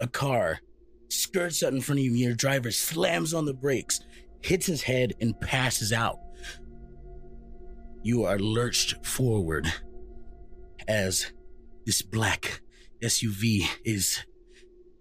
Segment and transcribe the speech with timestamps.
[0.00, 0.60] a car
[1.08, 2.12] skirts out in front of you.
[2.12, 4.00] Your driver slams on the brakes,
[4.42, 6.18] hits his head, and passes out.
[8.02, 9.72] You are lurched forward
[10.86, 11.32] as
[11.84, 12.60] this black
[13.02, 14.24] SUV is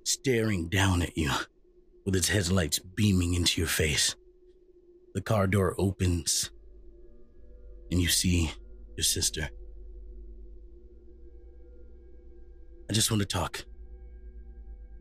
[0.04, 1.32] staring down at you
[2.06, 4.16] with its headlights beaming into your face.
[5.14, 6.52] The car door opens
[7.92, 8.52] and you see
[8.96, 9.50] your sister.
[12.90, 13.66] I just want to talk.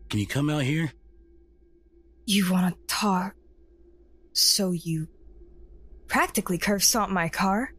[0.09, 0.93] Can you come out here?
[2.27, 3.35] You want to talk?
[4.33, 5.09] So you
[6.07, 7.71] practically curve stomped my car?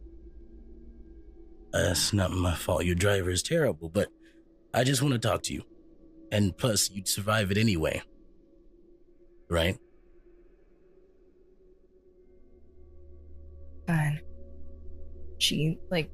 [1.72, 2.84] Uh, that's not my fault.
[2.84, 4.08] Your driver is terrible, but
[4.72, 5.62] I just want to talk to you.
[6.30, 8.02] And plus, you'd survive it anyway.
[9.50, 9.78] Right?
[13.86, 14.20] Fine.
[15.38, 16.10] She, like,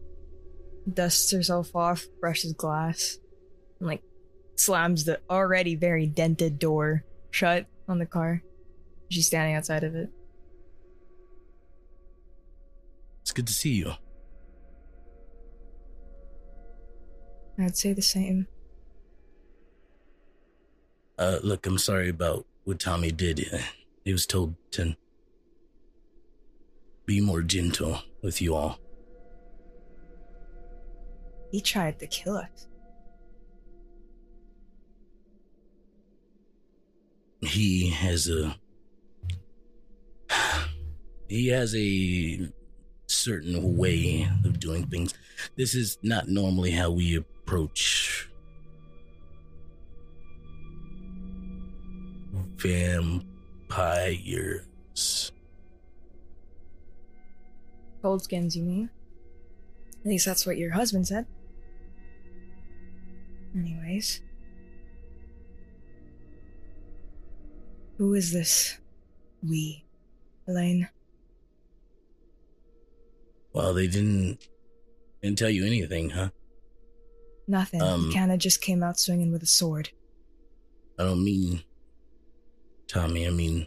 [0.92, 3.18] dusts herself off, brushes glass,
[3.80, 4.02] and, like,
[4.56, 8.42] slams the already very dented door shut on the car.
[9.08, 10.08] She's standing outside of it.
[13.22, 13.92] It's good to see you.
[17.58, 18.46] I'd say the same.
[21.18, 23.48] Uh, look, I'm sorry about what Tommy did.
[24.04, 24.96] He was told to
[27.06, 28.78] be more gentle with you all.
[31.50, 32.66] He tried to kill us.
[37.54, 38.56] He has a.
[41.28, 42.48] He has a
[43.06, 45.14] certain way of doing things.
[45.54, 48.28] This is not normally how we approach
[52.56, 53.22] vampires.
[58.02, 58.90] Cold skins, you mean?
[60.00, 61.26] At least that's what your husband said.
[63.56, 64.22] Anyways.
[68.04, 68.76] Who is this
[69.42, 69.82] we,
[70.46, 70.90] Elaine?
[73.54, 74.46] Well, they didn't
[75.22, 76.28] didn't tell you anything, huh?
[77.48, 77.80] Nothing.
[77.80, 79.88] Um, kinda just came out swinging with a sword.
[80.98, 81.62] I don't mean
[82.88, 83.66] Tommy, I mean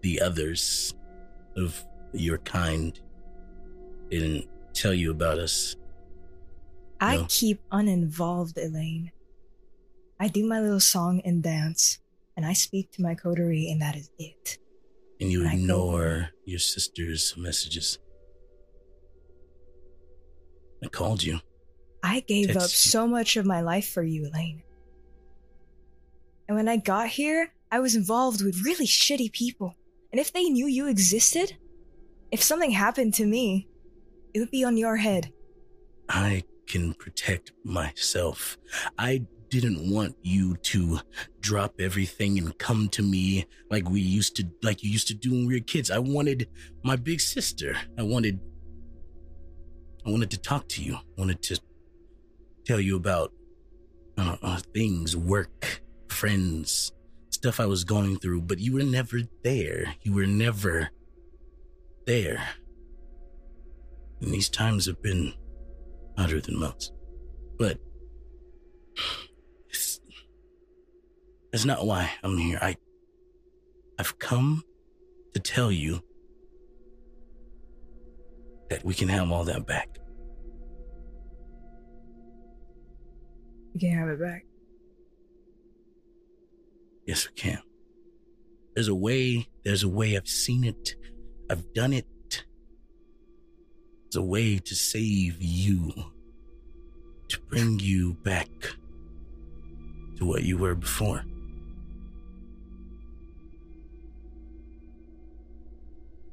[0.00, 0.92] the others
[1.56, 3.00] of your kind
[4.10, 5.76] didn't tell you about us.
[7.00, 7.26] I No.
[7.28, 9.12] keep uninvolved, Elaine.
[10.18, 11.99] I do my little song and dance,
[12.40, 14.56] and I speak to my coterie, and that is it.
[15.20, 17.98] And you go- ignore your sister's messages.
[20.82, 21.40] I called you.
[22.02, 22.90] I gave up Text you.
[22.92, 24.62] so much of my life for you, Elaine.
[26.48, 29.74] And when I got here, I was involved with really shitty people.
[30.10, 31.58] And if they knew you existed,
[32.30, 33.68] if something happened to me,
[34.32, 35.30] it would be on your head.
[36.08, 38.56] I can protect myself.
[38.96, 41.00] I didn't want you to
[41.40, 45.30] drop everything and come to me like we used to, like you used to do
[45.32, 45.90] when we were kids.
[45.90, 46.48] I wanted
[46.84, 47.76] my big sister.
[47.98, 48.40] I wanted,
[50.06, 50.94] I wanted to talk to you.
[50.94, 51.60] I wanted to
[52.64, 53.32] tell you about
[54.16, 56.92] uh, uh, things, work, friends,
[57.30, 59.94] stuff I was going through, but you were never there.
[60.02, 60.90] You were never
[62.06, 62.42] there.
[64.20, 65.32] And these times have been
[66.16, 66.92] harder than most.
[67.58, 67.78] But
[69.70, 70.00] it's,
[71.52, 72.58] that's not why I'm here.
[72.60, 72.76] I
[73.98, 74.64] I've come
[75.34, 76.02] to tell you
[78.70, 79.88] that we can have all that back.
[83.74, 84.44] You can have it back.
[87.06, 87.60] Yes, we can.
[88.74, 90.16] There's a way, there's a way.
[90.16, 90.94] I've seen it.
[91.50, 92.06] I've done it.
[94.04, 95.92] There's a way to save you,
[97.28, 98.48] to bring you back
[100.20, 101.24] to what you were before.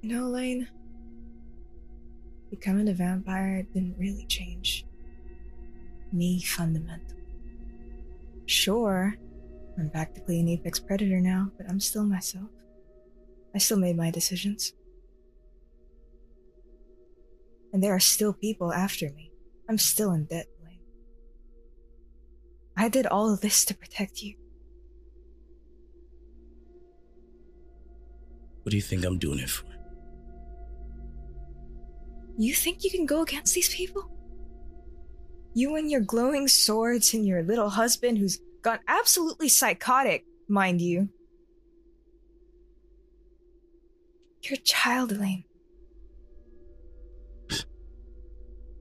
[0.01, 0.67] You know, Elaine,
[2.51, 4.85] becoming a vampire didn't really change
[6.11, 7.23] me fundamentally.
[8.45, 9.15] Sure,
[9.77, 12.49] I'm practically an apex predator now, but I'm still myself.
[13.55, 14.73] I still made my decisions.
[17.73, 19.31] And there are still people after me.
[19.69, 20.47] I'm still in debt.
[22.77, 24.35] I did all of this to protect you.
[28.61, 29.65] What do you think I'm doing it for?
[32.37, 34.11] You think you can go against these people?
[35.55, 41.09] You and your glowing swords and your little husband who's gone absolutely psychotic, mind you.
[44.43, 45.45] You're child, Elaine.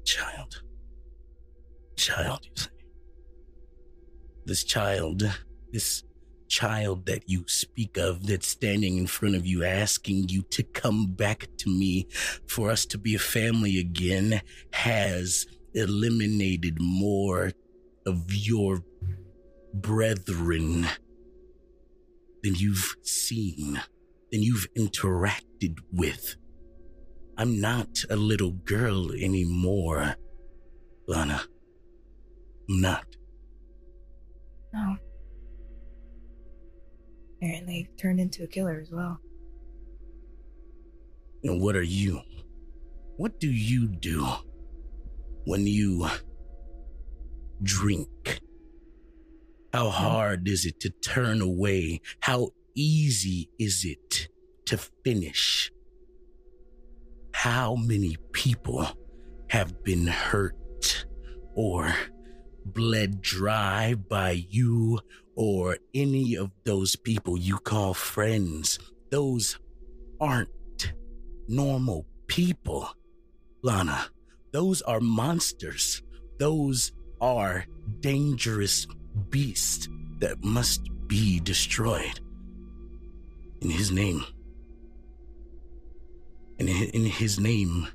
[0.04, 0.62] Child.
[1.96, 2.75] Child, you say.
[4.46, 5.28] This child,
[5.72, 6.04] this
[6.48, 11.06] child that you speak of that's standing in front of you asking you to come
[11.06, 12.06] back to me
[12.48, 14.40] for us to be a family again
[14.72, 17.50] has eliminated more
[18.06, 18.82] of your
[19.74, 20.86] brethren
[22.42, 23.82] than you've seen,
[24.30, 26.36] than you've interacted with.
[27.36, 30.16] I'm not a little girl anymore,
[31.08, 31.42] Lana.
[32.68, 33.04] I'm not.
[34.76, 34.80] Oh.
[34.80, 34.96] No.
[37.36, 39.18] Apparently turned into a killer as well.
[41.44, 42.20] And what are you?
[43.16, 44.26] What do you do
[45.44, 46.08] when you
[47.62, 48.40] drink?
[49.72, 52.00] How hard is it to turn away?
[52.20, 54.28] How easy is it
[54.66, 55.70] to finish?
[57.32, 58.88] How many people
[59.50, 61.06] have been hurt
[61.54, 61.94] or
[62.72, 65.00] bled dry by you
[65.34, 68.78] or any of those people you call friends?
[69.10, 69.58] Those
[70.20, 70.92] aren't
[71.48, 72.88] normal people,
[73.62, 74.06] Lana.
[74.52, 76.02] Those are monsters.
[76.38, 77.66] Those are
[78.00, 78.86] dangerous
[79.30, 79.88] beasts
[80.20, 82.20] that must be destroyed.
[83.60, 84.24] In his name.
[86.58, 87.88] And in his name,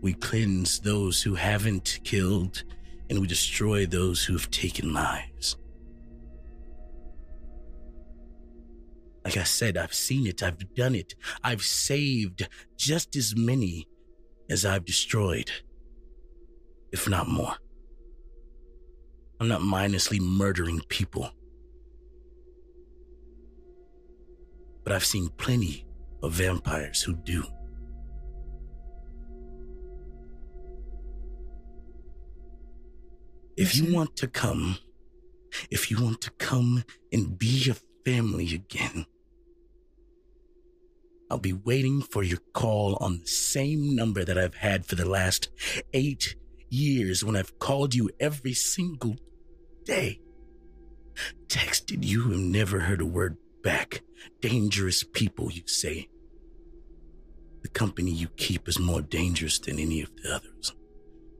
[0.00, 2.64] we cleanse those who haven't killed
[3.10, 5.56] and we destroy those who have taken lives.
[9.24, 13.86] Like I said, I've seen it, I've done it, I've saved just as many
[14.48, 15.50] as I've destroyed,
[16.92, 17.54] if not more.
[19.40, 21.30] I'm not mindlessly murdering people.
[24.84, 25.84] But I've seen plenty
[26.22, 27.44] of vampires who do.
[33.60, 34.78] If you want to come,
[35.70, 37.74] if you want to come and be a
[38.08, 39.04] family again,
[41.30, 45.06] I'll be waiting for your call on the same number that I've had for the
[45.06, 45.50] last
[45.92, 46.36] eight
[46.70, 49.16] years when I've called you every single
[49.84, 50.22] day.
[51.48, 54.00] Texted you and never heard a word back.
[54.40, 56.08] Dangerous people, you say.
[57.60, 60.72] The company you keep is more dangerous than any of the others.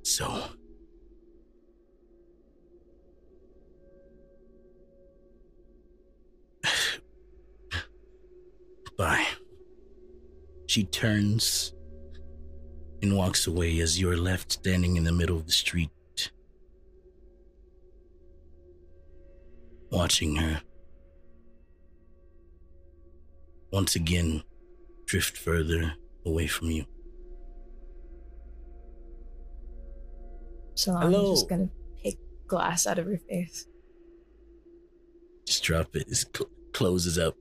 [0.02, 0.50] So.
[9.00, 9.26] Bye.
[10.67, 11.73] She turns
[13.00, 15.91] and walks away as you're left standing in the middle of the street,
[19.91, 20.61] watching her.
[23.73, 24.43] Once again,
[25.06, 25.94] drift further
[26.26, 26.85] away from you.
[30.75, 31.32] So I'm Hello.
[31.32, 31.70] just gonna
[32.05, 33.67] pick glass out of her face.
[35.47, 36.06] Just drop it.
[36.06, 37.35] It cl- closes up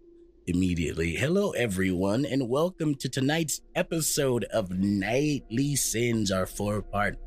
[0.50, 1.16] immediately.
[1.16, 7.20] Hello, everyone, and welcome to tonight's episode of Nightly Sins, our four-part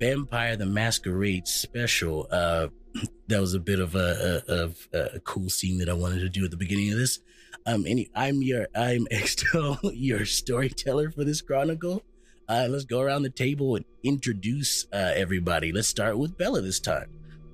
[0.00, 2.26] Vampire the Masquerade special.
[2.32, 2.66] Uh,
[3.28, 6.28] that was a bit of a, a of a cool scene that I wanted to
[6.28, 7.20] do at the beginning of this.
[7.64, 12.02] Um, any, I'm your, I'm Extell, your storyteller for this chronicle.
[12.48, 15.70] Uh, let's go around the table and introduce uh, everybody.
[15.72, 17.08] Let's start with Bella this time.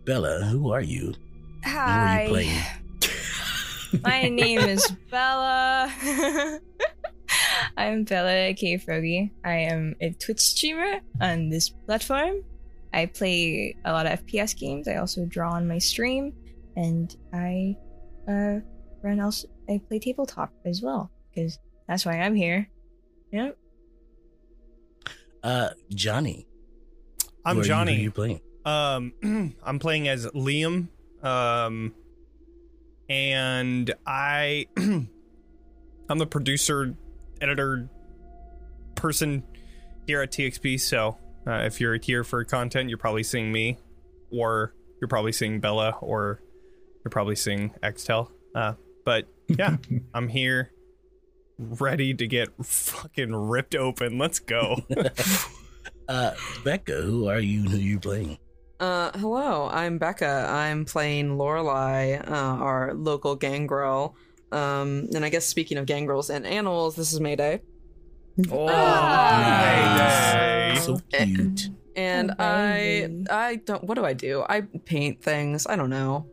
[0.06, 1.14] Bella, who are you?
[1.62, 2.79] And who are you playing?
[4.02, 5.92] My name is Bella.
[7.76, 8.76] I'm Bella K.
[8.78, 9.32] Froggy.
[9.44, 12.42] I am a Twitch streamer on this platform.
[12.92, 14.88] I play a lot of FPS games.
[14.88, 16.32] I also draw on my stream,
[16.76, 17.76] and I
[18.28, 18.60] uh,
[19.02, 19.48] run also.
[19.68, 22.68] I play tabletop as well because that's why I'm here.
[23.32, 23.56] Yep.
[25.42, 26.46] Uh, Jonny.
[27.44, 27.94] I'm who are you- Jonny.
[27.96, 28.40] you playing?
[28.64, 29.14] Um,
[29.64, 30.88] I'm playing as Liam.
[31.22, 31.94] Um,
[33.10, 35.08] and I, I'm
[36.18, 36.94] the producer,
[37.40, 37.90] editor,
[38.94, 39.42] person
[40.06, 40.80] here at TXP.
[40.80, 43.78] So uh, if you're here for content, you're probably seeing me,
[44.30, 46.40] or you're probably seeing Bella, or
[47.04, 48.30] you're probably seeing Extell.
[48.54, 48.74] Uh,
[49.04, 49.76] but yeah,
[50.14, 50.70] I'm here,
[51.58, 54.16] ready to get fucking ripped open.
[54.18, 54.84] Let's go.
[56.08, 57.62] Uh, Becca, who are you?
[57.62, 58.36] Who you playing?
[58.80, 60.46] Uh, hello, I'm Becca.
[60.48, 64.16] I'm playing Lorelei, uh, our local gangrel.
[64.52, 67.60] Um, and I guess speaking of gangrels and animals, this is Mayday.
[68.50, 70.70] oh, Ah.
[70.72, 70.80] Mayday.
[70.80, 71.68] So cute.
[71.94, 73.08] And Oh, I.
[73.30, 73.84] I don't.
[73.84, 74.44] What do I do?
[74.48, 75.66] I paint things.
[75.66, 76.26] I don't know.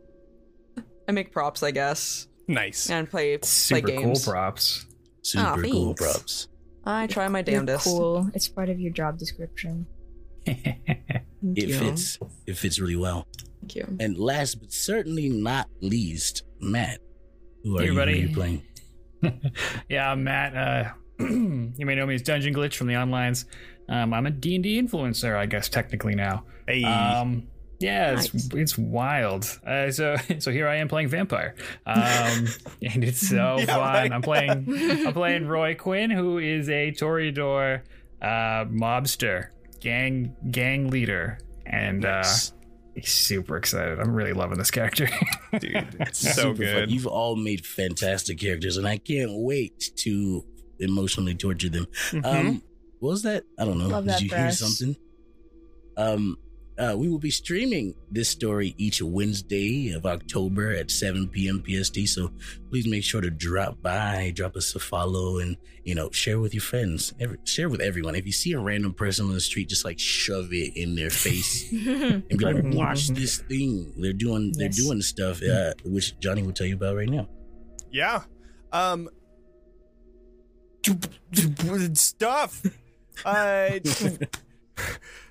[1.08, 2.90] I make props, I guess, Nice.
[2.90, 4.86] and play play Super cool props.
[5.22, 6.48] Super cool props.
[6.86, 7.84] I try my You're damnedest.
[7.86, 8.30] cool.
[8.34, 9.86] It's part of your job description.
[10.48, 11.78] Thank It you.
[11.80, 12.20] fits.
[12.46, 13.28] It fits really well.
[13.62, 13.98] Thank you.
[14.00, 17.00] And last but certainly not least, Matt.
[17.64, 18.20] Who are Hey, you, who are buddy.
[18.20, 18.64] you playing?
[19.90, 20.56] yeah, I'm Matt.
[20.56, 23.46] Uh, you may know me as Dungeon Glitch from the onlines.
[23.90, 26.46] Um, I'm a D&D influencer, I guess technically now.
[26.68, 26.84] Hey.
[26.84, 27.48] Um,
[27.80, 28.50] yeah, it's Nice.
[28.54, 29.60] it's wild.
[29.66, 31.54] Uh, so so here I am playing vampire,
[31.86, 32.48] um,
[32.82, 33.80] and it's so Yeah, fun.
[33.80, 34.12] right.
[34.12, 34.66] I'm playing
[35.06, 37.82] I'm playing Roy Quin, who is a Toreador
[38.20, 42.24] uh, mobster, gang gang leader, and uh,
[42.96, 44.00] he's super excited.
[44.00, 45.08] I'm really loving this character.
[45.60, 46.74] dude, it's so Super fun.
[46.74, 46.92] good.
[46.92, 50.44] You've all made fantastic characters, and I can't wait to
[50.80, 51.88] emotionally torture them.
[52.12, 52.26] Mhm.
[52.26, 52.62] Um,
[53.00, 53.44] what was that?
[53.60, 53.88] I don't know.
[53.88, 54.96] Love Did you for hear something?
[55.98, 56.38] Um,
[56.78, 61.64] uh, we will be streaming this story each Wednesday of October at 7 p.m.
[61.68, 62.08] PST.
[62.08, 62.32] So
[62.70, 66.54] please make sure to drop by, drop us a follow, and you know share with
[66.54, 67.14] your friends.
[67.20, 68.16] Every, share with everyone.
[68.16, 71.10] If you see a random person on the street, just like shove it in their
[71.10, 74.78] face and be like, "Watch this thing." They're doing they're Yes.
[74.78, 77.28] doing stuff, uh, which Jonny will tell you about right now.
[77.92, 78.24] Yeah.
[78.72, 79.10] Um
[81.94, 82.62] stuff.
[83.26, 83.80] Uh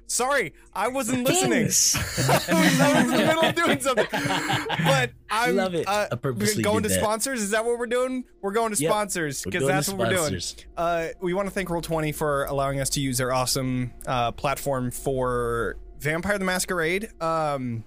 [0.08, 1.62] Sorry, I wasn't listening.
[1.62, 1.96] I was,
[2.80, 4.06] I was in the middle of doing something.
[4.12, 5.88] But I'm Love it.
[5.88, 7.00] Uh, I purposely going to that.
[7.00, 7.42] sponsors.
[7.42, 8.24] Is that what we're doing?
[8.40, 8.88] We're going to Yep.
[8.90, 10.40] sponsors because that's what we're doing.
[10.76, 14.92] Uh, we want to thank Roll20 for allowing us to use their awesome uh, platform
[14.92, 17.08] for Vampire the Masquerade.
[17.20, 17.82] Um,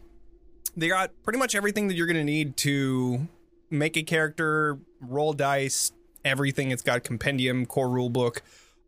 [0.76, 3.28] they got pretty much everything that you're going to need to
[3.70, 5.94] make a character, roll dice,
[6.26, 6.72] everything.
[6.72, 8.42] It's got compendium, core rule book,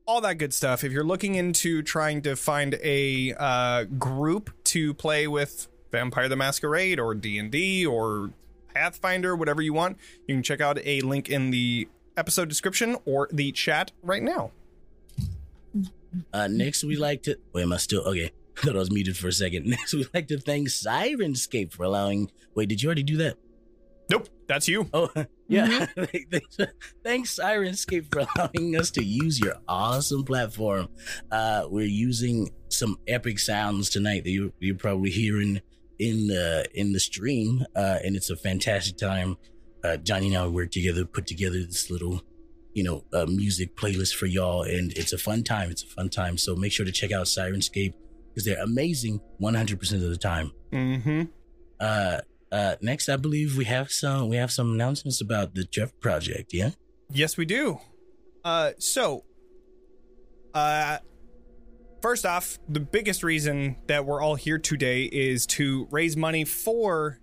[0.05, 0.84] all that good stuff.
[0.84, 6.36] If you're looking into trying to find a uh, group to play with Vampire the
[6.36, 8.31] Masquerade or D&D or
[8.74, 13.27] Pathfinder, whatever you want, you can check out a link in the episode description or
[13.31, 14.51] the chat right now.
[16.34, 17.38] Uh, next, we like to.
[17.53, 18.31] Wait, am I still okay?
[18.58, 19.65] I thought I was muted for a second.
[19.70, 22.31] Next, we'd like to thank Syrinscape for allowing.
[22.53, 23.38] Wait, did you already do that?
[24.12, 24.89] Nope, that's you.
[24.94, 25.10] Oh,
[25.48, 25.86] yeah.
[25.96, 26.58] thanks,
[27.03, 30.89] thanks, Syrinscape, for allowing us to use your awesome platform.
[31.32, 35.62] Uh, we're using some epic sounds tonight that you, you're probably hearing
[35.98, 39.38] in the in the stream, uh, and it's a fantastic time.
[39.82, 42.22] Uh, Jonny and I worked together, put together this little,
[42.74, 45.72] you know, uh, music playlist for y'all, and it's a fun time.
[45.72, 46.38] It's a fun time.
[46.38, 47.94] So make sure to check out Syrinscape
[48.27, 50.51] because they're amazing 100% of the time.
[50.74, 51.24] Mm-hmm.
[51.80, 52.20] Uh,
[52.51, 56.53] uh, next, I believe we have some we have some announcements about the Trevor Project.
[56.53, 56.72] Yeah.
[57.10, 57.79] Yes, we do.
[58.43, 59.24] Uh, so,
[60.53, 60.98] uh,
[62.01, 67.20] first off, the biggest reason that we're all here today is to raise money for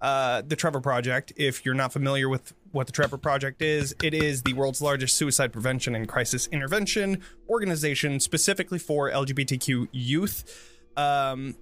[0.00, 1.32] uh, the Trevor Project.
[1.36, 5.16] If you're not familiar with what the Trevor Project is, it is the world's largest
[5.16, 10.72] suicide prevention and crisis intervention organization specifically for LGBTQ youth.
[10.96, 11.56] Um,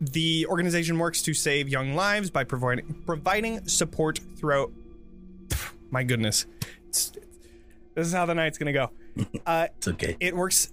[0.00, 4.70] the organization works to save young lives by providing providing support throughout.
[5.90, 6.46] My goodness,
[6.88, 7.12] It's-
[7.94, 8.90] this is how the night's gonna go.
[9.46, 10.16] Uh, It's okay.
[10.20, 10.72] it works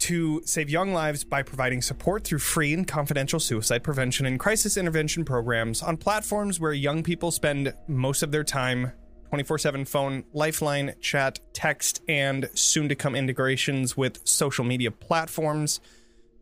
[0.00, 4.76] to save young lives by providing support through free and confidential suicide prevention and crisis
[4.76, 8.92] intervention programs on platforms where young people spend most of their time
[9.30, 15.80] 24 7 phone, lifeline, chat, text, and soon to come integrations with social media platforms.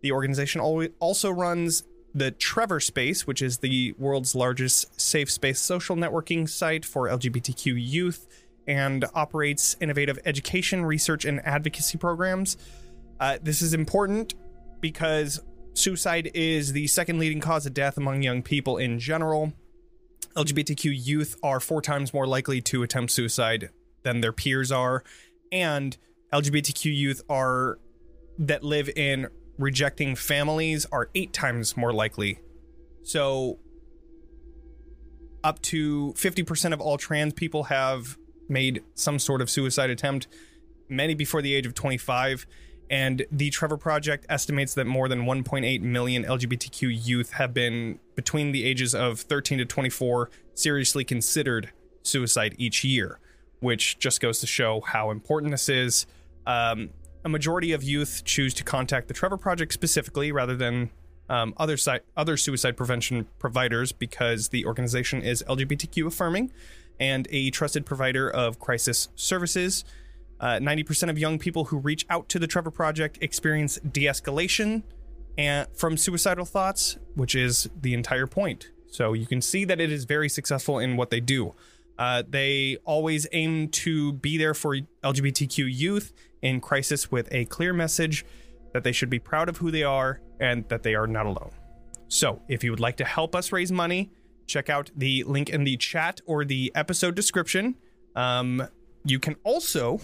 [0.02, 1.82] The organization also runs
[2.16, 7.74] the Trevor Space, which is the world's largest safe space social networking site for LGBTQ
[7.76, 8.26] youth,
[8.66, 12.56] and operates innovative education, research, and advocacy programs.
[13.20, 14.34] Uh, this is important
[14.80, 15.42] because
[15.74, 19.52] suicide is the second leading cause of death among young people in general.
[20.36, 23.68] LGBTQ youth are four times more likely to attempt suicide
[24.04, 25.04] than their peers are,
[25.52, 25.98] and
[26.32, 27.78] LGBTQ youth are
[28.38, 32.40] that live in rejecting families are eight times more likely.
[33.02, 33.58] So,
[35.44, 40.26] up to 50% of all trans people have made some sort of suicide attempt,
[40.88, 42.46] many before the age of 25.
[42.88, 48.52] And the Trevor Project estimates that more than 1.8 million LGBTQ youth have been between
[48.52, 51.72] the ages of 13 to 24 seriously considered
[52.02, 53.18] suicide each year,
[53.60, 56.06] which just goes to show how important this is.
[56.46, 56.90] Um,
[57.26, 60.90] a majority of youth choose to contact the Trevor Project specifically rather than
[61.28, 66.52] um, other si- other suicide prevention providers because the organization is LGBTQ affirming
[67.00, 69.84] and a trusted provider of crisis services.
[70.38, 74.84] Uh, 90% of young people who reach out to the Trevor Project experience de escalation
[75.36, 78.70] and, from suicidal thoughts, which is the entire point.
[78.86, 81.56] So you can see that it is very successful in what they do.
[81.98, 86.12] Uh, they always aim to be there for LGBTQ youth
[86.42, 88.24] in crisis with a clear message
[88.72, 91.50] that they should be proud of who they are and that they are not alone.
[92.08, 94.10] So, if you would like to help us raise money,
[94.46, 97.76] check out the link in the chat or the episode description.
[98.14, 98.68] Um,
[99.04, 100.00] you can also,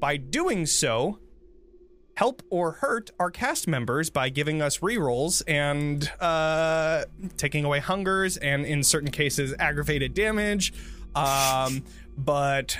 [0.00, 1.18] by doing so,
[2.18, 7.04] help or hurt our cast members by giving us rerolls and uh,
[7.36, 10.72] taking away hungers and, in certain cases, aggravated damage.
[11.14, 11.84] Um,
[12.16, 12.76] but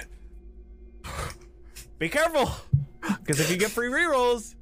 [2.01, 2.51] be careful,
[3.01, 4.57] because if you get free rerolls,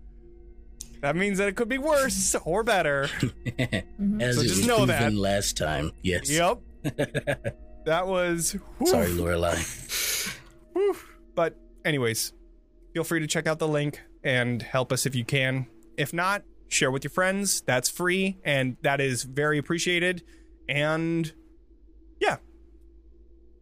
[1.01, 3.05] that means that it could be worse or better.
[3.59, 5.15] As So it just was know proven that.
[5.15, 5.91] last time.
[6.03, 6.29] Yes.
[6.29, 6.59] Yep.
[7.87, 8.53] that was.
[8.77, 8.87] whew.
[8.89, 9.57] Sorry, Lorelei.
[11.35, 12.35] But, anyways,
[12.93, 15.69] feel free to check out the link and help us if you can.
[15.97, 17.63] If not, share with your friends.
[17.63, 20.23] That's free and that is very appreciated.
[20.69, 21.33] And
[22.21, 22.37] yeah.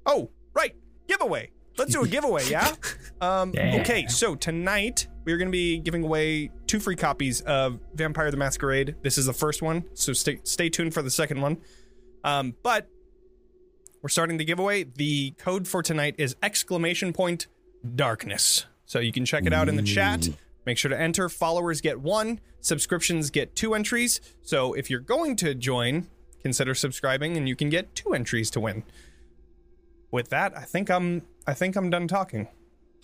[0.06, 0.74] Oh, right.
[1.06, 1.50] Giveaway.
[1.76, 2.74] Let's do a giveaway, yeah?
[3.20, 3.78] Um, Yeah.
[3.80, 8.36] Okay, so tonight we're going to be giving away two free copies of Vampire the
[8.36, 8.96] Masquerade.
[9.02, 11.56] This is the first one, so stay, stay tuned for the second one.
[12.22, 12.88] Um, but
[14.02, 14.84] we're starting the giveaway.
[14.84, 17.46] The code for tonight is exclamation point
[17.94, 18.66] darkness.
[18.84, 20.28] So you can check it out in the chat.
[20.66, 21.28] Make sure to enter.
[21.28, 24.20] Followers get one, subscriptions get two entries.
[24.42, 26.08] So if you're going to join,
[26.40, 28.84] consider subscribing and you can get two entries to win.
[30.10, 32.48] With that, I think I'm I think I'm done talking.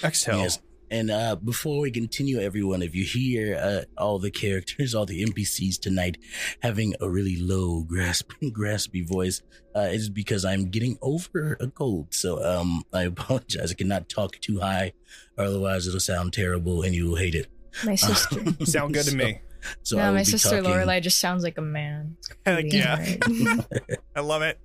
[0.02, 0.38] Exhale.
[0.38, 0.60] Yes.
[0.90, 5.24] And uh, before we continue, everyone, if you hear uh, all the characters, all the
[5.24, 6.18] NPCs tonight
[6.62, 9.42] having a really low, grasp, graspy voice,
[9.76, 12.12] uh, it's because I'm getting over a cold.
[12.12, 13.70] So um, I apologize.
[13.70, 14.92] I cannot talk too high,
[15.38, 17.46] or otherwise it'll sound terrible and you will hate it.
[17.84, 18.40] My sister.
[18.64, 19.40] Sound good to So- me.
[19.82, 22.16] So no, my sister talking- Lorelei just sounds like a man.
[22.46, 22.92] Heck yeah.
[22.94, 23.98] alright.
[24.16, 24.58] I love it.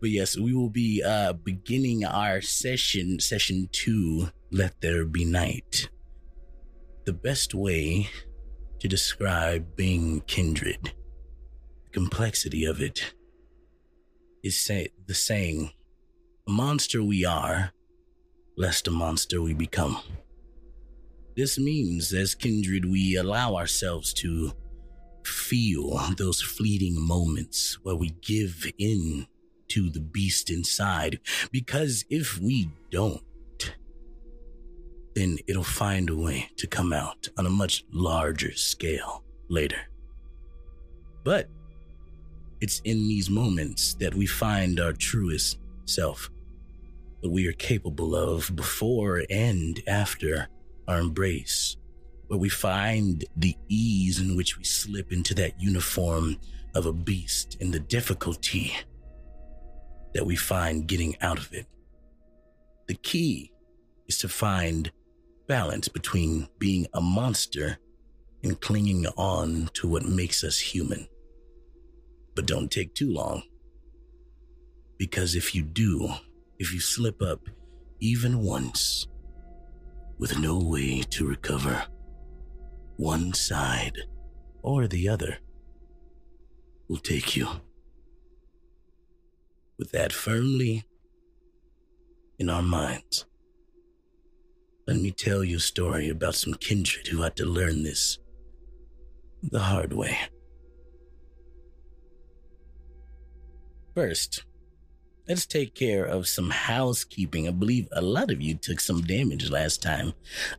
[0.00, 5.90] But yes, we will be uh beginning our session, session two, Let There Be Night.
[7.04, 8.08] The best way
[8.78, 10.94] to describe being kindred,
[11.84, 13.14] the complexity of it,
[14.42, 15.72] is say the saying,
[16.48, 17.72] a monster we are,
[18.56, 19.98] lest a monster we become.
[21.36, 24.52] This means as kindred we allow ourselves to
[25.24, 29.26] feel those fleeting moments where we give in
[29.70, 31.20] to the beast inside.
[31.50, 33.22] Because if we don't,
[35.14, 39.80] then it'll find a way to come out on a much larger scale later.
[41.24, 41.48] But
[42.60, 46.30] it's in these moments that we find our truest self,
[47.20, 50.48] what we are capable of before and after
[50.86, 51.76] our embrace,
[52.28, 56.38] where we find the ease in which we slip into that uniform
[56.74, 58.72] of a beast and the difficulty
[60.14, 61.66] that we find getting out of it.
[62.88, 63.52] The key
[64.08, 64.90] is to find
[65.46, 67.78] balance between being a monster
[68.42, 71.06] and clinging on to what makes us human.
[72.34, 73.42] But don't take too long.
[74.98, 76.08] Because if you do,
[76.58, 77.40] if you slip up
[78.00, 79.06] even once,
[80.18, 81.82] with no way to recover,
[82.96, 83.96] one side
[84.62, 85.38] or the other
[86.88, 87.48] will take you
[89.80, 90.84] with that firmly
[92.38, 93.24] in our minds.
[94.86, 98.18] Let me tell you a story about some kindred who had to learn this
[99.42, 100.18] the hard way.
[103.94, 104.44] First,
[105.26, 107.48] let's take care of some housekeeping.
[107.48, 110.12] I believe a lot of you took some damage last time.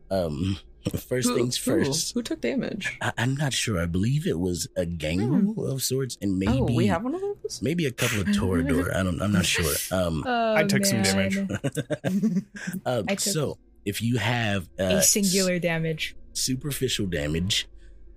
[0.10, 0.58] Um,
[0.90, 2.14] first Who- things first.
[2.14, 2.98] Who, took damage?
[3.02, 3.80] I- I'm not sure.
[3.80, 7.22] I believe it was a gangrel of sorts, and maybe oh, we have one of
[7.22, 7.62] those.
[7.62, 8.94] maybe a couple of Toreador.
[8.96, 9.22] I don't.
[9.22, 9.74] I'm not sure.
[9.92, 11.38] Um, Oh, I took some damage.
[12.86, 16.16] um, took- so if you have uh, A singular damage.
[16.34, 17.68] superficial damage,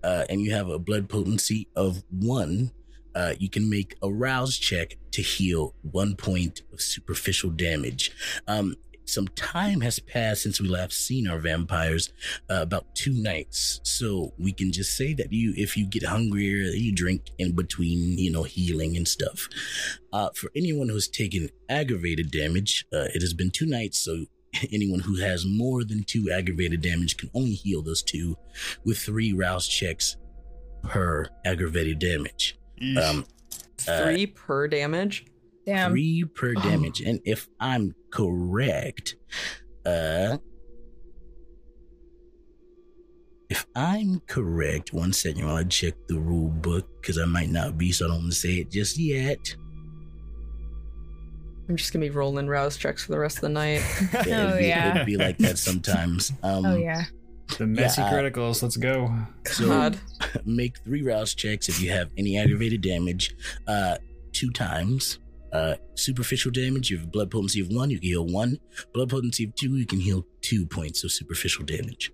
[0.02, 2.70] uh, and you have a blood potency of one,
[3.14, 8.10] uh, you can make a rouse check to heal one point of superficial damage.
[8.46, 8.74] Um,
[9.04, 12.12] some time has passed since we last seen our vampires,
[12.50, 13.80] uh, about two nights.
[13.84, 18.18] So we can just say that you, if you get hungrier, you drink in between,
[18.18, 19.48] you know, healing and stuff.
[20.12, 24.24] Uh, for anyone who's taken aggravated damage, uh, it has been two nights, so
[24.72, 28.36] anyone who has more than two aggravated damage can only heal those two
[28.84, 30.16] with three rouse checks
[30.82, 32.58] per aggravated damage.
[32.96, 33.24] Um,
[33.88, 35.26] uh, Three per damage.
[35.66, 35.92] Damn.
[35.92, 37.00] three per damage.
[37.00, 39.16] And if I'm correct,
[39.84, 40.38] uh,
[43.50, 47.76] if I'm correct, one second while I check the rule book because I might not
[47.76, 49.38] be, so I don't want to say it just yet.
[51.68, 53.82] I'm just gonna be rolling rouse checks for the rest of the night.
[54.26, 54.94] Yeah, Oh, it'd be, yeah.
[54.94, 56.32] it'd be like that sometimes.
[56.42, 57.04] Um, Oh yeah.
[57.58, 58.62] The messy Yeah, uh, criticals.
[58.62, 59.14] Let's go.
[59.46, 59.98] So God.
[60.44, 63.34] make three rouse checks if you have any aggravated damage,
[63.66, 63.96] uh,
[64.32, 65.18] two times.
[65.54, 68.58] Uh, superficial damage, you have blood potency of one, you can heal one.
[68.92, 72.10] Blood potency of two, you can heal two points of superficial damage.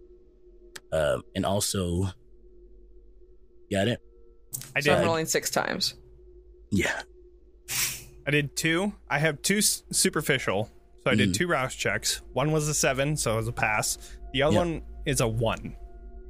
[0.92, 2.04] Um, and also,
[3.72, 3.98] got it?
[4.76, 5.06] I So I'm did.
[5.06, 5.94] rolling six times.
[6.70, 7.00] Yeah.
[8.26, 8.92] I did two.
[9.08, 10.68] I have two s- superficial,
[11.02, 11.34] so I did Mm.
[11.34, 12.20] two rouse checks.
[12.34, 13.96] One was a seven, so it was a pass.
[14.34, 14.58] The other Yeah.
[14.58, 15.76] one is a one.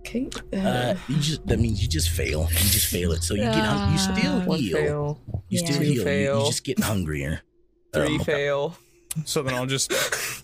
[0.00, 0.28] Okay.
[0.52, 2.48] Uh, you just that means you just fail.
[2.50, 3.22] You just fail it.
[3.22, 4.76] So you get hung- you still one heal.
[4.76, 5.20] fail.
[5.48, 5.64] You Yeah.
[5.66, 5.92] still Two heal.
[5.92, 6.46] You- You, fail.
[6.46, 7.42] just get hungrier.
[7.92, 8.76] Three Um, fail.
[9.24, 9.92] So then I'll just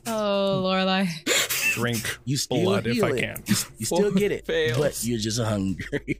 [0.06, 1.06] Oh, Lorelei.
[1.74, 3.20] drink You still blood if heal I it.
[3.20, 3.42] can.
[3.46, 4.78] You, you still get it, Fails.
[4.78, 6.18] but you're just hungry.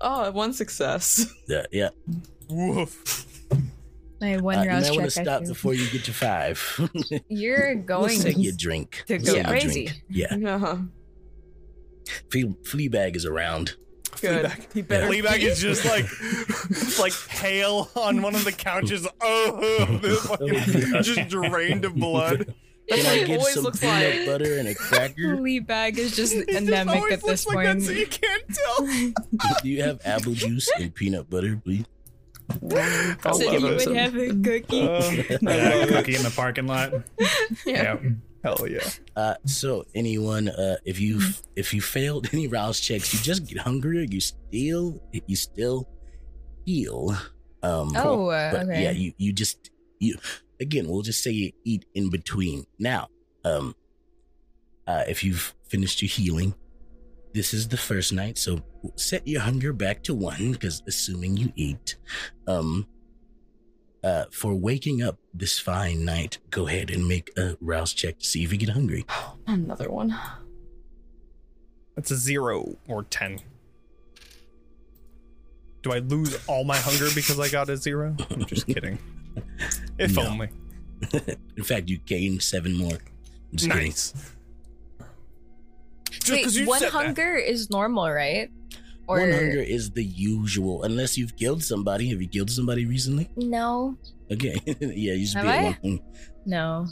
[0.00, 1.26] Oh, one success.
[1.48, 1.88] yeah, yeah.
[2.48, 3.26] Woof.
[4.22, 4.92] I one Uh, you might check.
[4.96, 5.48] want to I stop feel.
[5.48, 6.90] before you get to five.
[7.28, 9.04] You're We'll going say you drink.
[9.08, 9.84] to We'll go say you crazy.
[9.86, 10.02] drink.
[10.08, 10.76] Yeah, Uh-huh.
[12.30, 13.76] Flea, Fleabag is around.
[14.20, 14.46] Good.
[14.46, 14.72] Fleabag.
[14.72, 16.06] He better Fleabag is just like
[16.98, 19.06] like pale on one of the couches.
[19.20, 22.54] Oh, fucking- just drained of blood.
[22.88, 24.26] That's Can what I it get always some looks peanut like.
[24.26, 25.36] butter and a cracker?
[25.36, 27.80] Fleabag bag is just It just endemic always at this looks like point.
[27.80, 29.58] that, so you can't tell.
[29.62, 31.84] Do you have apple juice and peanut butter, please?
[32.48, 33.94] I'll so give you him would some.
[33.96, 34.82] have a cookie.
[34.88, 36.92] Uh, yeah, cookie in the parking lot.
[37.66, 37.82] Yeah.
[37.82, 38.02] Yep.
[38.46, 38.88] Hell yeah.
[39.16, 41.20] Uh, so anyone, uh, if you
[41.56, 44.06] if you failed any rouse checks, you just get hungrier.
[44.08, 45.88] You still you still
[46.64, 47.10] heal.
[47.62, 48.82] Um, oh, uh, but okay.
[48.84, 50.16] yeah, you you just you
[50.60, 50.88] again.
[50.88, 52.66] We'll just say you eat in between.
[52.78, 53.08] Now,
[53.44, 53.74] um,
[54.86, 56.54] uh, if you've finished your healing,
[57.34, 58.38] this is the first night.
[58.38, 58.62] So
[58.94, 61.96] set your hunger back to one, because assuming you eat,
[62.46, 62.86] um.
[64.06, 68.24] Uh, for waking up this fine night, go ahead and make a rouse check to
[68.24, 69.04] see if you get hungry.
[69.48, 70.16] Another one.
[71.96, 73.40] That's a zero or ten.
[75.82, 78.14] Do I lose all my hunger because I got a zero?
[78.30, 78.96] I'm just kidding.
[79.98, 80.22] If No.
[80.22, 80.50] only.
[81.56, 82.92] In fact, you gain seven more.
[83.50, 83.86] I'm just kidding.
[83.88, 84.14] Nice.
[86.10, 88.50] Just Wait, 'cause you one said hunger is normal, right?
[89.08, 92.08] Or One hunger is the usual, unless you've killed somebody.
[92.10, 93.28] Have you killed somebody recently?
[93.36, 93.96] no,
[94.32, 95.78] Okay, yeah, you should Have be at I?
[95.82, 96.00] one.
[96.44, 96.86] no.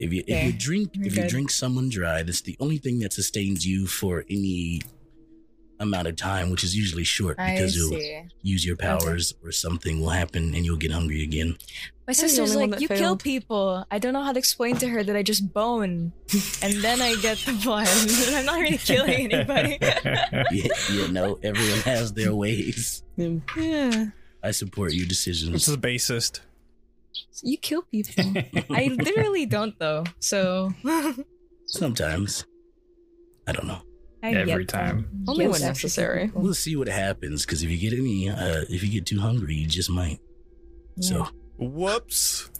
[0.00, 2.98] If you if you drink you're if you drink someone dry, that's the only thing
[3.00, 4.80] that sustains you for any
[5.84, 7.98] amount of time, which is usually short because you'll
[8.42, 11.56] use your powers or something will happen and you'll get hungry again.
[12.06, 13.86] My the sister's like, that you kill people.
[13.90, 16.12] I don't know how to explain to her that I just bone,
[16.60, 17.88] and then I get the blood.
[18.36, 19.78] I'm not really killing anybody.
[19.80, 23.02] yeah, you know, everyone has their ways.
[23.16, 23.36] Yeah.
[23.56, 24.06] yeah,
[24.42, 25.52] I support your decisions.
[25.52, 25.84] This decisions.
[25.86, 26.40] is bassist.
[27.42, 28.34] you kill people.
[28.70, 30.04] I literally don't though.
[30.18, 30.74] So
[31.66, 32.44] Sometimes,
[33.46, 33.80] I don't know.
[34.24, 35.02] I Every time.
[35.02, 35.24] them.
[35.28, 36.30] Only Yes, when necessary.
[36.34, 39.54] We'll see what happens because if you get any, uh, if you get too hungry,
[39.54, 40.18] you just might.
[41.00, 41.26] So,
[41.58, 42.50] Whoops.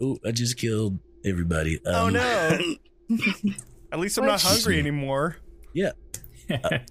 [0.00, 1.80] oh, I just killed everybody.
[1.84, 2.58] Oh, Um, no.
[3.92, 5.36] At least I'm not hungry anymore.
[5.74, 5.90] uh,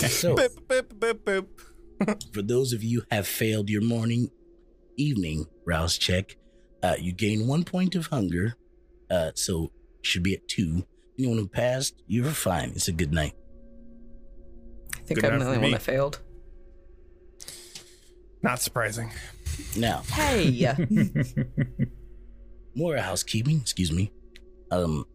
[0.08, 1.48] so, Boop, boop, boop,
[2.06, 2.34] boop.
[2.34, 4.30] for those of you who have failed your morning,
[4.98, 6.36] evening rouse check,
[6.84, 8.56] uh, you gain one point of hunger.
[9.10, 9.72] Uh, so
[10.02, 10.86] should be at two.
[11.18, 12.70] Anyone who passed, you're fine.
[12.76, 13.34] It's a good night.
[15.10, 16.20] I think Good I'm the only one that failed.
[18.44, 19.12] Not surprising.
[19.76, 20.72] Now, Hey.
[22.76, 23.60] more housekeeping.
[23.60, 24.12] Excuse me.
[24.70, 25.06] Um,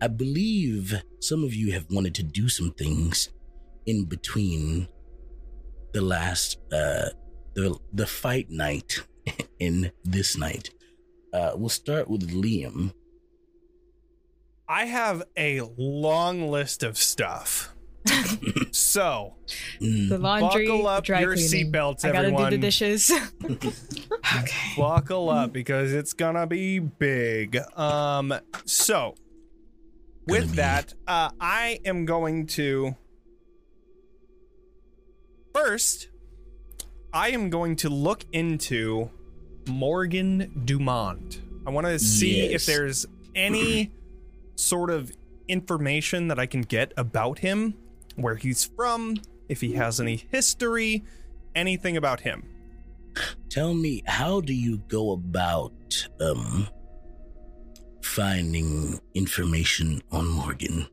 [0.00, 3.28] I believe some of you have wanted to do some things
[3.84, 4.88] in between
[5.92, 7.10] the last uh
[7.54, 9.02] the the fight night
[9.60, 10.70] and this night.
[11.34, 12.94] Uh, we'll start with Liam.
[14.66, 17.73] I have a long list of stuff.
[18.72, 19.34] So,
[19.80, 21.72] Mm, The laundry, buckle up dry your cleaning.
[21.72, 23.10] seatbelts, I gotta do the dishes.
[23.44, 24.52] okay.
[24.76, 27.56] buckle up because it's gonna be big.
[27.76, 28.34] Um,
[28.66, 29.14] so
[30.26, 32.94] with be- that, uh, I am going to
[35.54, 36.08] first.
[37.12, 39.10] I am going to look into
[39.68, 41.40] Morgan Dumont.
[41.66, 43.92] I want to see if there's any
[44.56, 45.12] sort of
[45.48, 47.74] information that I can get about him,
[48.16, 49.16] where he's from,
[49.48, 51.04] if he has any history,
[51.54, 52.44] anything about him.
[53.48, 55.72] Tell me, how do you go about
[56.20, 56.68] um
[58.02, 60.86] finding information on Morgan?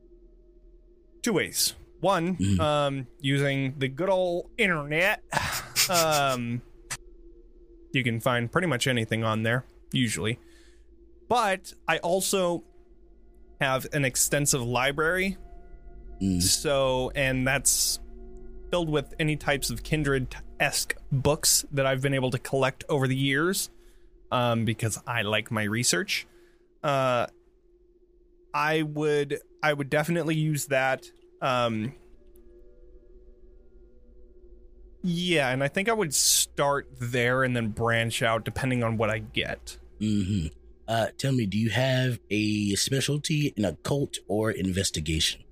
[1.22, 1.74] two ways.
[2.00, 2.58] One, Mhm.
[2.58, 5.22] um, using the good old internet.
[5.90, 6.62] Um,
[7.92, 10.38] you can find pretty much anything on there, usually.
[11.28, 12.62] But I also
[13.60, 15.38] have an extensive library
[16.22, 17.98] Mm, So, and that's
[18.70, 23.06] filled with any types of kindred esque books that I've been able to collect over
[23.08, 23.68] the years
[24.30, 26.26] um, because I like my research.
[26.82, 27.26] Uh,
[28.54, 31.06] I would I would definitely use that.
[31.40, 31.94] Um,
[35.02, 39.10] yeah, and I think I would start there and then branch out depending on what
[39.10, 39.78] I get.
[39.98, 40.46] hmm
[40.86, 45.42] Uh, tell me, do you have a specialty in occult or investigation?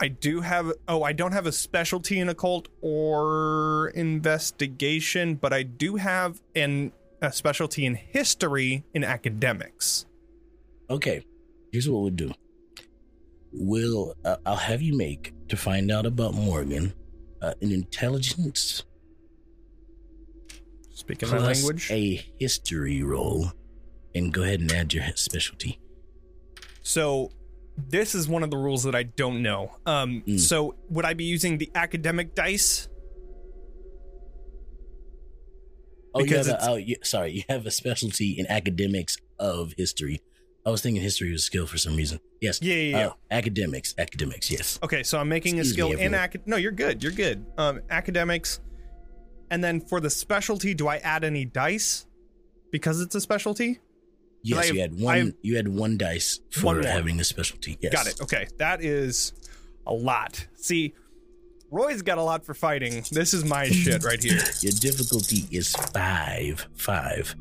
[0.00, 5.62] I do have oh, I don't have a specialty in occult or investigation, but I
[5.64, 10.06] do have an a specialty in history in academics.
[10.88, 11.24] Okay,
[11.72, 12.32] here's what we'll do.
[13.52, 16.92] We'll uh, I'll have you make to find out about Morgan
[17.42, 18.84] uh, an intelligence
[20.92, 21.90] Speaking my language.
[21.90, 23.52] a history roll,
[24.14, 25.80] and go ahead and add your specialty.
[26.82, 27.30] So
[27.88, 29.76] this is one of the rules that I don't know.
[29.86, 30.40] Um Mm.
[30.40, 32.88] so would I be using the academic dice?
[36.14, 39.74] Oh, Because you have a, oh, you, sorry, you have a specialty in academics of
[39.76, 40.20] history.
[40.66, 42.18] I was thinking history was a skill for some reason.
[42.40, 42.60] Yes.
[42.62, 43.06] Yeah, yeah, yeah.
[43.08, 44.50] Uh, academics, academics.
[44.50, 44.78] Yes.
[44.82, 46.42] Okay, so I'm making Excuse a skill in acad.
[46.46, 47.02] No, you're good.
[47.02, 47.44] You're good.
[47.56, 48.60] Um, academics,
[49.50, 52.06] and then for the specialty, do I add any dice
[52.72, 53.78] because it's a specialty?
[54.56, 55.16] Yes, you had one.
[55.18, 57.76] have- you had one dice for One having a specialty.
[57.80, 57.92] Yes.
[57.92, 58.20] Got it.
[58.22, 59.32] Okay, that is
[59.86, 60.46] a lot.
[60.56, 60.94] See,
[61.70, 63.04] Roy's got a lot for fighting.
[63.10, 64.40] This is my shit right here.
[64.60, 66.66] Your difficulty is five.
[66.74, 67.34] Five.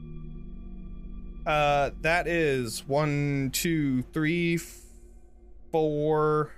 [1.45, 4.59] Uh, that is one, two, three,
[5.71, 6.51] four.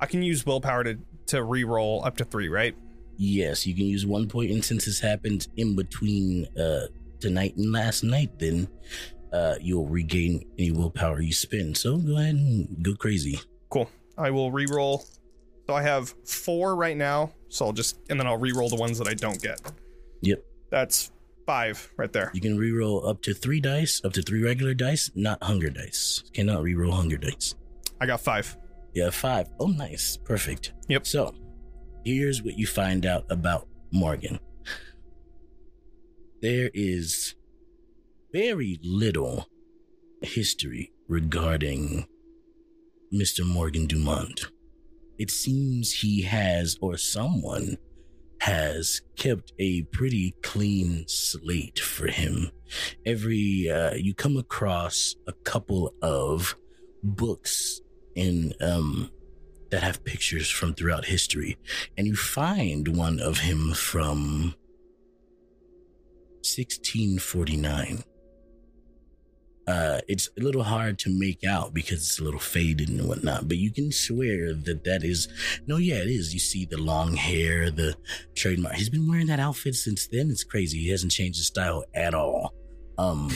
[0.00, 2.74] I can use willpower to to re-roll up to three, right?
[3.16, 6.86] Yes, you can use one point, and since this happened in between uh
[7.20, 8.66] tonight and last night, then
[9.32, 11.76] uh you'll regain any willpower you spend.
[11.76, 13.40] So go ahead and go crazy.
[13.70, 13.88] Cool.
[14.18, 15.04] I will re-roll.
[15.66, 17.32] So I have four right now.
[17.48, 19.60] So I'll just and then I'll re-roll the ones that I don't get.
[20.22, 20.44] Yep.
[20.70, 21.10] That's
[21.46, 22.30] five right there.
[22.34, 26.22] You can reroll up to three dice, up to three regular dice, not hunger dice.
[26.32, 27.54] Cannot reroll hunger dice.
[28.00, 28.56] I got five.
[28.94, 29.48] Yeah, five.
[29.58, 30.18] Oh, nice.
[30.18, 30.72] Perfect.
[30.88, 31.06] Yep.
[31.06, 31.34] So,
[32.04, 34.38] here's what you find out about Morgan.
[36.42, 37.34] There is
[38.32, 39.46] very little
[40.22, 42.06] history regarding
[43.12, 43.46] Mr.
[43.46, 44.46] Morgan Dumont.
[45.18, 47.76] It seems he has, or someone
[48.40, 52.50] has, kept a pretty clean slate for him.
[53.04, 56.56] Every, uh, you come across a couple of
[57.04, 57.80] books
[58.14, 59.10] in um
[59.70, 61.56] that have pictures from throughout history
[61.96, 64.54] and you find one of him from
[66.44, 68.04] 1649
[69.66, 73.46] uh it's a little hard to make out because it's a little faded and whatnot
[73.46, 75.28] but you can swear that that is
[75.66, 76.34] no yeah it is.
[76.34, 77.94] You see the long hair the
[78.34, 78.74] trademark.
[78.74, 80.30] He's been wearing that outfit since then.
[80.30, 80.78] It's crazy.
[80.78, 82.54] He hasn't changed his style at all.
[82.98, 83.30] Um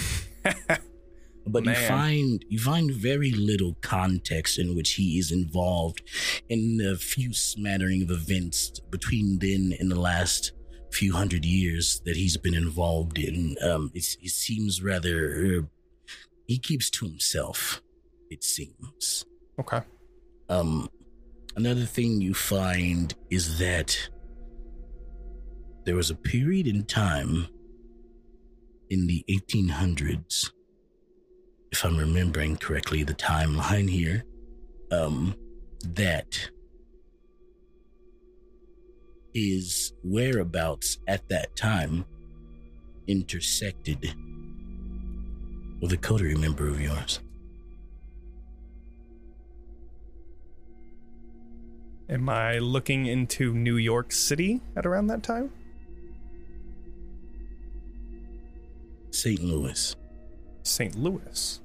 [1.47, 6.03] but you find you find very little context in which he is involved
[6.49, 10.53] in the few smattering of events between then and the last
[10.93, 13.57] few hundred years that he's been involved in.
[13.63, 15.69] Um, it's, it seems rather
[16.47, 17.83] he keeps to himself.
[18.31, 19.25] It seems.
[19.59, 19.81] Okay.
[20.49, 20.89] Um,
[21.57, 23.97] another thing you find is that
[25.85, 27.47] there was a period in time
[28.91, 30.51] in the 1800s,
[31.73, 34.25] if I'm remembering correctly, the timeline here,
[34.91, 35.35] um,
[35.95, 36.51] that
[39.35, 42.05] his whereabouts at that time
[43.07, 44.15] intersected
[45.81, 47.21] with a coterie member of yours.
[52.09, 55.51] Am I looking into New York City at around that time?
[59.11, 59.41] St.
[59.43, 59.97] Louis.
[60.63, 60.95] St.
[60.97, 61.61] Louis.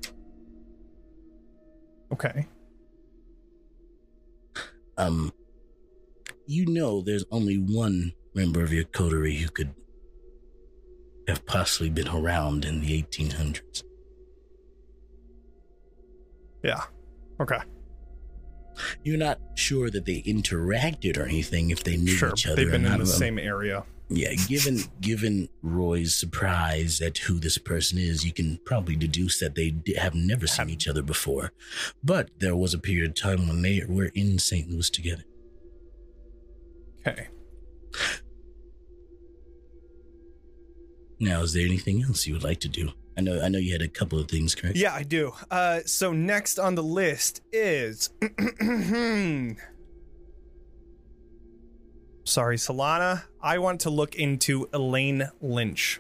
[2.11, 2.47] Okay.
[4.97, 5.31] um
[6.45, 9.73] you know there's only one member of your coterie who could
[11.27, 13.83] have possibly been around in the 1800s
[16.63, 16.83] Yeah.
[17.39, 17.57] Okay.
[19.03, 22.29] you're not sure that they interacted or anything if they knew Sure.
[22.29, 23.05] each other They've been in the them.
[23.07, 23.83] same area.
[24.09, 29.55] yeah given given roy's surprise at who this person is you can probably deduce that
[29.55, 31.51] they have never seen each other before
[32.03, 35.23] but there was a period of time when they were in st louis together
[37.07, 37.27] Okay.
[41.19, 43.73] now is there anything else you would like to do I know I know you
[43.73, 44.77] had a couple of things, correct?
[44.77, 45.33] Yeah, I do.
[45.49, 48.09] Uh, so next on the list is.
[52.23, 53.23] Sorry, Solana.
[53.41, 55.99] I want to look into Elaine Lynch.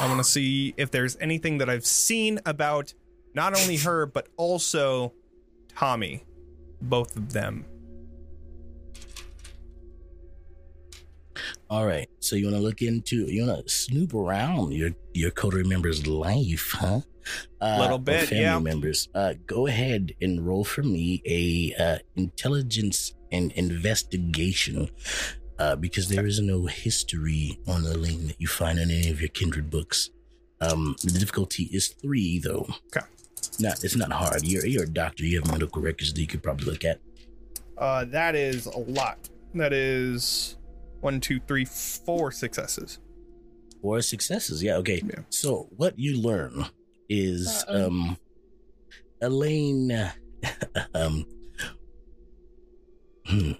[0.00, 2.94] I want to see if there's anything that I've seen about
[3.34, 5.12] not only her, but also
[5.74, 6.24] Tommy.
[6.80, 7.64] Both of them.
[11.70, 12.08] All right.
[12.20, 16.06] So you want to look into, you want to snoop around your your coterie member's
[16.06, 17.00] life, huh?
[17.60, 18.58] Uh, Little bit, family yeah.
[18.58, 19.08] members.
[19.14, 24.90] Uh, go ahead and roll for me a uh, intelligence and investigation,
[25.58, 29.20] uh, because there is no history on the link that you find in any of
[29.20, 30.10] your kindred books.
[30.62, 32.66] Um, the difficulty is three, though.
[32.86, 33.06] Okay.
[33.60, 34.44] Not, it's not hard.
[34.44, 35.24] You're you're a doctor.
[35.24, 36.98] You have medical records that you could probably look at.
[37.76, 39.18] Uh, that is a lot.
[39.54, 40.56] That is
[41.00, 42.98] one, two, three, four successes.
[43.82, 44.62] Four successes.
[44.62, 44.76] Yeah.
[44.76, 45.02] Okay.
[45.04, 45.20] Yeah.
[45.30, 46.66] So what you learn
[47.08, 47.86] is Uh-oh.
[47.86, 48.16] um
[49.22, 50.12] Elaine
[50.94, 51.24] um
[53.26, 53.52] hmm,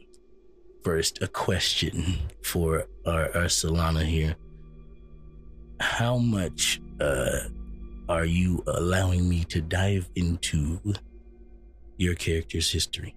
[0.83, 4.37] first a question for our, our Selanna here.
[5.81, 7.39] How much uh
[8.09, 10.81] are you allowing me to dive into
[11.97, 13.15] your character's history?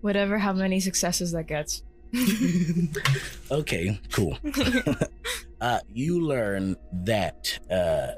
[0.00, 1.82] Whatever, how many successes that gets.
[3.50, 4.36] Okay, cool.
[5.60, 8.12] uh, you learn that uh,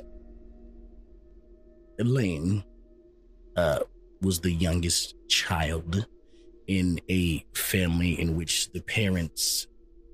[1.98, 2.64] Elaine
[3.56, 3.80] uh,
[4.22, 6.06] was the youngest child
[6.66, 9.66] in a family in which the parents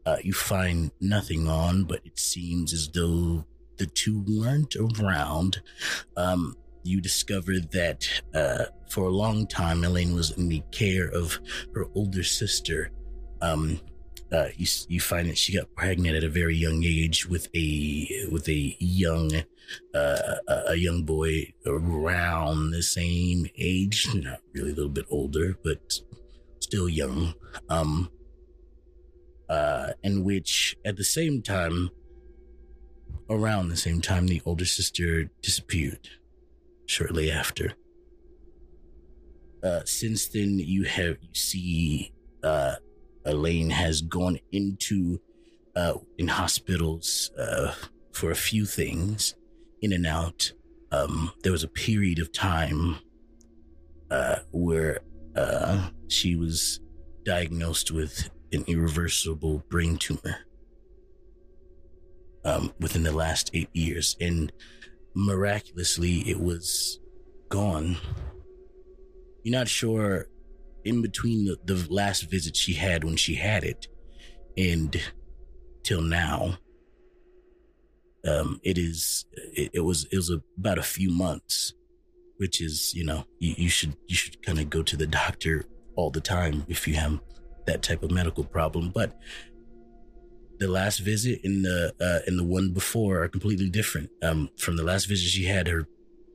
[0.05, 3.45] uh, you find nothing on, but it seems as though
[3.79, 5.61] the two weren't around.
[6.17, 11.39] Um, you discover that uh, for a long time, Elaine was in the care of
[11.75, 12.91] her older sister.
[13.43, 13.81] Um,
[14.33, 18.29] uh, you you find that she got pregnant at a very young age with a
[18.31, 19.31] with a young
[19.95, 20.35] uh,
[20.69, 26.01] a young boy around the same age, not really a little bit older, but
[26.61, 27.35] still young.
[27.69, 28.11] Um,
[29.49, 31.91] uh, in which at the same time,
[33.31, 36.09] around the same time, the older sister disappeared
[36.87, 37.75] shortly after.
[39.63, 42.77] Uh, since then, you have you see uh,
[43.25, 45.21] Elaine has gone into
[45.75, 47.75] uh, in hospitals uh,
[48.13, 49.35] for a few things,
[49.83, 50.53] in and out.
[50.93, 52.97] Um, there was a period of time
[54.11, 55.01] uh, where
[55.35, 56.81] uh, she was
[57.25, 60.37] diagnosed with an irreversible brain tumor
[62.45, 64.53] um, within the last eight years, and
[65.17, 67.01] miraculously, it was
[67.49, 67.97] gone.
[69.43, 70.27] You're not sure
[70.85, 73.89] in between the, the last visit she had when she had it
[74.57, 75.03] and
[75.83, 76.57] till now
[78.27, 81.75] um it is it, it was it was about a few months
[82.37, 85.65] which is you know you, you should you should kind of go to the doctor
[85.97, 87.19] all the time if you have
[87.67, 89.19] that type of medical problem but
[90.59, 94.77] the last visit and the uh and the one before are completely different um from
[94.77, 95.87] the last visit she had her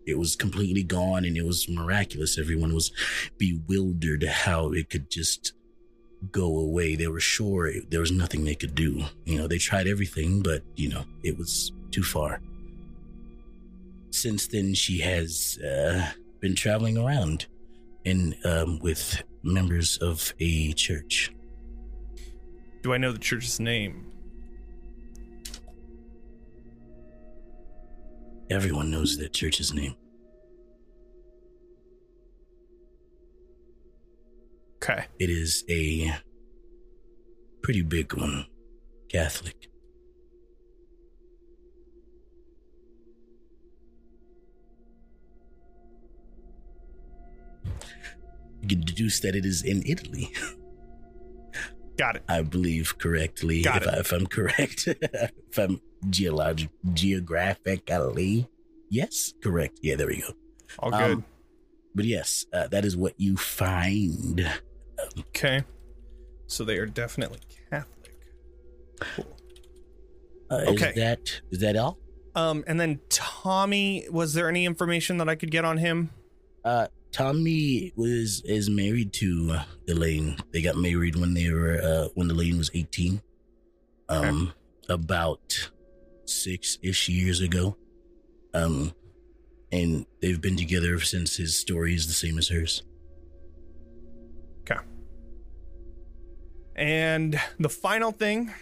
[0.06, 2.92] it was completely gone and it was miraculous everyone was
[3.38, 5.54] bewildered how it could just
[6.30, 6.96] go away.
[6.96, 9.04] They were sure it, there was nothing they could do.
[9.26, 12.42] You know, they tried everything, but, you know, it was too far.
[14.12, 17.48] Since then, she has uh, been traveling around
[18.06, 21.34] and um, with members of a church.
[22.84, 24.11] Do I know the church's name?
[28.52, 29.96] Everyone knows that church's name.
[34.84, 35.06] Okay.
[35.20, 36.14] It is a
[37.64, 38.46] pretty big one,
[39.10, 39.70] Catholic.
[48.62, 50.34] You can deduce that it is in Italy,
[51.98, 52.24] Got it.
[52.28, 53.62] I believe correctly.
[53.62, 53.94] Got if, it.
[53.94, 55.80] I, if I'm correct, if I'm
[56.10, 58.48] geologic, geographically,
[58.90, 59.80] yes, correct.
[59.82, 60.34] Yeah, there we go.
[60.80, 61.24] All Um, good.
[61.96, 64.48] But yes, uh, that is what you find.
[65.20, 65.64] okay.
[66.48, 67.40] So they are definitely
[67.70, 68.16] Catholic.
[69.16, 69.38] Cool.
[70.50, 70.90] Uh, Okay.
[70.90, 71.98] Is that is that all?
[72.36, 76.10] Um, and then Tommy, was there any information that I could get on him?
[76.64, 80.38] Uh, Tommy was is married to uh, Elaine.
[80.54, 83.22] They got married when they were uh, when Elaine was eighteen.
[84.08, 84.54] Um,
[84.90, 85.72] about
[86.26, 87.78] six ish years ago.
[88.54, 88.94] Um,
[89.72, 91.38] and they've been together since.
[91.38, 92.84] His story is the same as hers.
[94.62, 94.80] Okay.
[96.76, 98.54] And the final thing,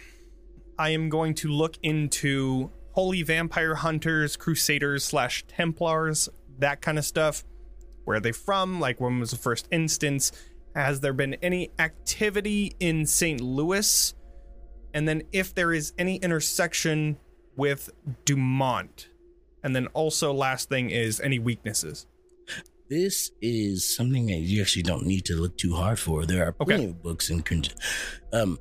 [0.78, 7.04] I am going to look into holy vampire hunters, crusaders slash templars, that kind of
[7.04, 7.44] stuff.
[8.04, 8.80] Where are they from?
[8.80, 10.32] Like when was the first instance?
[10.74, 13.40] Has there been any activity in St.
[13.40, 14.14] Louis?
[14.94, 17.18] And then if there is any intersection
[17.60, 17.90] with
[18.24, 19.08] Dumont.
[19.62, 22.06] And then also last thing is any weaknesses.
[22.88, 26.24] This is something that you actually don't need to look too hard for.
[26.24, 26.64] There are Okay.
[26.76, 27.44] plenty of books and
[28.32, 28.58] um,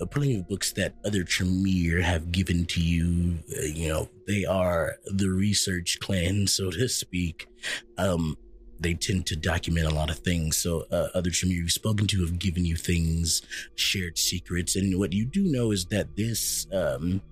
[0.00, 3.38] uh, plenty of books that other Tremere have given to you.
[3.56, 7.46] Uh, you know, they are the research clan, so to speak.
[7.96, 8.36] Um,
[8.80, 10.56] they tend to document a lot of things.
[10.56, 13.42] So uh, other Tremere you've spoken to have given you things,
[13.76, 17.22] shared secrets, and what you do know is that this um,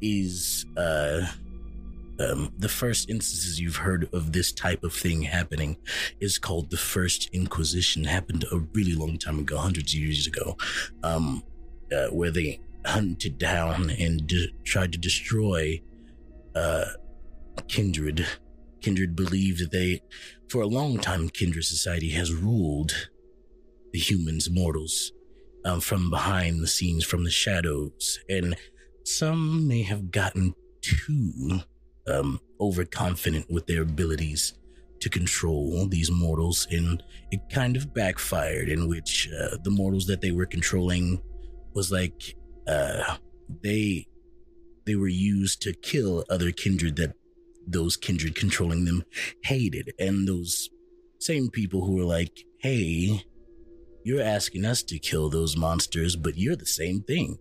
[0.00, 1.26] is uh,
[2.20, 5.76] um, the first instances you've heard of this type of thing happening
[6.20, 8.04] is called the First Inquisition.
[8.04, 10.56] Happened a really long time ago, hundreds of years ago,
[11.02, 11.42] um,
[11.92, 15.80] uh, where they hunted down and de- tried to destroy
[16.54, 16.84] uh,
[17.68, 18.26] Kindred.
[18.80, 20.02] Kindred believed that they,
[20.48, 23.08] for a long time, Kindred society has ruled
[23.92, 25.12] the humans, mortals,
[25.64, 28.56] um, from behind the scenes, from the shadows, and
[29.18, 31.60] some may have gotten too
[32.06, 34.54] um, overconfident with their abilities
[35.00, 38.68] to control these mortals, and it kind of backfired.
[38.68, 41.20] In which uh, the mortals that they were controlling
[41.74, 42.36] was like
[42.66, 43.16] uh,
[43.62, 44.06] they
[44.86, 47.14] they were used to kill other kindred that
[47.66, 49.04] those kindred controlling them
[49.42, 50.68] hated, and those
[51.18, 53.24] same people who were like, "Hey,
[54.04, 57.38] you're asking us to kill those monsters, but you're the same thing."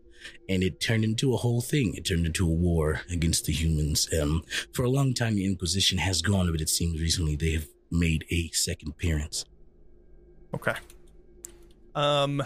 [0.48, 1.94] And it turned into a whole thing.
[1.96, 4.08] It turned into a war against the humans.
[4.20, 4.44] Um,
[4.74, 8.26] for a long time, the Inquisition has gone, but it seems recently they have made
[8.30, 9.46] a second appearance.
[10.54, 10.74] Okay.
[11.96, 12.44] Um,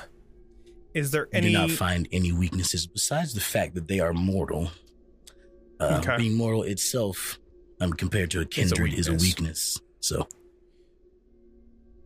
[0.94, 1.48] is there I any?
[1.48, 4.72] do not find any weaknesses besides the fact that they are mortal.
[5.80, 6.18] Uh, Okay.
[6.18, 7.40] Being mortal itself,
[7.82, 9.80] um, compared to a kindred, is a weakness.
[10.00, 10.28] So,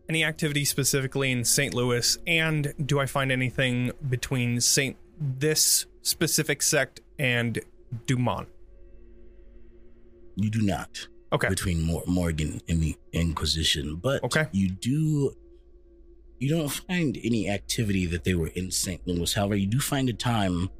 [0.08, 1.74] any activity specifically in St.
[1.74, 7.60] Louis, and do I find anything between Saint this specific sect and
[8.06, 8.48] Dumont?
[10.36, 11.48] you do not Okay.
[11.48, 14.46] between Mor- Morgan and the Inquisition, but Okay.
[14.52, 15.32] you do.
[16.38, 19.04] You don't find any activity that they were in St.
[19.06, 19.34] Louis.
[19.34, 20.70] However, you do find a time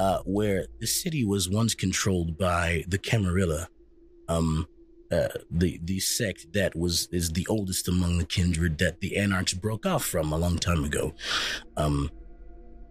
[0.00, 3.68] uh, where the city was once controlled by the Camarilla,
[4.28, 4.66] um,
[5.12, 9.54] uh, the the sect that was is the oldest among the kindred that the Anarchs
[9.54, 11.14] broke off from a long time ago,
[11.76, 12.10] um,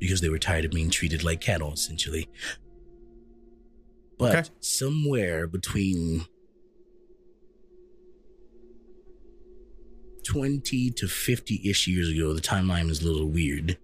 [0.03, 2.27] because they were tired of being treated like cattle, essentially.
[4.19, 4.49] But Okay.
[4.59, 6.25] somewhere between
[10.25, 13.77] 20 to 50 ish years ago, the timeline is a little weird.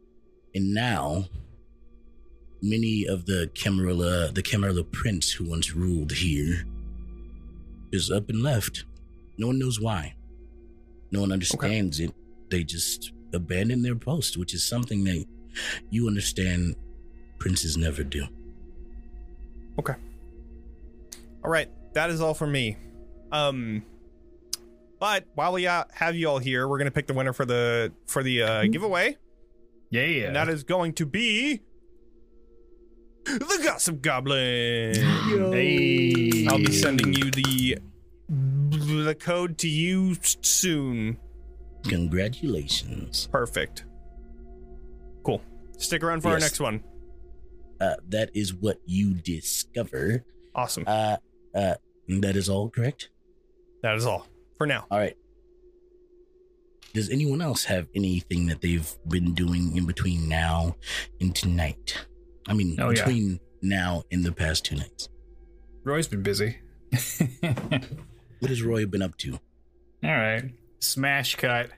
[0.53, 1.29] And now,
[2.61, 6.65] many of the Camarilla, the Camarilla prince who once ruled here,
[7.93, 8.83] is up and left.
[9.37, 10.15] No one knows why.
[11.11, 12.11] No one understands it.
[12.51, 15.25] They just abandon their post, which is something that
[15.89, 16.75] you understand
[17.37, 18.25] princes never do.
[19.77, 19.93] Okay.
[21.43, 22.77] All right, that is all for me.
[23.31, 23.83] Um,
[24.99, 27.93] but while we uh, have you all here, we're gonna pick the winner for the
[28.07, 29.17] for the uh, giveaway,
[29.89, 30.27] Yeah, yeah.
[30.27, 31.61] and that is going to be
[33.25, 34.95] the Gossip Goblin.
[35.53, 36.45] Hey.
[36.47, 37.77] I'll be sending you the
[38.29, 41.17] the code to you soon.
[41.87, 43.27] Congratulations.
[43.31, 43.85] Perfect.
[45.23, 45.41] Cool.
[45.77, 46.83] Stick around for our next one.
[47.79, 50.23] Uh, that is what you discover.
[50.55, 50.83] Awesome.
[50.85, 51.17] Uh,
[51.55, 51.75] uh,
[52.07, 53.09] that is all correct.
[53.83, 54.85] That is all for now.
[54.91, 55.15] All right.
[56.93, 60.75] Does anyone else have anything that they've been doing in between now
[61.21, 62.05] and tonight?
[62.47, 63.05] I mean, Oh, yeah.
[63.05, 65.07] between now and the past two nights.
[65.83, 66.57] Roy's been busy.
[68.39, 69.33] What has Roy been up to?
[69.33, 70.43] All right.
[70.79, 71.69] Smash cut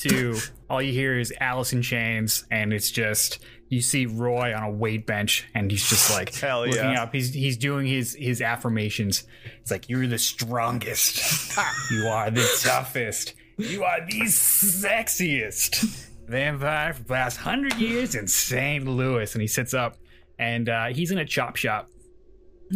[0.00, 0.36] to
[0.68, 3.38] all you hear is Alice in Chains, and it's just
[3.68, 7.02] you see Roy on a weight bench, and he's just like Hell looking yeah.
[7.02, 7.14] up.
[7.14, 9.24] He's he's doing his his affirmations.
[9.60, 11.56] It's like you're the strongest.
[11.90, 13.34] you are the toughest.
[13.56, 18.86] You are the sexiest vampire for the past hundred years in St.
[18.86, 19.34] Louis.
[19.34, 19.96] And he sits up,
[20.38, 21.90] and uh, he's in a chop shop.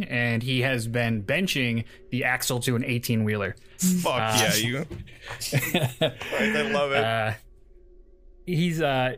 [0.09, 3.55] And he has been benching the axle to an 18 wheeler.
[3.79, 4.79] Fuck yeah, you.
[5.53, 7.05] I love it.
[7.05, 7.33] Uh,
[8.47, 9.17] he's uh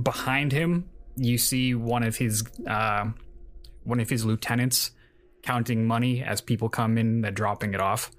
[0.00, 0.88] behind him.
[1.16, 3.06] You see one of his uh,
[3.84, 4.92] one of his lieutenants
[5.42, 7.20] counting money as people come in.
[7.20, 8.10] They're dropping it off,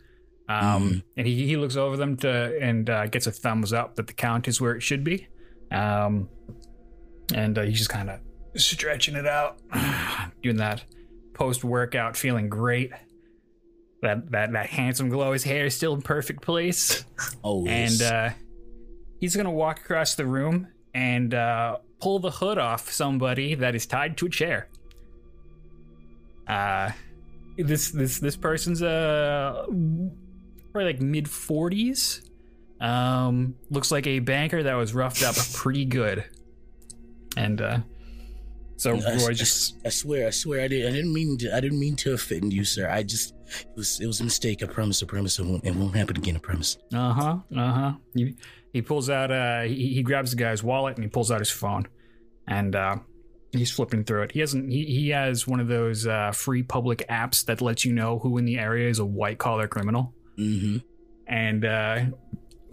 [0.48, 4.08] um, and he, he looks over them to and uh, gets a thumbs up that
[4.08, 5.28] the count is where it should be.
[5.72, 6.30] Um,
[7.34, 8.20] and uh, he's just kind of
[8.56, 9.60] stretching it out,
[10.44, 10.84] doing that.
[11.34, 12.92] Post workout, feeling great.
[14.02, 15.32] That that that handsome glow.
[15.34, 17.06] His hair is still in perfect place,
[17.44, 18.30] Oh, and uh,
[19.20, 23.86] he's gonna walk across the room and uh, pull the hood off somebody that is
[23.86, 24.68] tied to a chair.
[26.48, 26.92] Uh,
[27.58, 32.30] this this this person's uh probably like mid forties.
[32.82, 36.26] Um, looks like a banker that was roughed up pretty good.
[37.38, 37.80] And uh,
[38.84, 40.86] so I, Roy I- just I swear, I swear, I did.
[40.88, 41.56] I didn't mean to.
[41.56, 42.90] I didn't mean to offend you, sir.
[42.90, 44.62] I just it was it was a mistake.
[44.64, 45.02] I promise.
[45.04, 45.40] I promise.
[45.40, 45.66] It won't.
[45.66, 46.36] It won't happen again.
[46.36, 46.78] I promise.
[46.94, 47.38] Uh huh.
[47.56, 47.92] Uh huh.
[48.16, 48.36] He,
[48.74, 49.32] he pulls out.
[49.32, 51.88] Uh, he, he grabs the guy's wallet and he pulls out his phone,
[52.48, 52.96] and uh,
[53.52, 54.32] he's flipping through it.
[54.32, 54.72] He hasn't.
[54.72, 58.38] He, he has one of those uh, free public apps that lets you know who
[58.38, 60.78] in the area is a white collar criminal, Mm-hmm.
[61.28, 62.00] and uh,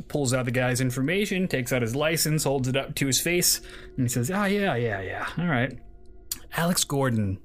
[0.08, 3.61] pulls out the guy's information, takes out his license, holds it up to his face,
[3.96, 5.26] and he says, "Ah, yeah, yeah, yeah.
[5.38, 5.78] All right,
[6.53, 7.38] Alex Gordon,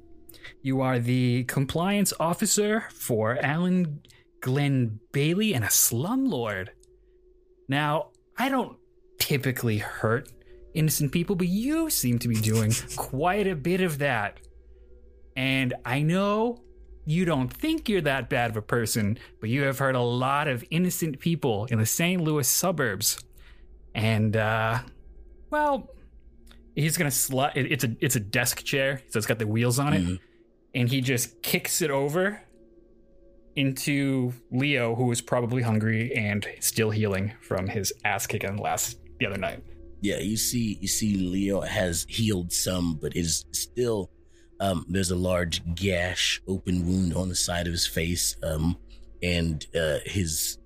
[0.62, 4.02] you are the compliance officer for Alan
[4.42, 6.70] Glenn Bailey and a slumlord.
[7.68, 8.78] Now, I don't
[9.20, 10.32] typically hurt
[10.74, 14.40] innocent people, but you seem to be doing quite a bit of that.
[15.36, 16.62] And I know
[17.06, 20.48] you don't think you're that bad of a person, but you have hurt a lot
[20.48, 22.22] of innocent people in the St.
[22.22, 23.20] Louis suburbs.
[23.94, 24.80] And, uh,
[25.50, 25.90] well,
[26.76, 27.54] he's gonna slide.
[27.56, 30.20] It, it's a it's a desk chair, so it's got the wheels on it, Mhm.
[30.76, 32.42] and he just kicks it over
[33.56, 39.26] into Leo, who is probably hungry and still healing from his ass kicking last the
[39.26, 39.64] other night.
[40.02, 44.12] Yeah, you see, you see, Leo has healed some, but is still.
[44.60, 48.36] Um, there's a large gash, open wound on the side of his face.
[48.44, 48.78] Um,
[49.22, 50.58] and uh, his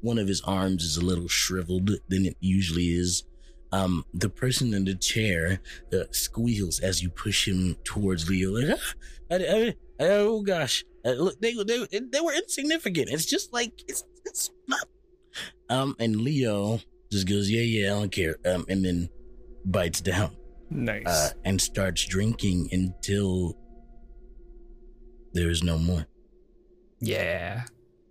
[0.00, 3.24] one of his arms is a little shriveled than it usually is.
[3.72, 5.60] Um, the person in the chair
[5.92, 8.52] uh, squeals as you push him towards Leo.
[8.52, 8.94] Like, ah,
[9.30, 13.08] I, I, I- oh gosh, uh, look, they, they they were insignificant.
[13.10, 14.86] It's just like it's it's not.
[15.68, 18.36] Um, and Leo just goes, yeah, yeah, I don't care.
[18.46, 19.08] Um, and then
[19.64, 20.36] bites down
[20.70, 21.06] Nice.
[21.06, 23.56] uh, and starts drinking until
[25.32, 26.06] there is no more.
[27.00, 27.64] Yeah.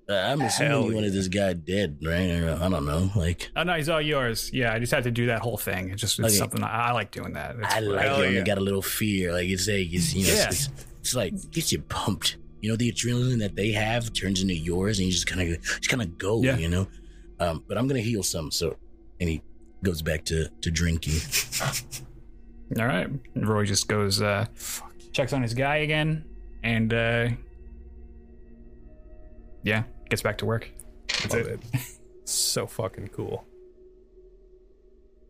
[0.07, 2.29] Uh, I'm assuming Hell you wanted this guy dead, right?
[2.29, 3.09] Or, I don't know.
[3.15, 4.51] Like, Oh no, he's all yours.
[4.53, 5.89] Yeah, I just had to do that whole thing.
[5.89, 6.35] It's just it's Okay.
[6.37, 7.55] something I, I like doing that.
[7.57, 8.39] It's I like it yeah.
[8.39, 9.33] they got a little fear.
[9.33, 10.45] Like it's like it's you know, Yeah.
[10.47, 12.37] it's, it's, it's like gets you pumped.
[12.61, 15.61] You know, the adrenaline that they have turns into yours, and you just kind of
[15.63, 16.41] just kind of go.
[16.43, 16.57] Yeah.
[16.57, 16.87] You know.
[17.39, 18.51] Um, but I'm gonna heal some.
[18.51, 18.77] So,
[19.19, 19.41] and he
[19.83, 21.15] goes back to to drinking.
[22.79, 23.07] all right.
[23.35, 24.45] Roy just goes, uh,
[25.13, 26.25] checks on his guy again,
[26.63, 27.27] and uh,
[29.63, 30.69] yeah, gets back to work.
[31.07, 31.59] That's Love it.
[31.73, 31.81] it.
[32.25, 33.45] so fucking cool.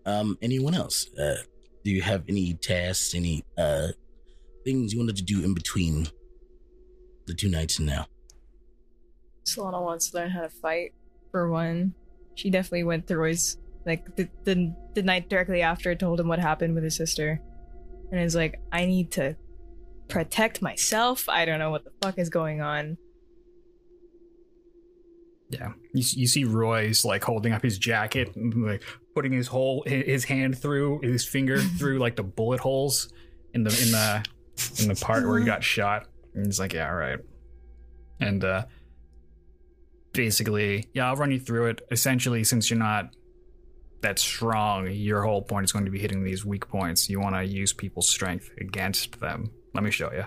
[0.06, 1.10] Um, anyone else?
[1.18, 1.36] Uh,
[1.84, 3.90] do you have any tasks, any uh
[4.64, 6.08] things you wanted to do in between
[7.28, 8.08] the two nights and now?
[9.46, 10.94] Selanna wants to learn how to fight.
[11.32, 11.94] For one,
[12.36, 16.40] she definitely went through his like the, the the night directly after told him what
[16.40, 17.40] happened with his sister,
[18.12, 19.36] and is like, I need to
[20.08, 21.30] protect myself.
[21.30, 22.98] I don't know what the fuck is going on.
[25.50, 28.84] Yeah, you, you see Roy's like holding up his jacket, and, like
[29.14, 33.12] putting his whole his hand through his finger through like the bullet holes
[33.54, 34.26] in the in the
[34.82, 37.20] in the part where he got shot, and he's like, "Yeah, all right."
[38.20, 38.66] And uh
[40.14, 41.82] basically, yeah, I'll run you through it.
[41.92, 43.16] Essentially, since you're not
[44.02, 47.10] that strong, your whole point is going to be hitting these weak points.
[47.10, 49.52] You want to use people's strength against them.
[49.74, 50.26] Let me show you.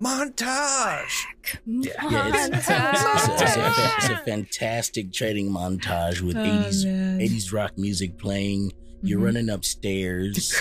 [0.00, 1.24] Montage.
[1.64, 1.92] Yeah.
[2.10, 7.18] Yeah, it's, it's, a, it's, a, it's a fantastic training montage with Oh, 80s man.
[7.20, 8.72] 80s rock music playing.
[9.02, 9.24] You're Mhm.
[9.24, 10.54] running upstairs.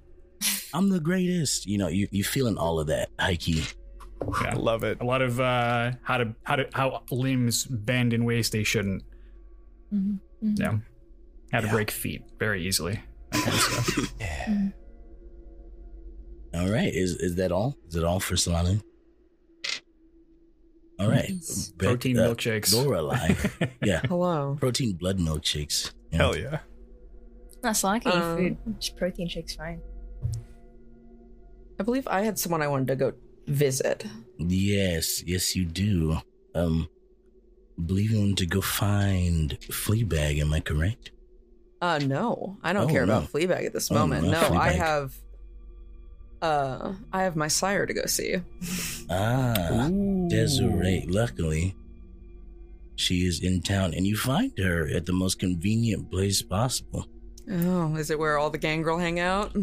[0.74, 1.66] I'm the greatest.
[1.66, 3.48] You know, you you feeling all of that, Heike.
[4.34, 4.98] I love it.
[5.00, 9.02] a lot of uh how to how to how limbs bend in ways they shouldn't
[9.94, 10.18] Mhm.
[10.42, 10.58] Mhm.
[10.58, 10.78] yeah
[11.52, 11.72] how to Yeah.
[11.72, 13.00] break feet very easily
[13.30, 14.68] that kind of stuff Yeah.
[16.56, 17.76] All right, is is that all?
[17.88, 18.80] Is it all for Selanna?
[20.98, 21.70] All right, Yes.
[21.76, 23.34] Beck- protein uh, milkshakes Lorelei.
[23.84, 24.56] yeah, Hello.
[24.58, 25.92] protein blood milkshakes.
[26.10, 26.18] Yeah.
[26.18, 26.58] Hell yeah.
[27.62, 28.80] Not Selanna can eat Um, food.
[28.80, 29.82] Just protein shakes fine.
[31.78, 33.12] I believe I had someone I wanted to go
[33.46, 34.06] visit.
[34.38, 36.18] Yes, yes, you do.
[36.54, 36.88] Um,
[37.84, 40.40] believe you want to go find Fleabag.
[40.40, 41.10] Am I correct?
[41.82, 42.56] Uh no.
[42.62, 43.18] I don't Oh, care no.
[43.18, 44.24] about Fleabag at this Oh, moment.
[44.28, 45.14] no, no, I have
[46.42, 48.36] uh I have my sire to go see.
[49.10, 50.28] Ah, Ooh.
[50.28, 51.06] Desiree.
[51.08, 51.74] Luckily,
[52.96, 57.06] she is in town, and you find her at the most convenient place possible.
[57.50, 59.54] Oh, is it where all the gangrel hang out?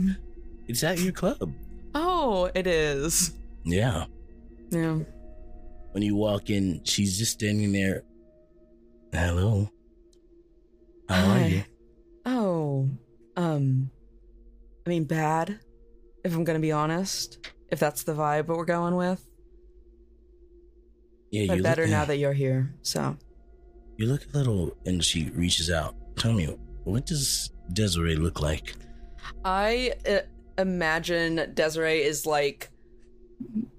[0.68, 1.52] It's at your club.
[1.94, 3.34] Oh, it is.
[3.66, 4.06] Yeah.
[4.70, 5.00] Yeah.
[5.92, 8.04] When you walk in, she's just standing there.
[9.12, 9.70] Hello.
[11.10, 11.64] How are you?
[12.26, 12.90] Oh,
[13.36, 13.92] um,
[14.86, 15.60] I mean, bad.
[16.24, 19.28] If I'm gonna be honest, if that's the vibe that we're going with,
[21.32, 22.74] Yeah, but you better look, now that you're here.
[22.82, 23.18] So,
[23.98, 24.76] you look a little.
[24.86, 25.96] And she reaches out.
[26.16, 26.46] Tell me,
[26.84, 28.76] what does Desiree look like?
[29.44, 30.20] I uh,
[30.58, 32.70] imagine Desiree is like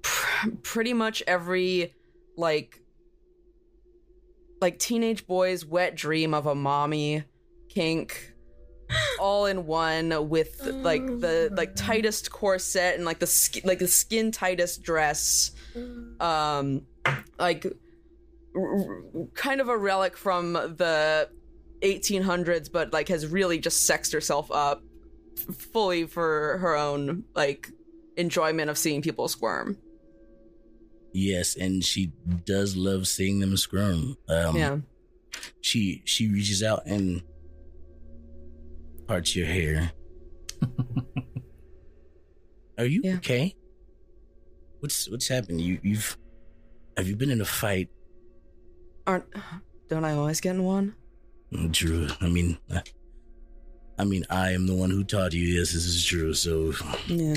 [0.01, 1.93] pr- pretty much every
[2.37, 2.81] like
[4.61, 7.23] like teenage boy's wet dream of a mommy
[7.69, 8.33] kink
[9.19, 13.87] all in one with like the like tightest corset and like the sk- like the
[13.87, 15.51] skin tightest dress.
[16.19, 16.83] Um
[17.39, 17.65] like
[18.55, 21.29] r- r- kind of a relic from the
[21.81, 24.81] 1800s but like has really just sexed herself up
[25.37, 27.69] f- fully for her own like
[28.17, 29.77] enjoyment of seeing people squirm.
[31.13, 32.11] Yes, and she
[32.45, 34.17] does love seeing them squirm.
[34.27, 34.77] Um, yeah.
[35.61, 37.21] She she reaches out and
[39.07, 39.91] parts your hair.
[42.77, 43.15] Are you Yeah.
[43.17, 43.55] okay?
[44.79, 45.61] What's what's happened?
[45.61, 46.17] You you've
[46.97, 47.89] have you been in a fight,
[49.07, 49.25] aren't
[49.89, 50.95] don't i always get in one
[51.71, 52.07] Drew?
[52.21, 52.81] I mean, uh,
[53.97, 55.43] I mean, I am the one who taught you.
[55.43, 56.33] Yes, this is true.
[56.33, 56.73] So,
[57.07, 57.35] yeah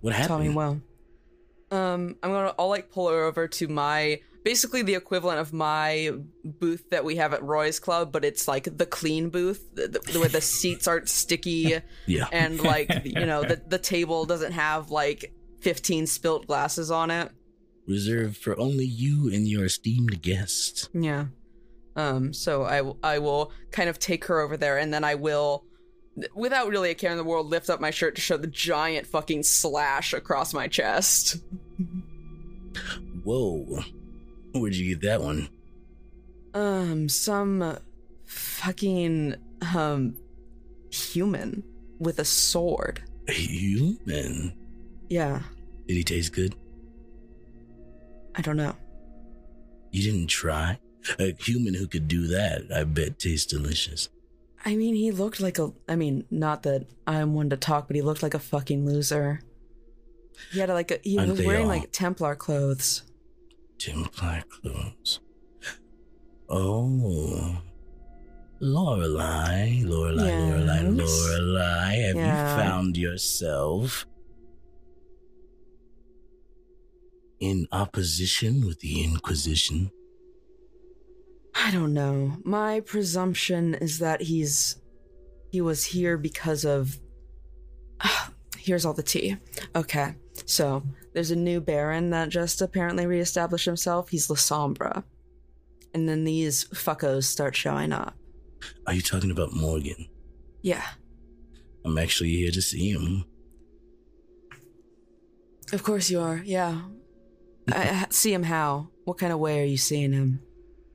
[0.00, 0.28] what happened?
[0.28, 0.80] tell me well
[1.70, 6.10] um i'm gonna i'll like pull her over to my basically the equivalent of my
[6.42, 10.18] booth that we have at roy's club but it's like the clean booth the, the,
[10.18, 12.26] where the seats aren't sticky Yeah.
[12.32, 17.30] and like you know the, the table doesn't have like 15 spilt glasses on it
[17.88, 20.90] Reserved for only you and your esteemed guests.
[20.92, 21.28] Yeah.
[21.96, 22.34] Um.
[22.34, 25.64] So I I will kind of take her over there, and then I will,
[26.34, 29.06] without really a care in the world, lift up my shirt to show the giant
[29.06, 31.38] fucking slash across my chest.
[33.24, 33.80] Whoa.
[34.52, 35.48] Where'd you get that one?
[36.54, 37.08] Um.
[37.08, 37.78] Some
[38.26, 39.34] fucking
[39.74, 40.16] um
[40.90, 41.62] human
[41.98, 43.02] with a sword.
[43.28, 44.54] A human.
[45.08, 45.42] Yeah.
[45.86, 46.54] Did he taste good?
[48.34, 48.74] I don't know.
[49.90, 50.78] You didn't try?
[51.18, 54.08] A human who could do that, I bet tastes delicious.
[54.64, 55.72] I mean, he looked like a.
[55.88, 59.40] I mean, not that I'm one to talk, but he looked like a fucking loser.
[60.52, 60.98] He had like a.
[61.02, 61.68] He Aren't was wearing all?
[61.68, 63.02] like Templar clothes.
[63.78, 65.20] Templar clothes.
[66.48, 67.62] Oh.
[68.60, 71.20] Lorelei, Lorelei, Lorelei, Yes.
[71.28, 72.56] Lorelei, have Yeah.
[72.56, 74.04] you found yourself
[77.38, 79.90] in opposition with the Inquisition?
[81.54, 82.36] I don't know.
[82.44, 84.76] My presumption is that he's
[85.50, 86.98] he was here because of
[88.58, 89.36] Here's all the tea.
[89.74, 90.14] Okay.
[90.46, 90.82] So,
[91.18, 94.08] there's a new baron that just apparently reestablished himself.
[94.08, 95.02] He's Lasombra.
[95.92, 98.14] And then these fuckos start showing up.
[98.86, 100.06] Are you talking about Morgan?
[100.62, 100.84] Yeah.
[101.84, 103.24] I'm actually here to see him.
[105.72, 106.40] Of course you are.
[106.44, 106.82] Yeah.
[107.72, 108.90] I, I see him how?
[109.04, 110.38] What kind of way are you seeing him?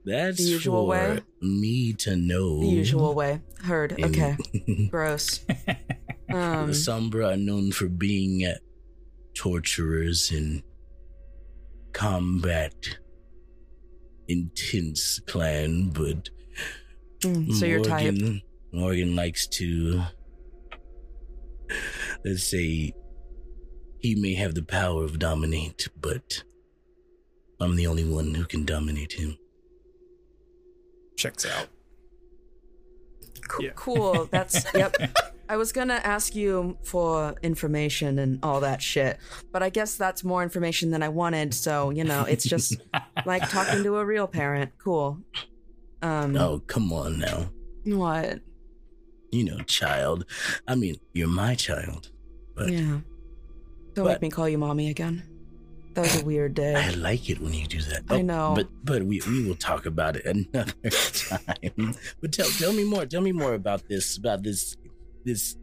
[0.05, 1.19] That's The usual way?
[1.41, 2.61] me to know.
[2.61, 3.41] The usual way.
[3.61, 4.01] Heard.
[4.01, 4.37] Okay.
[4.89, 5.41] Gross.
[6.29, 8.55] Um Sombra are known for being uh,
[9.35, 10.63] torturers and
[11.93, 12.73] combat
[14.27, 16.29] intense clan, but
[17.21, 18.13] mm, so you're type.
[18.13, 20.03] Morgan, Morgan likes to
[22.25, 22.93] let's say
[23.99, 26.43] he may have the power of dominate, but
[27.59, 29.37] I'm the only one who can dominate him.
[31.17, 31.67] Checks out.
[33.47, 33.65] Cool.
[33.65, 33.71] Yeah.
[33.75, 34.27] cool.
[34.31, 34.95] That's yep.
[35.49, 39.17] I was gonna ask you for information and all that shit,
[39.51, 41.53] but I guess that's more information than I wanted.
[41.53, 42.77] So you know, it's just
[43.25, 44.71] like talking to a real parent.
[44.77, 45.19] Cool.
[46.01, 46.35] Um.
[46.37, 47.49] Oh, come on now.
[47.85, 48.39] What?
[49.31, 50.25] You know, child.
[50.67, 52.09] I mean, you're my child.
[52.55, 52.99] But yeah.
[53.93, 55.23] Don't but- make me call you mommy again.
[55.95, 56.73] That was a weird day.
[56.73, 58.01] I like it when you do that.
[58.09, 58.53] Oh, I know.
[58.55, 61.95] But but we, we will talk about it another time.
[62.19, 63.05] But tell tell me more.
[63.05, 64.75] Tell me more about this about this
[65.25, 65.55] this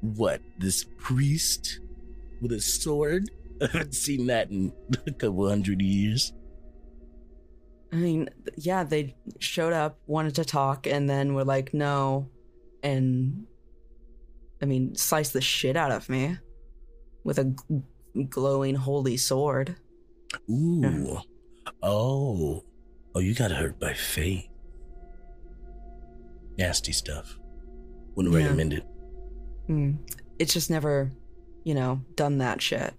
[0.00, 0.40] what?
[0.58, 1.80] This priest
[2.40, 3.30] with a sword?
[3.62, 4.72] I haven't seen that in
[5.06, 6.32] a couple hundred years.
[7.92, 12.28] I mean, yeah, they showed up, wanted to talk, and then were like, no.
[12.82, 13.46] And
[14.60, 16.36] I mean, sliced the shit out of me
[17.22, 19.76] with a g- glowing holy sword.
[20.50, 21.18] Ooh.
[21.82, 22.64] Oh.
[23.14, 24.50] Oh, you got hurt by fate.
[26.58, 27.38] Nasty stuff.
[28.16, 28.42] Wouldn't Yeah.
[28.42, 28.82] recommend it.
[29.66, 29.92] Hmm.
[30.38, 31.12] It's just never
[31.64, 32.92] you know, done that shit.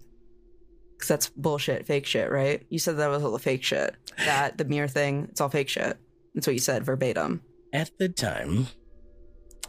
[0.98, 2.66] Cause that's bullshit, fake shit, right?
[2.70, 3.96] You said that was all the fake shit.
[4.18, 5.98] That the mirror thing, it's all fake shit.
[6.34, 7.42] That's what you said verbatim.
[7.74, 8.66] At the time,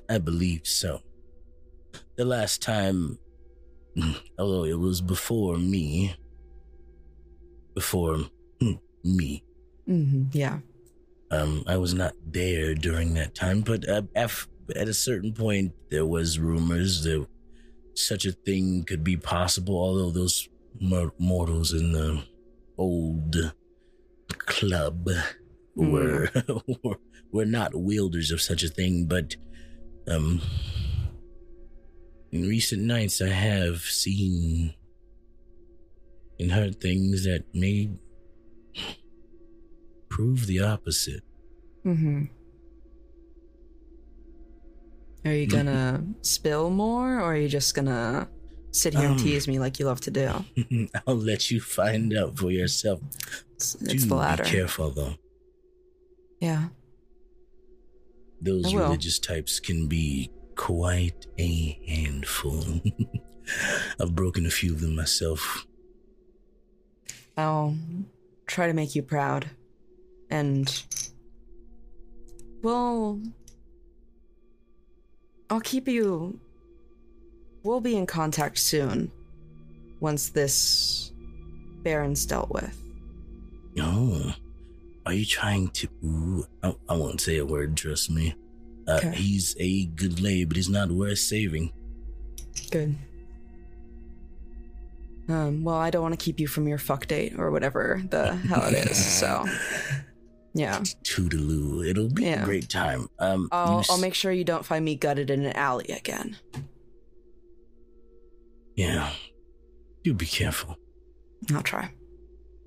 [0.08, 1.02] I believed so.
[2.16, 3.18] The last time,
[4.38, 6.14] although it was before me,
[7.74, 8.18] before
[8.60, 8.72] hmm,
[9.04, 9.42] me,
[9.88, 10.24] Mm-hmm.
[10.32, 10.58] Yeah.
[11.30, 15.72] um, I was not there during that time, but uh, af- at a certain point,
[15.90, 17.26] there was rumors that
[17.94, 19.76] such a thing could be possible.
[19.76, 20.48] Although those
[20.80, 22.22] mor- mortals in the
[22.78, 23.52] old
[24.38, 25.08] club
[25.74, 26.30] were
[26.66, 26.98] were,
[27.32, 29.36] were not wielders of such a thing, but
[30.08, 30.40] um,
[32.32, 34.74] in recent nights, I have seen
[36.38, 37.90] and heard things that may
[40.08, 41.22] prove the opposite.
[41.84, 42.24] Mm-hmm.
[45.26, 48.28] Are you gonna spill more, or are you just gonna
[48.70, 50.28] sit here and Um, tease me like you love to do?
[51.06, 53.00] I'll let you find out for yourself.
[53.54, 54.44] It's, Do the latter.
[54.44, 55.14] Be careful, though.
[56.40, 56.68] Yeah.
[58.40, 62.64] Those religious types can be quite a handful.
[64.00, 65.66] I've broken a few of them myself.
[67.36, 67.76] I'll
[68.46, 69.50] try to make you proud.
[70.30, 70.82] And
[72.62, 73.20] we'll
[75.50, 76.40] I'll keep you
[77.66, 79.10] we'll be in contact soon
[80.00, 81.12] once this
[81.82, 82.76] Baron's dealt with.
[83.78, 84.32] Oh,
[85.04, 85.88] are you trying to?
[86.04, 87.76] Ooh, I, I won't say a word.
[87.76, 88.34] Trust me.
[88.88, 89.12] Uh, Okay.
[89.16, 91.72] He's a good lay, but he's not worth saving.
[92.70, 92.96] Good.
[95.28, 98.34] Um, well, I don't want to keep you from your fuck date or whatever the
[98.34, 99.04] hell it is.
[99.04, 99.44] So,
[100.56, 101.86] yeah, Toodaloo.
[101.88, 103.08] It'll be a great time.
[103.18, 106.36] Um, I'll s- I'll make sure you don't find me gutted in an alley again.
[108.74, 109.10] Yeah.
[110.04, 110.76] Do be careful.
[111.54, 111.90] I'll try.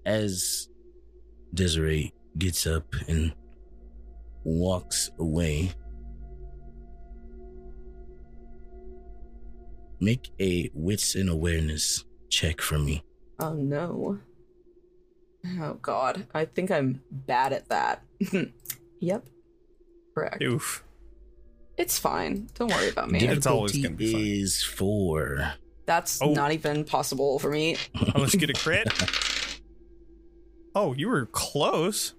[0.05, 0.69] As
[1.53, 3.33] Desiree gets up and
[4.43, 5.71] walks away,
[9.99, 13.03] make a wits and awareness check for me.
[13.39, 14.19] Oh no.
[15.61, 16.27] Oh god.
[16.33, 18.03] I think I'm bad at that.
[18.99, 19.25] yep.
[20.13, 20.41] Correct.
[20.43, 20.83] Oof.
[21.77, 22.49] It's fine.
[22.55, 23.19] Don't worry about me.
[23.19, 23.31] Yeah.
[23.31, 24.43] It's always Difficulty gonna be fun.
[24.43, 25.53] is four.
[25.85, 26.33] That's Oh.
[26.33, 27.77] not even possible for me.
[28.15, 28.87] Unless you get a crit.
[30.75, 32.13] Oh, you were close.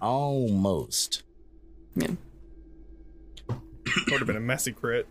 [0.00, 1.24] Almost.
[1.96, 2.12] Yeah.
[3.48, 5.06] Would have been a messy crit.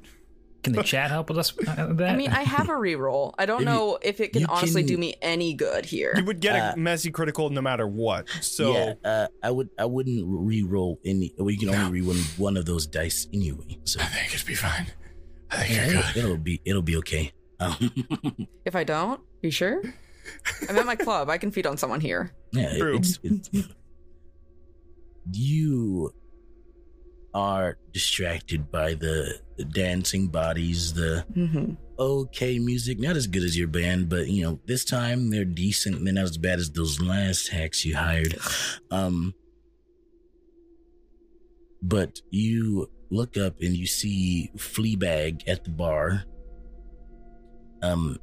[0.63, 1.79] Can the chat help with us with that?
[2.09, 3.33] I mean, I have a reroll.
[3.37, 6.13] I don't Maybe know if it can honestly can- do me any good here.
[6.17, 8.27] You would get a Uh, messy critical no matter what.
[8.41, 9.69] So yeah, uh, I would.
[9.79, 11.33] I wouldn't re-roll any.
[11.37, 13.77] Well, you can only re-roll one of those dice anyway.
[13.85, 14.87] So I think it'd be fine.
[15.51, 16.61] I yeah, it'll, it'll be.
[16.65, 17.31] It'll be okay.
[17.59, 17.91] Um,
[18.65, 19.81] If I don't, you sure?
[20.67, 21.29] I'm at my club.
[21.29, 22.33] I can feed on someone here.
[22.51, 22.97] yeah, it- True.
[22.97, 23.49] it's, it's.
[25.31, 26.13] You
[27.33, 31.73] are distracted by the, the dancing bodies, the Mm-hmm.
[31.97, 36.03] okay music, not as good as your band, but you know, this time they're decent.
[36.03, 38.37] They're not as bad as those last hacks you hired.
[38.91, 39.33] Um,
[41.81, 46.23] but you look up and you see Fleabag at the bar.
[47.81, 48.17] Um,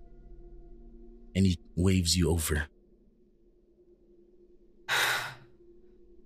[1.35, 2.65] and he waves you over.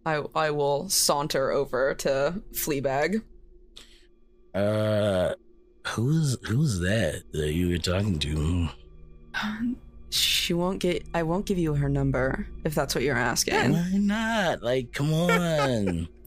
[0.06, 3.22] I I will saunter over to Fleabag.
[4.54, 5.34] Uh,
[5.86, 8.68] who's who's that that you were talking to?
[10.10, 11.06] She won't get.
[11.14, 13.72] I won't give you her number if that's what you're asking.
[13.72, 14.62] Why not?
[14.62, 16.08] Like, come on.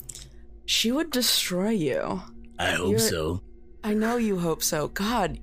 [0.66, 2.22] She would destroy you.
[2.58, 3.42] I hope You're- so.
[3.84, 4.88] I know you hope so.
[4.88, 5.38] God,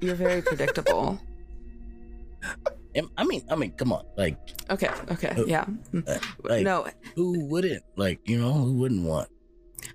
[0.00, 1.20] you're very predictable.
[3.16, 4.04] I mean, I mean, come on.
[4.16, 4.36] Like,
[4.70, 5.64] Okay, okay, Uh, yeah.
[6.44, 7.82] like no, who wouldn't?
[7.96, 9.28] Like, you know, who wouldn't want?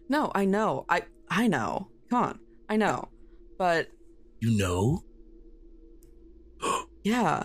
[0.09, 0.85] no, I know.
[0.89, 1.87] I I know.
[2.09, 2.39] Come on,
[2.69, 3.09] I know.
[3.57, 3.87] But
[4.41, 5.03] You know?
[7.03, 7.43] yeah.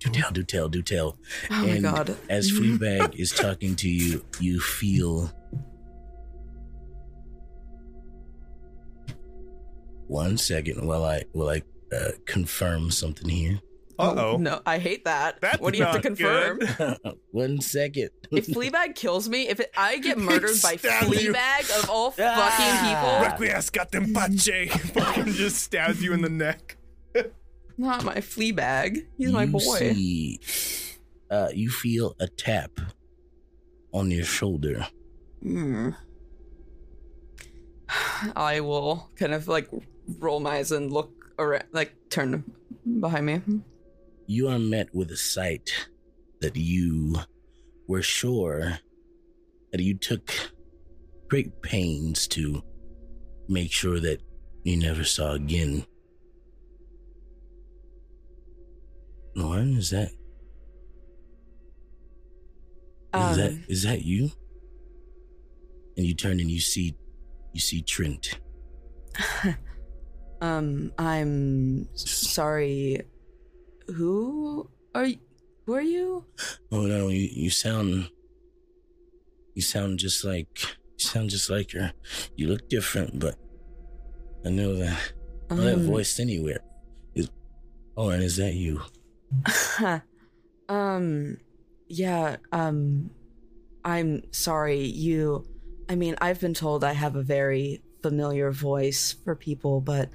[0.00, 1.16] Do tell, do tell, do tell.
[1.50, 2.16] Oh and my god.
[2.28, 5.32] as Fleabag is talking to you, you feel
[10.06, 11.62] one second while I while I
[11.94, 13.60] uh, confirm something here.
[13.98, 14.36] Uh oh.
[14.38, 15.40] No, I hate that.
[15.40, 16.60] That's what do you have to confirm?
[17.30, 18.10] one second.
[18.32, 21.32] if Fleabag kills me, if it, I get murdered by Stab you.
[21.32, 23.28] Fleabag of all Ah.
[23.30, 24.70] fucking people, Requiescat empache.
[24.94, 26.76] Fucking just stabs you in the neck.
[27.78, 29.06] not my Fleabag.
[29.16, 29.60] He's my boy.
[29.60, 30.40] See,
[31.30, 32.70] uh, you feel a tap
[33.92, 34.88] on your shoulder.
[35.42, 35.90] Hmm.
[38.36, 39.68] I will kind of like
[40.18, 42.44] roll my eyes and look around, like turn
[43.00, 43.40] behind me.
[44.26, 45.70] You are met with a sight
[46.40, 47.16] that you
[47.88, 48.78] were sure
[49.72, 50.32] that you took
[51.28, 52.62] great pains to
[53.48, 54.22] make sure that
[54.62, 55.84] you never saw again.
[59.36, 60.10] Lauren, is that
[63.14, 64.30] is that Um, is that you?
[65.96, 66.96] And you turn and you see
[67.52, 68.38] you see Trent.
[70.40, 73.02] um, I'm sorry.
[73.88, 75.18] Who are you?
[75.66, 76.24] Who are you?
[76.70, 78.08] Oh no, you, you sound
[79.54, 80.48] you sound just like
[80.98, 81.92] you sound just like her.
[82.36, 83.36] You look different, but
[84.44, 85.12] I know that
[85.50, 86.60] know that Um, voice anywhere.
[87.14, 87.30] Is
[87.96, 88.82] oh, and is that you?
[90.68, 91.38] um,
[91.88, 92.36] yeah.
[92.52, 93.10] Um,
[93.84, 94.84] I'm sorry.
[94.84, 95.46] You.
[95.88, 100.10] I mean, I've been told I have a very familiar voice for people, but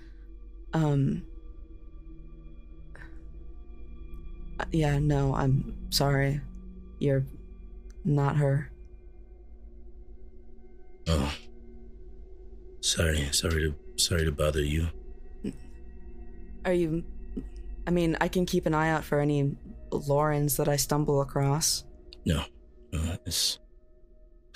[0.74, 1.24] um.
[4.60, 6.42] Uh, yeah, no, I'm sorry.
[7.00, 7.24] You're
[8.04, 8.70] not her.
[11.08, 11.34] Oh,
[12.82, 14.88] sorry, sorry to sorry to bother you.
[16.66, 17.04] Are you?
[17.88, 19.56] I mean, I can keep an eye out for any
[19.92, 21.86] Laurens that I stumble across.
[22.26, 22.44] No,
[22.92, 23.60] no, it's.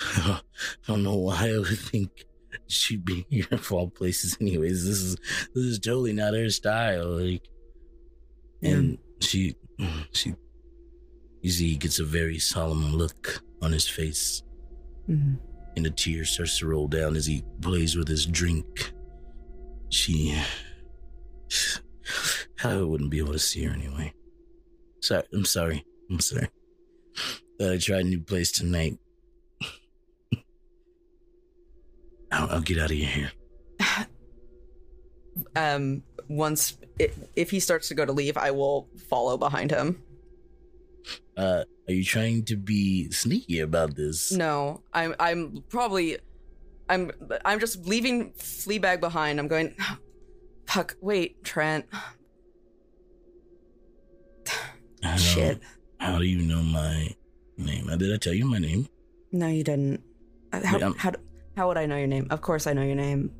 [0.00, 0.40] I
[0.86, 2.26] don't know why I would think
[2.66, 4.36] she'd be here of all places.
[4.40, 5.16] Anyways, this is
[5.54, 7.20] this is totally not her style.
[7.20, 7.48] Like,
[8.62, 9.54] and she
[10.12, 10.34] she
[11.42, 14.42] you see he gets a very solemn look on his face.
[15.08, 15.38] Mhm.
[15.76, 18.92] and a tear starts to roll down as he plays with his drink.
[19.90, 20.34] She
[22.64, 24.12] i wouldn't be able to see her anyway.
[25.00, 26.48] Sorry i'm sorry i'm sorry.
[27.58, 28.98] Thought i tried a new place tonight.
[32.32, 33.32] I'll, I'll get out of your hair
[35.56, 40.02] Um, once i if he starts to go to leave, I will follow behind him.
[41.36, 46.18] uh are you trying to be sneaky about this No, I'm I'm probably
[46.88, 47.10] I'm
[47.44, 49.38] I'm just leaving Fleabag behind.
[49.40, 49.74] I'm going.
[50.66, 50.96] Fuck.
[51.00, 51.84] Wait, Trent.
[55.16, 55.60] Shit.
[56.00, 57.08] how do you know my
[57.58, 58.88] name Uh, did i tell you my name
[59.32, 60.00] No, you didn't.
[60.52, 61.12] Uh, How Wait, how
[61.56, 62.26] how would I know your name?
[62.30, 63.30] Of course, I know your name.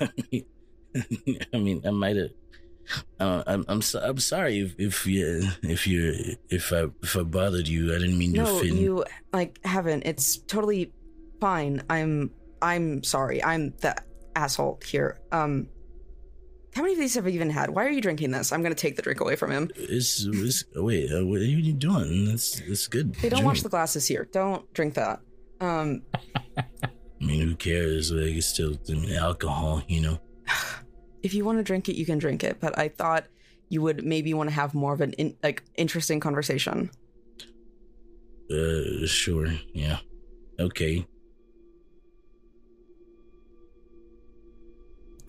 [0.00, 0.44] I mean,
[1.52, 2.30] I mean, I might have.
[3.18, 7.22] Uh, I'm I'm so, I'm sorry if if you if you if I if I
[7.22, 7.94] bothered you.
[7.94, 10.02] I didn't mean to No, you like haven't.
[10.04, 10.92] It's totally
[11.40, 11.82] fine.
[11.88, 13.42] I'm I'm sorry.
[13.42, 13.96] I'm the
[14.36, 15.18] asshole here.
[15.32, 15.68] Um
[16.74, 17.70] how many of these have you even had?
[17.70, 18.52] Why are you drinking this?
[18.52, 19.70] I'm gonna take the drink away from him.
[19.76, 21.10] It's, it's wait.
[21.10, 22.26] Uh, what are you doing?
[22.26, 23.16] That's that's good.
[23.16, 24.28] Hey, don't wash the glasses here.
[24.30, 25.20] Don't drink that.
[25.60, 26.02] Um
[27.24, 28.12] I mean, who cares?
[28.12, 30.20] Like, it's still I mean, alcohol, you know.
[31.22, 33.24] if you want to drink it, you can drink it, but I thought
[33.70, 36.90] you would maybe want to have more of an in, like interesting conversation.
[38.50, 39.48] Uh, sure.
[39.72, 40.00] Yeah.
[40.60, 41.06] Okay.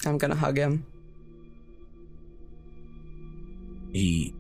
[0.06, 0.86] I'm gonna hug him.
[3.94, 4.36] He.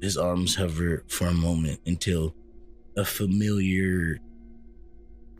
[0.00, 2.32] His arms hover for a moment until
[2.96, 4.20] a familiar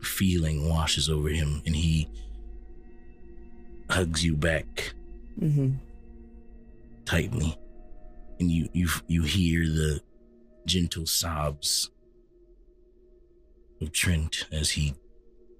[0.05, 2.07] feeling washes over him, and he
[3.89, 4.93] hugs you back
[5.39, 5.73] hmm
[7.05, 7.55] tightly,
[8.39, 10.01] and you you you hear the
[10.65, 11.91] gentle sobs
[13.81, 14.95] of Trent as he.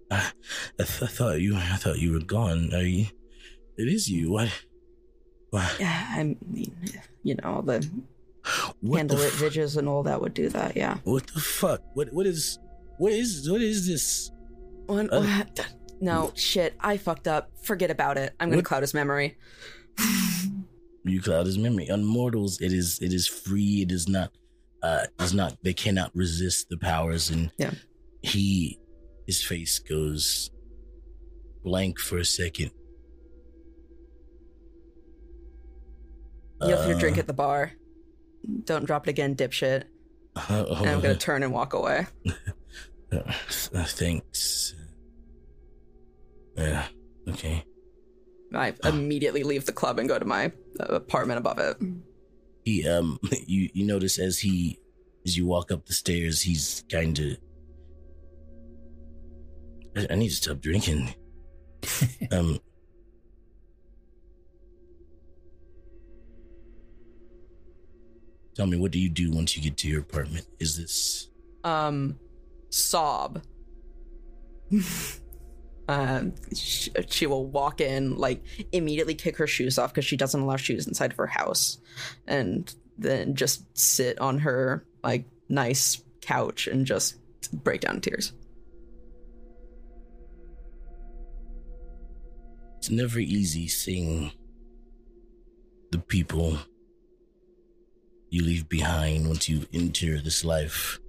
[0.09, 0.31] I,
[0.79, 2.73] I, th- I thought you I thought you were gone.
[2.73, 3.05] Are you?
[3.77, 4.31] It is you.
[4.31, 4.49] What?
[5.79, 6.75] Yeah, I mean,
[7.23, 7.87] you know, the
[8.81, 10.75] What handle the it vidges and all that would do that.
[10.75, 10.97] Yeah.
[11.03, 11.81] What the fuck?
[11.93, 12.59] What what is
[12.97, 14.31] what is what is this?
[14.85, 15.43] What, Uh?
[16.01, 16.75] No, shit.
[16.79, 17.51] I fucked up.
[17.63, 18.33] Forget about it.
[18.39, 18.65] I'm gonna What?
[18.65, 19.37] cloud his memory.
[21.05, 21.89] You cloud his memory.
[21.89, 23.81] On mortals, it is it is free.
[23.83, 24.31] It is not
[24.83, 27.71] uh is not they cannot resist the powers and Yeah.
[28.21, 28.79] he
[29.25, 30.49] his face goes
[31.63, 32.71] blank for a second.
[36.61, 37.71] You have your Uh, drink at the bar.
[38.65, 39.83] Don't drop it again, dipshit.
[40.35, 42.07] Uh, And I'm gonna turn and walk away.
[43.11, 44.73] uh, thanks.
[46.57, 46.87] Yeah.
[47.29, 47.63] Okay.
[48.53, 51.75] I immediately leave the club and go to my uh, apartment above it.
[52.63, 54.79] he um you you notice as he
[55.25, 57.37] as you walk up the stairs he's kind of
[59.97, 61.13] I, I need to stop drinking
[62.31, 62.59] um
[68.55, 71.29] tell me what do you do once you get to your apartment is this
[71.63, 72.19] Um,
[72.69, 73.41] sob.
[75.87, 80.41] um, sh- she will walk in, like immediately kick her shoes off because she doesn't
[80.41, 81.77] allow shoes inside of her house,
[82.27, 87.17] and then just sit on her like nice couch and just
[87.63, 88.33] break down in tears.
[92.77, 94.31] It's never easy seeing
[95.91, 96.59] the people
[98.29, 100.99] you leave behind once you enter this life.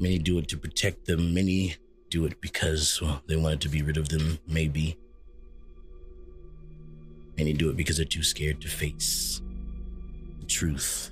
[0.00, 1.76] Many do it to protect them, many
[2.10, 4.98] do it because well, they wanted to be rid of them, maybe.
[7.38, 9.40] Many do it because they're too scared to face
[10.40, 11.10] the truth.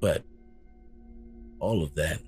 [0.00, 0.22] But
[1.58, 2.20] all of that,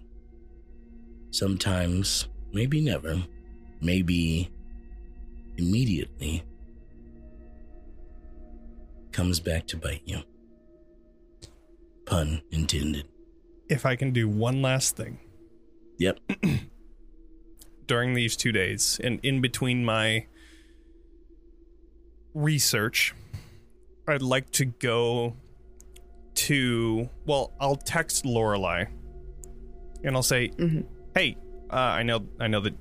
[1.30, 3.22] sometimes, maybe never,
[3.80, 4.50] maybe
[5.58, 6.42] immediately,
[9.12, 10.22] comes back to bite you.
[12.08, 13.06] Pun intended.
[13.68, 15.18] If I can do one last thing
[15.98, 16.18] Yep.
[17.86, 20.26] during these two days and in between my
[22.34, 23.14] research,
[24.06, 25.36] I'd like to go
[26.34, 28.86] to well, I'll text Lorelei
[30.04, 30.86] and I'll say, Mhm.
[31.14, 31.36] "Hey,
[31.68, 32.74] uh, I know, I know that.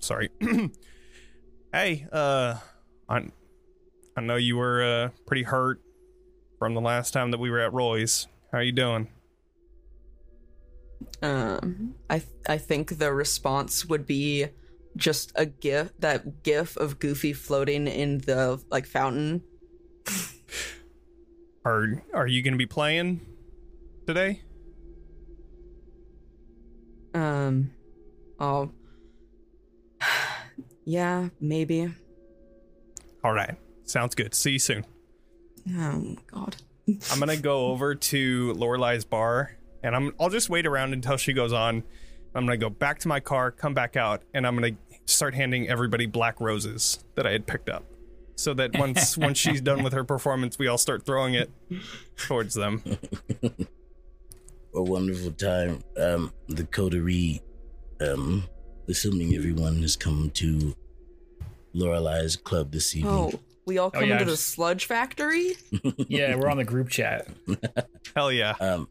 [0.00, 0.30] Sorry,
[1.72, 2.56] hey, uh,
[3.08, 3.28] I,
[4.16, 5.80] I know you were uh, pretty hurt
[6.60, 8.28] from the last time that we were at Roy's.
[8.52, 9.08] How are you doing?
[11.22, 14.46] Um, I th- I think the response would be
[14.94, 19.42] just a gif that gif of Goofy floating in the like fountain.
[21.62, 23.20] Are are you going to be playing
[24.06, 24.40] today?
[27.12, 27.72] Um,
[28.38, 28.70] oh,
[30.86, 31.92] yeah, maybe.
[33.22, 34.34] All right, sounds good.
[34.34, 34.86] See you soon."
[35.68, 36.56] Oh God.
[37.10, 41.32] I'm gonna go over to Lorelei's bar, and I'm I'll just wait around until she
[41.32, 41.84] goes on.
[42.34, 45.68] I'm gonna go back to my car, come back out, and I'm gonna start handing
[45.68, 47.84] everybody black roses that I had picked up,
[48.36, 51.50] so that once once she's done with her performance, we all start throwing it
[52.16, 52.82] towards them.
[54.74, 55.82] a wonderful time.
[55.96, 57.40] Um, the coterie,
[58.00, 58.44] um,
[58.88, 60.74] assuming everyone has come to
[61.74, 63.12] Lorelei's club this evening.
[63.12, 63.32] Oh,
[63.70, 65.52] we all come yeah, into the sludge factory.
[66.08, 67.28] Yeah, we're on the group chat.
[68.16, 68.54] Hell yeah!
[68.60, 68.88] Um,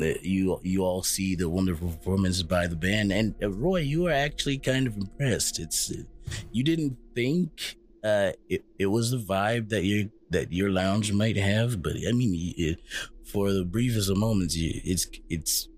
[0.00, 4.06] uh, you you all see the wonderful performance by the band, and uh, Roy, you
[4.06, 5.58] are actually kind of impressed.
[5.58, 6.04] It's uh,
[6.52, 11.36] you didn't think uh, it it was the vibe that your that your lounge might
[11.36, 12.80] have, but I mean, it,
[13.24, 15.68] for the briefest of moments, you, it's it's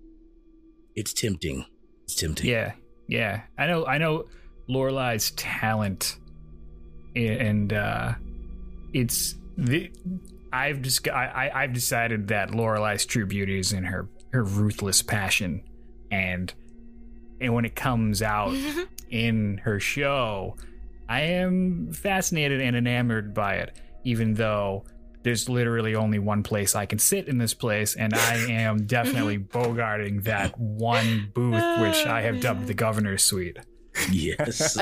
[0.95, 1.65] it's tempting.
[2.05, 2.49] It's tempting.
[2.49, 2.71] Yeah,
[3.07, 3.41] yeah.
[3.57, 3.85] I know.
[3.85, 4.25] I know
[4.69, 6.17] Lorelei's talent,
[7.15, 8.13] and uh,
[8.97, 9.91] it's the.
[10.51, 11.07] I've just.
[11.07, 15.63] I, I I've decided that Lorelei's true beauty is in her her ruthless passion,
[16.11, 16.53] and
[17.39, 18.55] and when it comes out
[19.09, 20.55] in her show,
[21.07, 23.79] I am fascinated and enamored by it.
[24.03, 24.85] Even though
[25.23, 29.37] there's literally only one place I can sit in this place, and I am definitely
[29.37, 29.57] mm-hmm.
[29.57, 33.59] bogarting that one booth, which I have dubbed oh, the governor's suite.
[34.11, 34.77] Yes.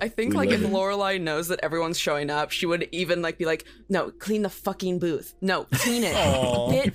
[0.00, 0.68] I think We like if it.
[0.68, 4.48] Lorelei knows that everyone's showing up, she would even like be like, "No, clean the
[4.48, 5.34] fucking booth.
[5.40, 6.94] No, clean it.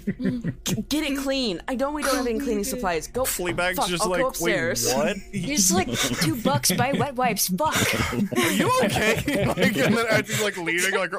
[0.64, 1.62] Get get it clean.
[1.68, 3.08] I know we don't have any cleaning supplies.
[3.08, 3.24] Go.
[3.24, 4.94] Fleabag's fuck, just I'll like, go upstairs.
[4.94, 5.18] what?
[5.32, 7.48] Here's like two bucks buy wet wipes.
[7.50, 7.76] Fuck.
[8.38, 9.46] Are you okay?
[9.46, 11.12] like, and then I just like leaning, like.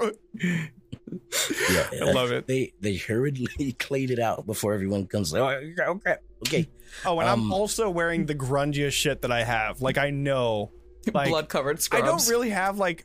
[1.71, 2.47] Yeah, I love it.
[2.47, 5.33] They they hurriedly cleaned it out before everyone comes.
[5.33, 6.17] Like, oh, okay,
[6.47, 6.69] okay.
[7.05, 9.81] oh, and I'm Um, also wearing the grungiest shit that I have.
[9.81, 10.73] Like, I know,
[11.15, 12.03] like, Blood covered scrubs.
[12.03, 13.05] I don't really have like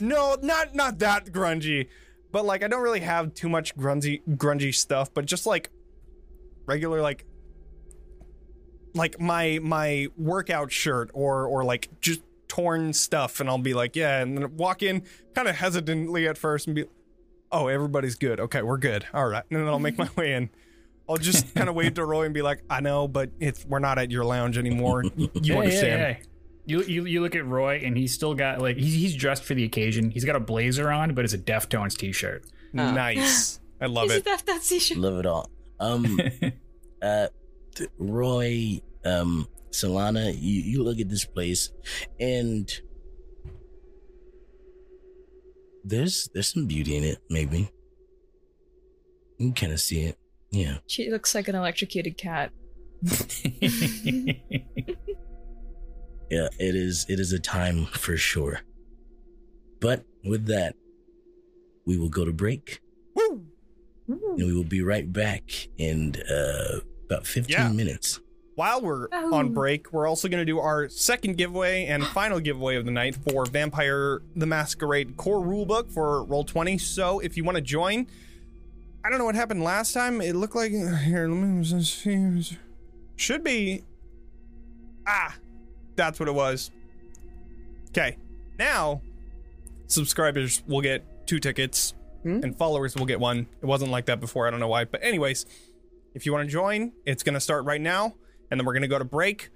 [0.00, 1.88] no, not not that grungy,
[2.32, 5.70] but like I don't really have too much grungy grungy stuff, but just like
[6.66, 7.24] regular like
[8.94, 13.96] like my my workout shirt or or like just torn stuff and I'll be like,
[13.96, 15.02] yeah, and then walk in
[15.34, 16.84] kind of hesitantly at first and be
[17.52, 18.40] oh, everybody's good.
[18.40, 19.06] Okay, we're good.
[19.14, 19.44] All right.
[19.50, 20.50] And then I'll make my way in.
[21.08, 23.78] I'll just kind of wave to Roy and be like, I know, but it's we're
[23.78, 25.04] not at your lounge anymore.
[25.16, 26.18] You, you understand.
[26.68, 29.54] You, you you look at Roy and he's still got like he's he's dressed for
[29.54, 30.10] the occasion.
[30.10, 32.44] He's got a blazer on, but it's a Deftones t-shirt.
[32.72, 33.60] Nice.
[33.80, 34.16] I love Is it.
[34.18, 34.98] it that that t-shirt?
[34.98, 35.48] Love it all.
[35.78, 36.18] Um,
[37.02, 37.28] uh,
[37.98, 41.70] Roy, um, Selanna, you, you look at this place,
[42.18, 42.68] and
[45.86, 47.18] there's there's some beauty in it.
[47.30, 47.70] Maybe
[49.38, 50.18] you can kind of see it.
[50.50, 50.78] Yeah.
[50.86, 52.50] She looks like an electrocuted cat.
[56.28, 57.06] Yeah, it is.
[57.08, 58.60] It is a time for sure.
[59.80, 60.74] But with that,
[61.86, 62.80] we will go to break,
[63.14, 63.44] Woo!
[64.08, 65.42] and we will be right back
[65.78, 67.68] in uh, about fifteen Yeah.
[67.72, 68.18] minutes.
[68.56, 69.34] While we're Oh.
[69.34, 72.90] on break, we're also going to do our second giveaway and final giveaway of the
[72.90, 76.80] night for Vampire the Masquerade core rulebook for Roll20.
[76.80, 78.06] So if you want to join,
[79.04, 80.20] I don't know what happened last time.
[80.20, 81.28] It looked like here.
[81.28, 82.58] Let me see.
[83.14, 83.84] Should be.
[85.06, 85.36] Ah,
[85.94, 86.70] that's what it was.
[87.90, 88.16] Okay,
[88.58, 89.00] now
[89.86, 91.94] subscribers will get two tickets
[92.24, 92.40] Hmm?
[92.42, 93.46] and followers will get one.
[93.62, 94.48] It wasn't like that before.
[94.48, 94.84] I don't know why.
[94.84, 95.46] But, anyways,
[96.14, 98.14] if you want to join, it's going to start right now.
[98.50, 99.50] And then we're going to go to break.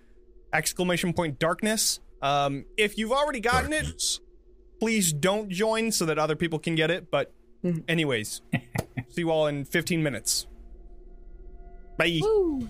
[0.52, 2.00] Exclamation point darkness.
[2.22, 4.18] Um, if you've already gotten it,
[4.80, 7.10] please don't join so that other people can get it.
[7.10, 7.32] But,
[7.64, 7.84] Mhm.
[7.88, 8.42] anyways,
[9.08, 10.46] see you all in 15 minutes.
[11.98, 12.18] Bye.
[12.22, 12.68] Woo.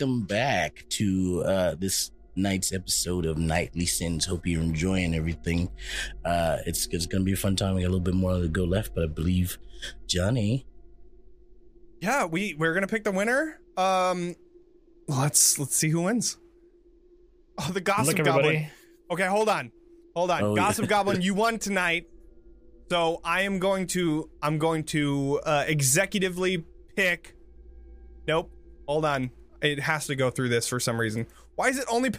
[0.00, 4.24] Welcome back to uh, this night's episode of Nightly Sins.
[4.24, 5.70] Hope you're enjoying everything.
[6.24, 7.74] Uh, it's it's gonna be a fun time.
[7.74, 9.58] We got a little bit more to go left, but I believe
[10.06, 10.66] Jonny.
[12.00, 13.60] Yeah, we we're gonna pick the winner.
[13.76, 14.36] Um,
[15.06, 16.38] let's let's see who wins.
[17.58, 18.68] Oh, the Gossip Look, Goblin.
[19.10, 19.70] Okay, hold on,
[20.16, 20.42] hold on.
[20.42, 20.62] Oh, yeah.
[20.62, 22.06] Gossip Goblin, you won tonight.
[22.88, 26.64] So I am going to I'm going to uh, executively
[26.96, 27.36] pick.
[28.26, 28.50] Nope.
[28.88, 29.30] Hold on.
[29.62, 31.26] It has to go through this for some reason.
[31.54, 32.12] Why is it only?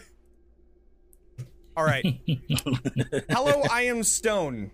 [1.75, 2.05] All right.
[3.29, 4.71] Hello, I am Stone.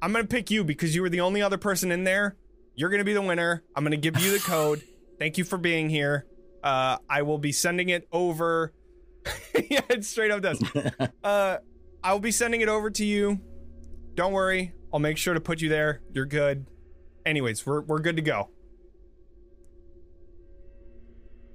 [0.00, 2.36] I'm gonna pick you because you were the only other person in there.
[2.74, 3.64] You're gonna be the winner.
[3.74, 4.82] I'm gonna give you the code.
[5.18, 6.26] Thank you for being here.
[6.62, 8.72] Uh, I will be sending it over.
[9.54, 10.62] yeah, it straight up does.
[11.24, 11.56] Uh,
[12.04, 13.40] I will be sending it over to you.
[14.14, 14.72] Don't worry.
[14.92, 16.02] I'll make sure to put you there.
[16.12, 16.66] You're good.
[17.24, 18.50] Anyways, we're we're good to go.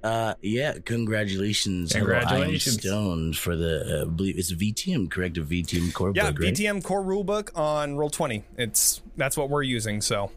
[0.02, 2.80] Uh, yeah, congratulations, Hello, I Am Congratulations.
[2.82, 5.38] Stone for the uh, I believe it's VTM, correct?
[5.38, 6.52] A VTM core Yeah, book, right?
[6.54, 8.42] VTM core rulebook on roll 20.
[8.58, 10.00] It's that's what we're using.
[10.00, 10.32] So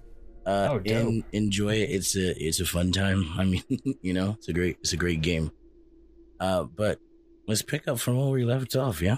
[0.45, 1.89] Uh, Oh, and enjoy it.
[1.89, 3.26] It's a it's a fun time.
[3.38, 3.63] I mean,
[4.03, 5.49] you know, it's a great it's a great game.
[6.39, 6.99] Uh, but
[7.47, 9.01] let's pick up from where we left off.
[9.01, 9.18] Yeah.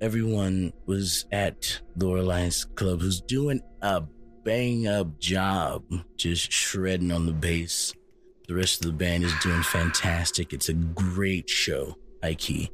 [0.00, 4.04] Everyone was at Lorelei's club, who's doing a
[4.48, 5.84] bang up job,
[6.16, 7.92] just shredding on the bass.
[8.46, 10.54] The rest of the band is doing fantastic.
[10.54, 11.98] It's a great show,
[12.38, 12.70] key,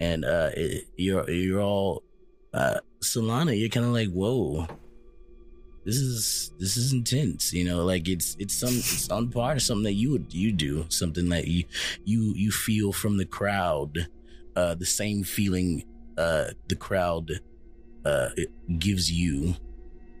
[0.00, 2.04] and uh, it, you're you're all
[2.54, 3.54] uh, Selanna.
[3.54, 4.66] You're kind of like, whoa,
[5.84, 9.60] this is this is intense you know like it's it's some it's on par to
[9.60, 11.64] something that you would you do something that you
[12.04, 14.08] you you feel from the crowd
[14.56, 15.84] uh the same feeling
[16.16, 17.30] uh the crowd
[18.06, 18.30] uh
[18.78, 19.54] gives you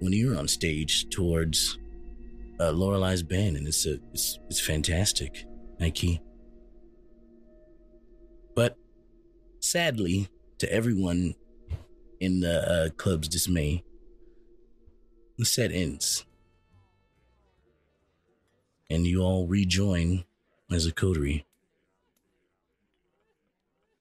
[0.00, 1.78] when you're on stage towards
[2.60, 5.46] uh Lorelei's band and it's a it's it's fantastic
[5.80, 6.20] Nike
[8.54, 8.76] but
[9.60, 11.34] sadly to everyone
[12.20, 13.82] in the uh, club's dismay
[15.38, 16.24] the set ends.
[18.90, 20.24] And you all rejoin
[20.70, 21.44] as a coterie.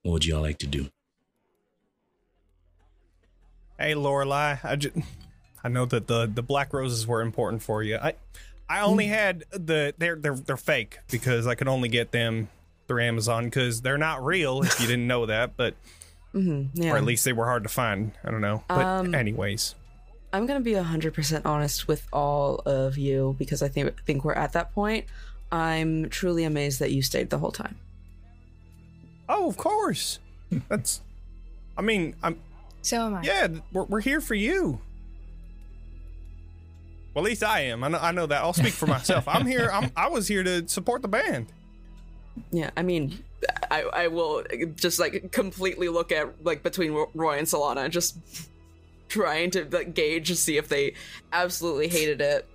[0.03, 0.89] What would y'all like to do?
[3.79, 4.95] Hey, Lorelei, I just,
[5.63, 7.97] I know that the the black roses were important for you.
[7.97, 8.15] I
[8.69, 12.49] I only had the they're they're they're fake because I could only get them
[12.87, 14.61] through Amazon because they're not real.
[14.63, 15.75] If you didn't know that, but
[16.33, 16.93] hmm yeah.
[16.93, 18.11] or at least they were hard to find.
[18.23, 18.63] I don't know.
[18.67, 19.75] But Um, anyways,
[20.33, 24.33] I'm gonna be hundred percent honest with all of you because I think think we're
[24.33, 25.05] at that point.
[25.51, 27.75] I'm truly amazed that you stayed the whole time.
[29.29, 30.19] oh, of course,
[30.67, 31.01] that's.
[31.77, 32.39] I mean, I'm
[32.81, 33.21] So am I.
[33.23, 34.79] yeah, we're we're here for you.
[37.13, 37.83] Well, at least I am.
[37.83, 38.41] I know, I know that.
[38.41, 39.27] I'll speak for myself.
[39.27, 39.69] I'm here.
[39.71, 39.91] I'm.
[39.95, 41.47] I was here to support the band.
[42.51, 43.23] Yeah, I mean,
[43.69, 44.43] I I will
[44.75, 48.17] just like completely look at like between Roy and Selanna, just
[49.09, 50.95] trying to like, gauge to see if they
[51.31, 52.47] absolutely hated it.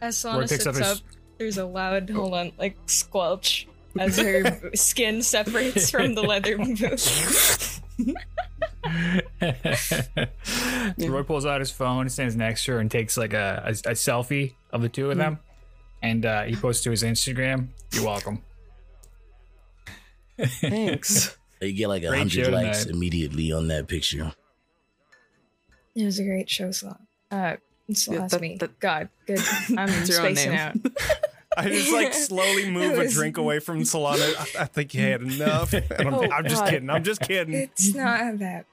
[0.00, 0.98] As Roy Selanna sits up up,
[1.38, 3.66] there's a loud, hold on, like squelch
[3.98, 6.56] as her skin separates from the leather
[8.82, 10.28] boot.
[11.08, 13.94] Roy pulls out his phone, stands next to her, and takes like a, a, a
[13.94, 15.38] selfie of the two of them,
[16.02, 17.68] and uh, he posts to his Instagram.
[17.92, 18.42] You're welcome.
[20.38, 21.36] Thanks.
[21.62, 22.96] You get like a hundred likes tonight.
[22.96, 24.32] immediately on that picture.
[25.94, 26.98] It was a great show, Selanna.
[27.30, 27.56] Uh,
[27.92, 28.56] so Yeah, that's that- me.
[28.56, 29.38] that- God, good.
[29.78, 30.74] I'm It's your own spacing out.
[31.56, 34.34] I just like slowly move It a drink away from Selanna.
[34.58, 35.72] I, I think you had enough.
[35.74, 36.90] And I'm, Oh, I'm just kidding.
[36.90, 37.54] I'm just kidding.
[37.54, 38.66] It's not that.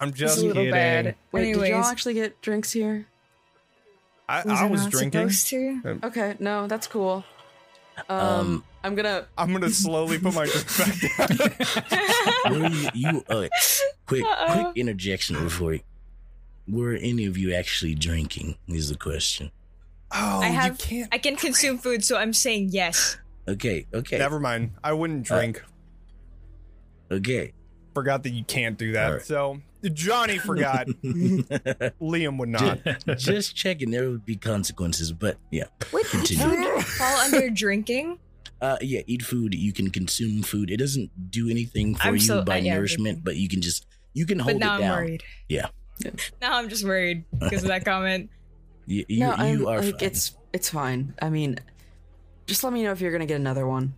[0.00, 0.70] I'm It's just a little kidding.
[0.72, 1.16] bad.
[1.32, 3.06] Wait, did y'all actually get drinks here?
[4.28, 5.30] I, was I I was not drinking.
[5.30, 5.48] supposed
[5.82, 6.00] to?
[6.06, 7.24] Okay, no, that's cool.
[8.08, 9.26] Um, Um, I'm gonna.
[9.36, 11.38] I'm gonna slowly put my drink back
[12.46, 12.60] down.
[12.62, 13.48] Were you, you uh,
[14.06, 14.52] quick Uh-oh.
[14.52, 15.80] quick interjection before you-
[16.68, 19.50] were any of you actually drinking is the question
[20.10, 20.72] Oh, I have.
[20.72, 21.08] you can't.
[21.14, 23.18] I can consume food, so I'm saying yes.
[23.48, 24.72] okay okay Never mind.
[24.82, 25.62] I wouldn't drink.
[27.10, 27.52] okay
[27.94, 29.06] forgot that you can't do that.
[29.06, 29.22] All right.
[29.22, 29.60] So
[29.92, 30.86] Jonny forgot.
[32.00, 32.78] Liam would not.
[33.18, 36.44] just checking there would be consequences but yeah Wait, Continue.
[36.74, 38.18] food fall under drinking?
[38.60, 42.20] uh yeah eat food you can consume food it doesn't do anything for I'm you
[42.20, 44.82] so- by uh, yeah, nourishment but you can just you can hold But now it
[44.84, 45.22] I'm worried.
[45.48, 45.66] Yeah.
[46.40, 48.30] Now I'm just worried because of that comment.
[48.88, 50.04] You, you, no, I'm, you are like fine.
[50.08, 51.14] it's it's fine.
[51.20, 51.58] I mean,
[52.46, 53.94] just let me know if you're gonna get another one.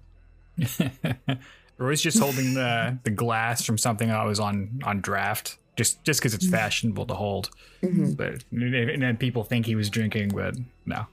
[1.78, 6.20] Roy's just holding the the glass from something that was on on draft, just just
[6.20, 7.50] because it's fashionable to hold.
[7.82, 10.56] But and then people think he was drinking, but
[10.86, 11.06] no.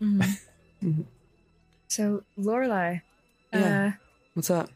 [1.87, 2.99] So, Lorelei,
[3.53, 3.85] Yeah.
[3.85, 3.91] uh,
[4.33, 4.69] What's up?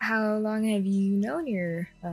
[0.00, 2.08] how long have you known your uh,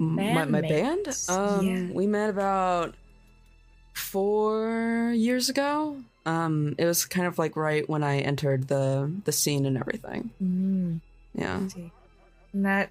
[0.00, 1.06] M- my my band?
[1.28, 1.86] Um, yeah.
[1.92, 2.94] we met about
[3.94, 5.96] four years ago.
[6.26, 10.30] Um, it was kind of like right when I entered the the scene and everything.
[10.42, 11.00] mm,
[11.34, 11.58] Yeah.
[11.58, 11.90] let's see.
[12.52, 12.90] and that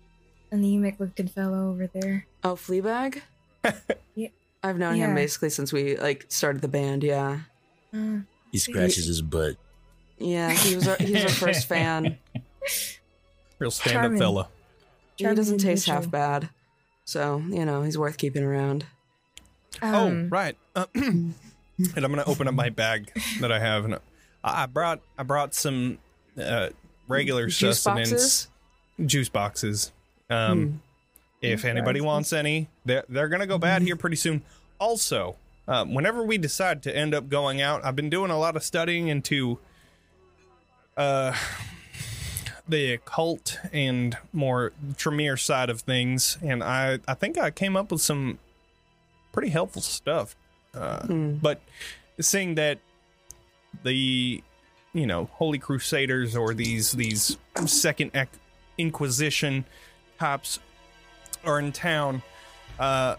[0.51, 2.25] anemic looking fellow over there?
[2.43, 3.21] Oh, Fleabag.
[4.15, 4.27] Yeah.
[4.61, 7.03] I've known him basically since we like started the band.
[7.03, 7.39] Yeah.
[7.93, 8.19] Uh,
[8.51, 9.55] he scratches his butt
[10.19, 10.51] Yeah.
[10.51, 12.17] He was our, he was our first fan.
[13.59, 14.19] Real stand up Charming.
[14.19, 14.49] fella.
[15.17, 16.49] He doesn't taste half bad.
[17.05, 18.85] So you know he's worth keeping around.
[19.81, 20.55] um, oh, right.
[20.75, 21.33] Uh, and
[21.77, 23.99] I'm gonna open up my bag that I have, and
[24.43, 25.99] I brought I brought some
[26.41, 26.69] uh,
[27.07, 28.47] regular Juice sustenance boxes.
[29.05, 29.91] juice boxes.
[30.29, 30.81] Um,
[31.41, 34.41] If anybody wants any, they're they're gonna go bad here pretty soon.
[34.79, 35.35] Also,
[35.67, 38.63] um, whenever we decide to end up going out, I've been doing a lot of
[38.63, 39.59] studying into
[40.97, 41.35] uh
[42.67, 47.91] the occult and more Tremere side of things, and I I think I came up
[47.91, 48.39] with some
[49.33, 50.35] pretty helpful stuff.
[50.73, 51.33] Uh, Hmm.
[51.35, 51.61] But
[52.19, 52.79] seeing that
[53.83, 54.43] the
[54.93, 58.29] you know Holy Crusaders or these these Second Ec-
[58.77, 59.65] Inquisition
[60.19, 60.59] types
[61.45, 62.21] are in town,
[62.79, 63.15] uh,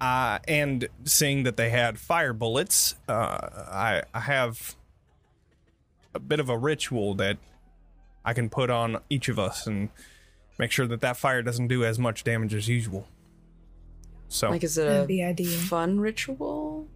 [0.00, 3.12] uh, and seeing that they had fire bullets, uh,
[3.70, 4.74] I I have
[6.14, 7.38] a bit of a ritual that
[8.24, 9.88] I can put on each of us and
[10.58, 13.06] make sure that that fire doesn't do as much damage as usual.
[14.32, 15.58] So, Like, is it That'd a be ideal.
[15.60, 16.86] fun ritual?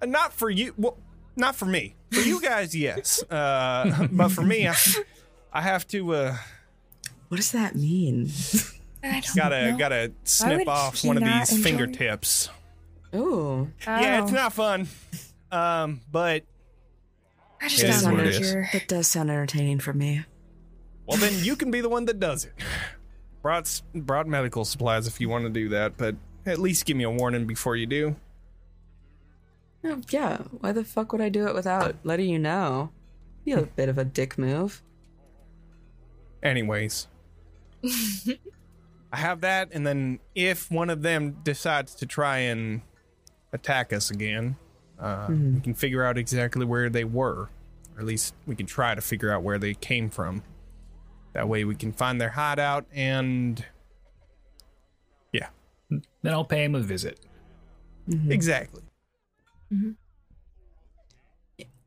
[0.00, 0.74] Uh, not for you.
[0.76, 0.96] Well,
[1.36, 1.94] not for me.
[2.12, 3.22] For you guys, yes.
[3.30, 4.74] Uh, but for me, I,
[5.52, 6.36] I have to uh,
[7.28, 8.30] What does that mean?
[9.02, 9.76] I don't gotta know.
[9.78, 12.48] gotta snip would off he one of not these enjoy- fingertips.
[13.14, 14.88] Ooh, Yeah, it's Oh, not fun.
[15.52, 16.44] Um, but
[17.60, 20.24] I just It don't what it if that does sound entertaining for me.
[21.06, 22.52] well, then you can be the one that does it.
[23.42, 26.16] Brought s- brought medical supplies if you want to do that, but
[26.48, 28.16] at least give me a warning before you do.
[29.84, 32.90] Oh, yeah, why the fuck would I do it without letting you know?
[33.44, 34.82] Be a bit of a dick move.
[36.42, 37.06] Anyways.
[39.12, 42.82] I have that, and then if one of them decides to try and
[43.52, 44.56] attack us again,
[44.98, 47.48] uh, we can figure out exactly where they were.
[47.94, 50.42] Or at least we can try to figure out where they came from.
[51.32, 53.64] That way we can find their hideout and.
[56.22, 57.20] Yeah, Then I'll pay him a visit.
[58.28, 58.82] exactly.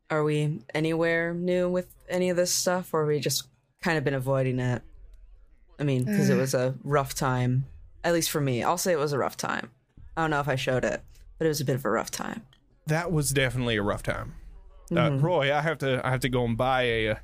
[0.10, 3.48] Are we anywhere new with any of this stuff, or have we just
[3.82, 4.82] kind of been avoiding it?
[5.80, 6.38] I mean, because it Uh.
[6.42, 7.66] was a rough time.
[8.04, 8.64] At least for me.
[8.64, 9.70] I'll say it was a rough time.
[10.18, 11.02] I don't know if I showed it,
[11.38, 12.44] but it was a bit of a rough time.
[12.88, 14.34] That was definitely a rough time.
[14.96, 17.16] Uh, Roy, I have to I have to go and buy a uh,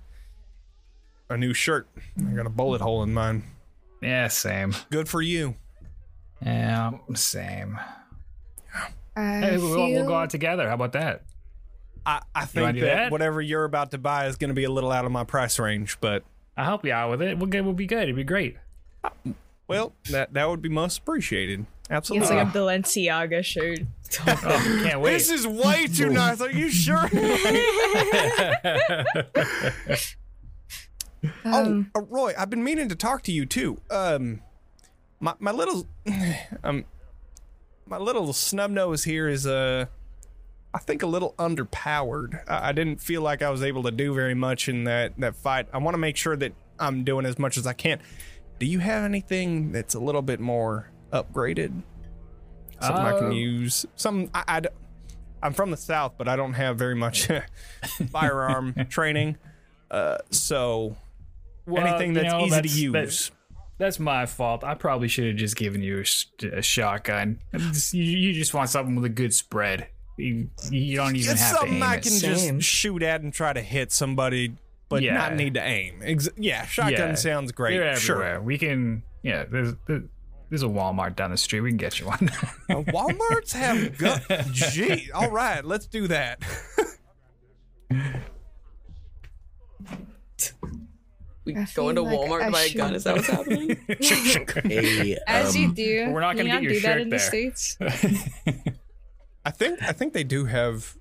[1.31, 1.87] a new shirt.
[2.17, 3.43] I got a bullet hole in mine.
[4.01, 4.73] Yeah, same.
[4.89, 5.55] Good for you.
[6.43, 7.79] Yeah, same.
[9.15, 10.67] I Hey, we'll, we'll go out together.
[10.67, 11.23] How about that?
[12.05, 13.11] I, I think that, that?
[13.11, 15.59] whatever you're about to buy is going to be a little out of my price
[15.59, 16.23] range, but
[16.55, 17.37] I'll help you out with it.
[17.37, 18.03] We'll, get, we'll be good.
[18.03, 18.57] It'd be great.
[19.67, 21.65] well, that that would be most appreciated.
[21.89, 22.27] Absolutely.
[22.27, 23.79] It's like a Balenciaga shirt.
[24.25, 25.13] Oh, can't wait.
[25.13, 26.39] this is way too nice.
[26.41, 27.09] Are you sure?
[31.43, 33.81] Um, oh, uh, Roy, I've been meaning to talk to you too.
[33.89, 34.41] Um,
[35.19, 35.87] my my little,
[36.63, 36.85] um,
[37.85, 39.85] my little snub nose here is uh,
[40.73, 42.41] I think a little underpowered.
[42.47, 45.35] I, I didn't feel like I was able to do very much in that that
[45.35, 45.67] fight.
[45.73, 47.99] I want to make sure that I'm doing as much as I can.
[48.59, 51.81] Do you have anything that's a little bit more upgraded?
[52.81, 53.85] Something I Uh, can use.
[53.95, 54.61] Some I.
[55.41, 57.27] I'm from the south, but I don't have very much
[58.11, 59.37] firearm training.
[59.89, 60.97] Uh, so
[61.67, 63.31] Well, anything you that's know, easy that's- to use.
[63.77, 64.63] That- That's my fault.
[64.63, 66.03] I probably should have just given you
[66.43, 67.39] a, a shotgun.
[67.55, 69.87] Just- You, you just want something with a good spread.
[70.17, 72.01] You, you don't even it's have to something aim I it.
[72.03, 72.57] can Same.
[72.59, 74.55] just shoot at and try to hit somebody,
[74.89, 75.13] but Yeah.
[75.13, 75.99] not need to aim.
[76.01, 77.13] Ex- yeah, shotgun Yeah.
[77.15, 77.77] sounds great.
[77.77, 78.41] They're sure.
[78.41, 79.03] We can.
[79.21, 79.75] Yeah, there's
[80.49, 81.59] there's a Walmart down the street.
[81.61, 82.29] We can get you one.
[82.69, 83.95] Uh, Walmarts have
[84.29, 84.73] guns.
[84.73, 86.41] Gee, all right, let's do that.
[91.47, 92.93] We I go into like Walmart I and buy a gun.
[92.95, 93.71] Is that what's happening?
[93.89, 96.09] A, As um, you do.
[96.11, 97.19] we're not gonna get your do that in there.
[97.19, 97.77] the states.
[99.45, 100.95] I think I think they do have.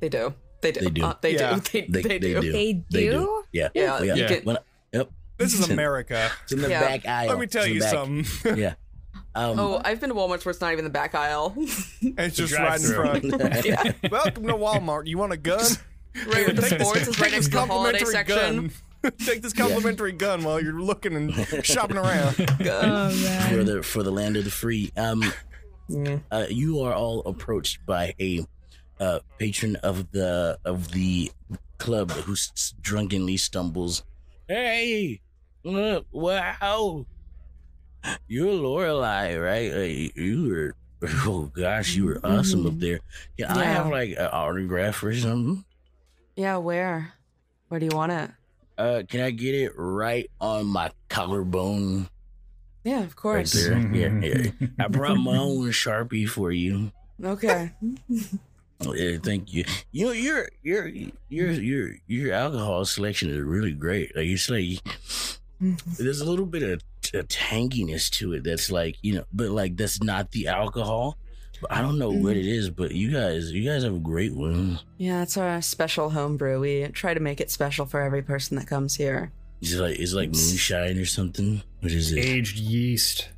[0.00, 0.34] they do.
[0.60, 0.80] They do.
[0.80, 1.04] They do.
[1.04, 1.54] Uh, they Yeah.
[1.54, 1.60] do.
[1.60, 2.40] They, They, they, do.
[2.40, 3.10] They They do?
[3.12, 3.44] do.
[3.52, 3.68] Yeah.
[3.74, 4.14] Yeah, yeah.
[4.14, 4.28] Yeah.
[4.28, 4.60] get- When I-
[4.92, 5.10] yep.
[5.36, 6.30] This is America.
[6.44, 6.80] It's in the Yeah.
[6.80, 7.28] back aisle.
[7.30, 7.90] Let me tell you back.
[7.90, 8.56] something.
[8.58, 8.74] Yeah.
[9.34, 11.54] Um, Oh, I've been to Walmart where it's not even the back aisle.
[12.00, 13.64] It's just right in front.
[13.64, 13.92] yeah.
[14.10, 15.06] Welcome to Walmart.
[15.06, 15.60] You want a gun?
[16.26, 18.56] Right with the sports is right next to the holiday complimentary section.
[18.56, 18.72] gun.
[19.24, 21.34] Take this complimentary gun while you're looking and
[21.64, 22.34] shopping around.
[22.60, 23.50] Oh, man.
[23.56, 24.90] for the for the land of the free.
[24.96, 25.22] Um,
[25.88, 26.18] Yeah.
[26.30, 28.44] uh, you are all approached by a
[29.00, 31.30] uh, patron of the of the
[31.78, 34.02] club who s- drunkenly stumbles.
[34.48, 35.20] Hey,
[35.64, 37.06] uh, wow,
[38.26, 39.72] you're Lorelei, right?
[39.72, 40.74] Uh, you were.
[41.24, 42.98] Oh gosh, you were awesome up there.
[43.36, 45.64] Yeah, I have like an autograph or something.
[46.34, 47.12] Yeah, where?
[47.68, 48.30] Where do you want it?
[48.78, 52.08] Uh, can I get it right on my collarbone?
[52.84, 53.52] Yeah, of Right course.
[53.52, 53.76] there.
[53.92, 54.50] Yeah, yeah.
[54.78, 56.92] I brought my own sharpie for you.
[57.22, 57.72] Okay.
[58.86, 59.64] Oh, yeah, thank you.
[59.90, 60.86] You know, your your
[61.28, 64.14] your your your alcohol selection is really great.
[64.14, 64.78] Like it's like
[65.98, 68.44] there's a little bit of t- tanginess to it.
[68.44, 71.18] That's like you know, but like that's not the alcohol.
[71.60, 72.40] But I don't know what mm-hmm.
[72.40, 72.70] it is.
[72.70, 74.78] But you guys, you guys have a great one.
[74.96, 76.60] Yeah, it's our special homebrew.
[76.60, 79.32] We try to make it special for every person that comes here.
[79.60, 81.62] Is It's like it's like moonshine or something.
[81.80, 82.18] What is it?
[82.18, 83.28] Aged yeast.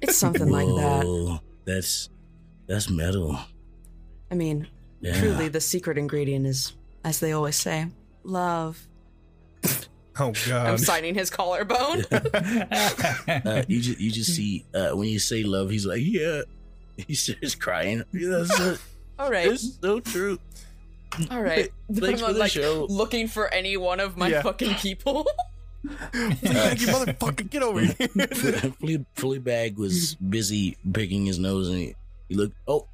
[0.00, 1.40] It's something like that.
[1.64, 2.08] That's
[2.66, 3.38] that's metal.
[4.30, 4.66] I mean,
[5.00, 5.18] Yeah.
[5.20, 6.72] truly, the secret ingredient is,
[7.04, 7.86] as they always say,
[8.24, 8.86] love.
[10.18, 10.66] Oh God!
[10.66, 12.04] I'm signing his collarbone.
[13.28, 16.42] Uh, you just you just see uh, when you say love, he's like, yeah.
[16.96, 18.02] He starts crying.
[18.12, 18.76] Yeah, That's so,
[19.18, 20.38] all right, it's so true.
[21.30, 21.70] all right.
[21.92, 22.86] Thanks I'm for the like show.
[22.88, 24.42] looking for any one of my Yeah.
[24.42, 25.26] fucking people.
[26.12, 27.48] Thank you, motherfucker.
[27.50, 27.92] Get over here.
[28.80, 31.94] Flea, Fleabag was busy picking his nose, and he,
[32.28, 32.56] he looked.
[32.66, 32.88] Oh,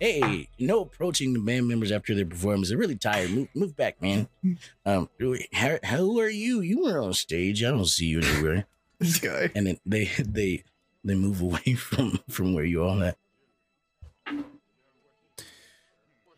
[0.00, 2.68] hey, no approaching the band members after their performance.
[2.68, 3.30] They're really tired.
[3.30, 4.28] Move, move back, man.
[4.86, 5.08] Um,
[5.52, 6.60] how, how are you?
[6.60, 7.64] You were on stage.
[7.64, 8.66] I don't see you anywhere.
[9.00, 9.50] this guy.
[9.54, 10.62] And then they they
[11.02, 13.16] they move away from from where you all at.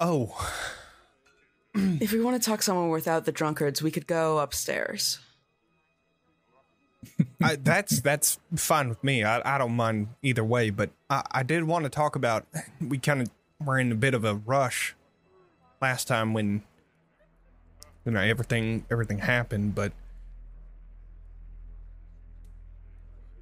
[0.00, 0.34] Oh,
[1.74, 5.18] if we want to talk someone without the drunkards, we could go upstairs.
[7.42, 9.22] I, that's that's fine with me.
[9.24, 10.70] I, I don't mind either way.
[10.70, 12.46] But I, I did want to talk about.
[12.80, 13.30] We kind of
[13.64, 14.94] were in a bit of a rush
[15.80, 16.62] last time when
[18.04, 19.74] you know everything everything happened.
[19.74, 19.92] But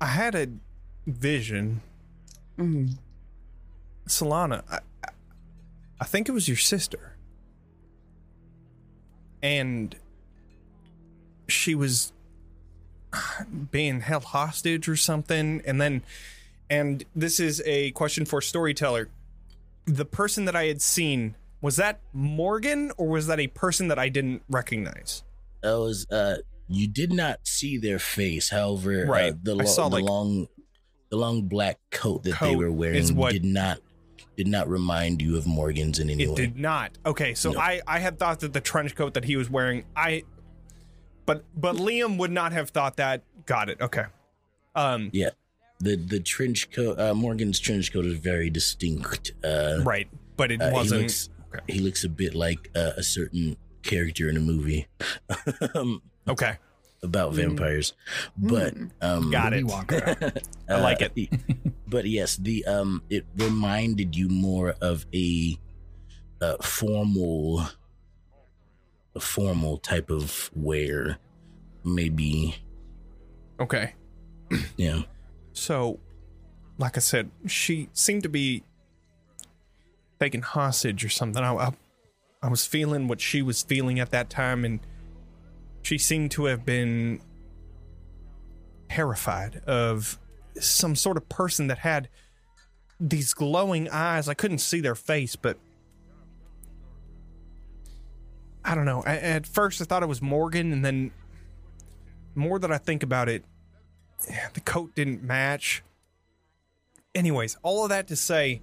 [0.00, 0.48] I had a
[1.06, 1.80] vision,
[2.56, 2.86] hmm
[4.06, 4.62] Selanna.
[4.70, 4.80] I-
[5.98, 7.16] I think it was your sister,
[9.42, 9.96] and
[11.48, 12.12] she was
[13.70, 16.02] being held hostage or something and then
[16.68, 19.08] and this is a question for storyteller
[19.86, 23.98] the person that i had seen was that morgan or was that a person that
[23.98, 25.22] i didn't recognize
[25.62, 26.36] That was uh,
[26.68, 28.50] you did not see their face.
[28.50, 29.32] However, Right.
[29.32, 30.48] uh, the, lo- saw, the like- long
[31.10, 33.78] the long black coat that they were wearing what- did not
[34.36, 36.32] did not remind you of Morgan's in any way.
[36.32, 36.46] it way.
[36.46, 37.60] did not okay so No.
[37.60, 40.24] i i had thought that the trench coat that he was wearing i
[41.26, 44.04] but but liam would not have thought that got it okay
[44.74, 45.30] um Yeah.
[45.80, 46.98] the the trench coat.
[46.98, 49.32] Uh, Morgan's trench coat is very distinct.
[49.44, 51.02] Uh, Right, but it uh, he wasn't.
[51.02, 51.28] looks
[51.68, 54.86] he looks a bit like uh, a certain character in a movie
[55.74, 56.56] um, okay,
[57.02, 57.92] about vampires,
[58.36, 59.64] but um, got it.
[59.64, 60.32] Willy
[60.68, 61.12] I like it.
[61.14, 61.30] it.
[61.86, 65.56] but yes, the um, it reminded you more of a,
[66.40, 67.64] uh formal,
[69.16, 71.18] a formal type of wear,
[71.84, 72.56] maybe.
[73.58, 73.94] Okay.
[74.76, 75.02] Yeah.
[75.54, 75.98] So,
[76.78, 78.62] like I said, she seemed to be
[80.20, 81.42] taken hostage or something.
[81.42, 81.72] I, I,
[82.42, 84.78] I was feeling what she was feeling at that time, and
[85.82, 87.20] she seemed to have been
[88.88, 90.20] terrified of
[90.60, 92.08] some sort of person that had
[93.00, 94.28] these glowing eyes.
[94.28, 95.58] I couldn't see their face, but
[98.66, 99.02] I don't know.
[99.06, 101.12] A- At first, I thought it was Morgan, and then
[102.34, 103.44] more that I think about it,
[104.54, 105.82] the coat didn't match.
[107.14, 108.60] Anyways, all of that to say,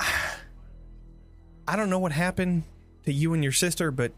[0.00, 2.64] I don't know what happened
[3.04, 4.12] to you and your sister, but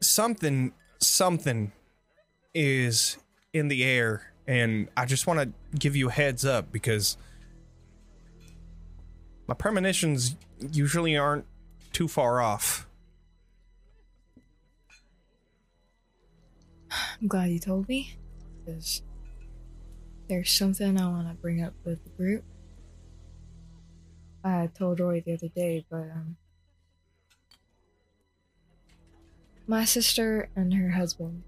[0.00, 1.72] something, something
[2.52, 3.16] is
[3.52, 7.16] in the air, and I just want to give you a heads up because
[9.46, 10.34] my premonitions
[10.72, 11.46] usually aren't
[11.92, 12.87] too far off.
[16.90, 18.16] I'm glad you told me.
[18.64, 19.02] Because
[20.28, 22.44] there's something I want to bring up with the group.
[24.44, 26.36] I told Roy the other day, but um,
[29.66, 31.42] my sister and her husband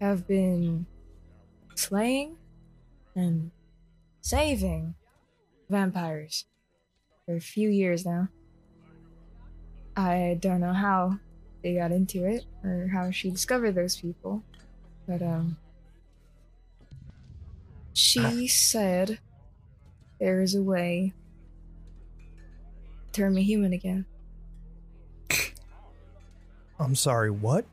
[0.00, 0.86] have been
[1.74, 2.36] slaying
[3.16, 3.50] and
[4.20, 4.94] saving
[5.70, 6.46] vampires
[7.24, 8.28] for a few years now.
[9.96, 11.18] I don't know how
[11.64, 14.44] they got into it or how she discovered those people,
[15.08, 15.56] but um,
[17.94, 19.18] she said
[20.20, 21.14] there is a way
[23.12, 24.04] to turn me human again.
[26.78, 27.64] I'm sorry, what?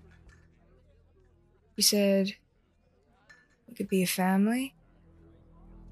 [1.75, 2.33] She said
[3.67, 4.73] we could be a family.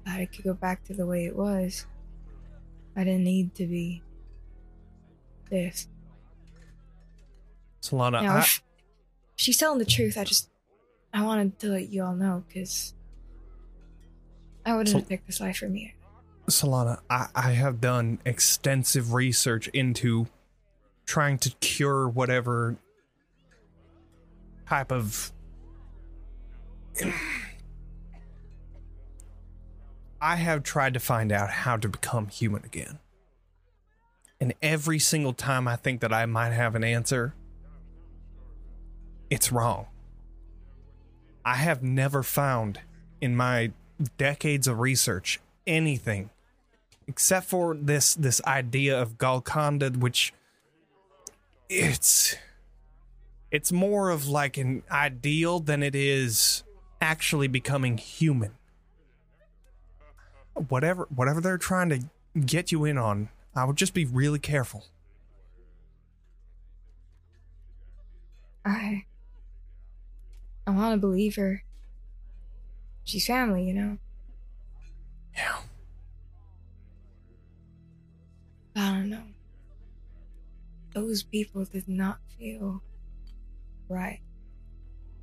[0.06, 1.84] That it could go back to the way it was.
[2.96, 4.02] I didn't need to be
[5.50, 5.86] this.
[7.82, 8.46] Selanna, I,
[9.36, 10.50] she's telling the truth, I just
[11.12, 12.94] I wanted to let you all know because
[14.64, 15.94] I wouldn't So- have picked this life for me.
[16.48, 20.26] Selanna, I, I have done extensive research into
[21.06, 22.76] trying to cure whatever
[24.68, 25.32] type of.
[30.20, 32.98] I have tried to find out how to become human again.
[34.38, 37.34] And every single time I think that I might have an answer,
[39.30, 39.86] it's wrong.
[41.44, 42.80] I have never found
[43.20, 43.72] in my
[44.18, 46.30] decades of research anything
[47.10, 50.32] except for this this idea of Golconda, which
[51.68, 52.36] it's
[53.50, 56.62] it's more of like an ideal than it is
[57.00, 58.52] actually becoming human.
[60.68, 62.00] Whatever whatever they're trying to
[62.46, 64.84] get you in on, I would just be really careful.
[68.64, 69.04] I
[70.66, 71.64] I want to believe her.
[73.04, 73.98] She's family, you know.
[75.34, 75.56] Yeah.
[78.76, 79.24] I don't know.
[80.94, 82.82] Those people did not feel
[83.88, 84.20] right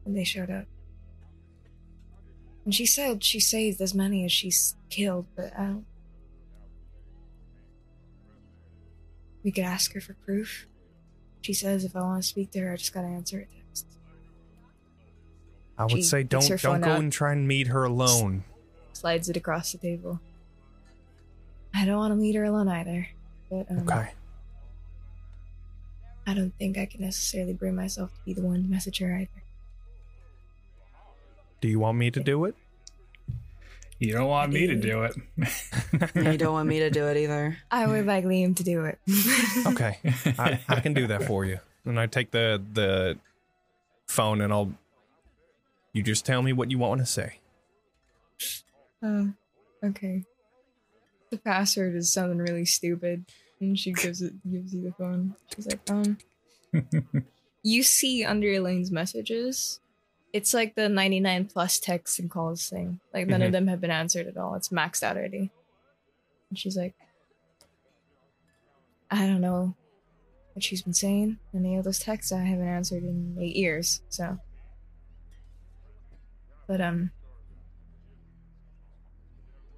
[0.04, 0.66] when they showed up.
[2.66, 5.86] And she said she saved as many as she's killed, but I don't.
[9.44, 10.68] We could ask her for proof.
[11.42, 13.57] She says if I want to speak to her, I just gotta answer text.
[15.78, 17.00] I would She say don't don't go out.
[17.00, 18.44] and try and meet her alone.
[18.94, 20.20] Slides it across the table.
[21.74, 23.08] I don't want to meet her alone either,
[23.50, 24.12] but um, Okay.
[26.26, 29.16] I don't think I can necessarily bring myself to be the one to message her
[29.16, 29.30] either.
[31.62, 32.56] Do you want me to do it?
[34.00, 35.16] You don't want me to do it.
[36.16, 37.58] you don't want me to do it either.
[37.72, 39.00] I would like Liam to do it.
[39.68, 39.98] Okay.
[40.38, 41.60] I, I can do that for you.
[41.86, 43.18] And I take the the
[44.08, 44.72] phone and I'll
[45.98, 47.40] you just tell me what you want to say.
[49.04, 49.34] Oh,
[49.84, 50.24] okay.
[51.32, 53.26] The password is something really stupid,
[53.60, 55.36] and she gives it gives you the phone.
[55.56, 56.18] She's like, um,
[57.64, 59.80] you see under Elaine's messages,
[60.32, 63.00] it's like the ninety nine plus texts and calls thing.
[63.14, 63.48] Like none Mhm.
[63.48, 64.56] of them have been answered at all.
[64.56, 65.52] It's maxed out already.
[66.50, 66.94] And she's like,
[69.12, 69.76] I don't know
[70.54, 71.40] what she's been saying.
[71.54, 74.02] Any of those texts I haven't answered in eight years.
[74.10, 74.38] So,
[76.68, 77.12] but um,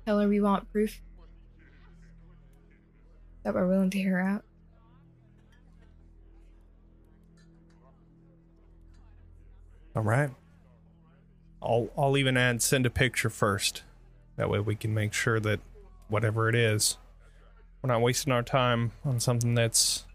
[0.06, 1.02] Tell her we want proof
[3.44, 4.44] that we're willing to hear her out.
[9.96, 10.30] All right.
[11.62, 13.84] I'll I'll even add send a picture first.
[14.38, 15.60] That way we can make sure that
[16.08, 16.98] whatever it is,
[17.82, 20.06] we're not wasting our time on something that's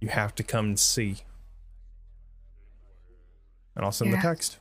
[0.00, 1.18] you have to come and see.
[3.76, 4.16] And I'll send Yeah.
[4.16, 4.58] the text.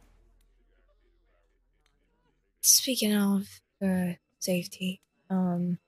[2.61, 5.79] Speaking of uh, safety, um,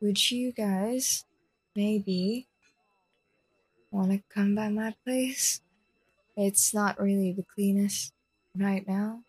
[0.00, 1.24] would you guys
[1.76, 2.48] maybe
[3.90, 5.60] want to come by my place?
[6.36, 8.12] It's not really the cleanest
[8.56, 9.24] right now,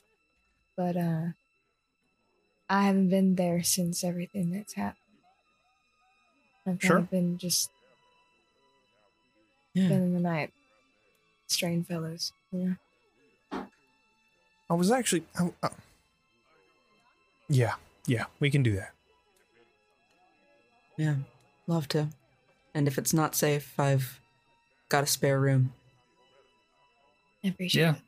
[0.78, 1.28] but uh,
[2.70, 5.02] I haven't been there since everything that's happened.
[6.68, 7.72] I've kind of been just
[9.74, 9.86] Yeah.
[9.86, 10.53] spending the night,
[11.48, 12.34] strange fellows.
[12.52, 12.76] Yeah.
[14.70, 15.70] I was actually I-
[17.49, 17.76] Yeah,
[18.07, 18.91] yeah, we can do that.
[20.97, 21.15] Yeah,
[21.67, 22.09] love to.
[22.73, 24.19] And if it's not safe, I've
[24.89, 25.73] got a spare room.
[27.43, 27.91] I appreciate Yeah.
[27.95, 28.01] it.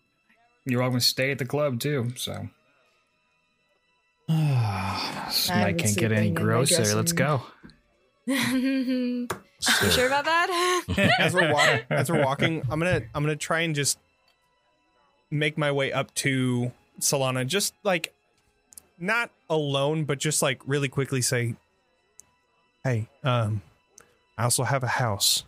[0.65, 2.11] You're all going to stay at the club too.
[2.17, 2.49] So.
[4.27, 6.95] this I night can't get any in my grosser.
[6.95, 7.17] Let's room.
[7.17, 7.41] go.
[8.27, 9.27] you
[9.91, 10.83] sure about that?
[11.19, 13.97] as we're walking as we're walking i'm gonna i'm gonna try and just
[15.31, 18.13] make my way up to Selanna just like
[18.99, 21.55] not alone but just like really quickly say
[22.83, 23.61] hey um
[24.37, 25.43] i also have a house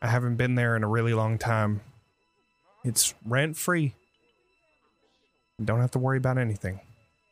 [0.00, 1.80] i haven't been there in a really long time
[2.84, 3.94] it's rent free
[5.62, 6.80] don't have to worry about anything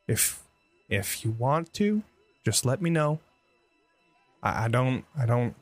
[0.07, 0.43] if
[0.91, 2.03] if you want to
[2.45, 3.19] just let me know
[4.43, 5.55] i, I don't i don't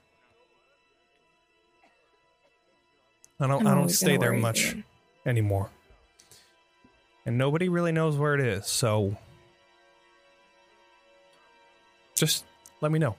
[3.38, 3.66] I don't.
[3.66, 4.82] I'm I don't stay there much you.
[5.26, 5.70] anymore,
[7.26, 8.66] and nobody really knows where it is.
[8.66, 9.16] So,
[12.16, 12.44] just
[12.80, 13.16] let me know.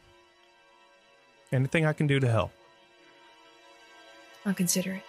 [1.51, 2.51] Anything I can do to help,
[4.45, 5.03] I'll consider it.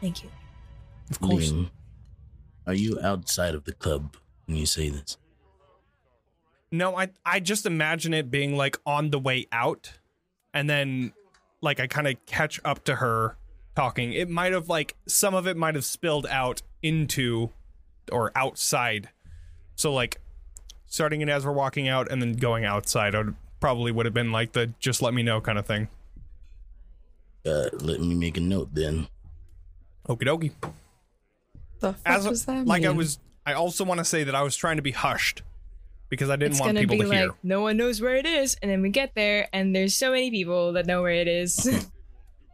[0.00, 0.30] Thank you.
[1.10, 1.52] of course.
[1.52, 1.70] Liam,
[2.66, 4.16] are you outside of the club
[4.46, 5.16] when you say this?
[6.72, 9.92] No, I I just imagine it being like on the way out,
[10.52, 11.12] and then
[11.60, 13.36] like I kind of catch up to her
[13.76, 14.12] talking.
[14.12, 17.50] It might have like some of it might have spilled out into
[18.10, 19.10] or outside.
[19.76, 20.20] So like
[20.86, 24.14] starting it as we're walking out and then going outside, I would probably would have
[24.14, 25.88] been like the just let me know kind of thing.
[27.44, 29.06] Uh, let me make a note then.
[30.08, 30.52] Okie dokie.
[31.80, 34.42] The fuck As does that like I was, I also want to say that I
[34.42, 35.42] was trying to be hushed
[36.08, 37.30] because I didn't it's want gonna people be to like hear.
[37.42, 40.30] no one knows where it is, and then we get there, and there's so many
[40.30, 41.86] people that know where it is.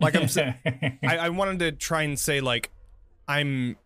[0.01, 0.55] Like I'm saying.
[1.07, 2.71] I, I wanted to try and say like
[3.29, 3.77] I'm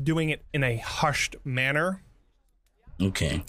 [0.00, 2.00] doing it in a hushed manner.
[3.08, 3.42] Okay.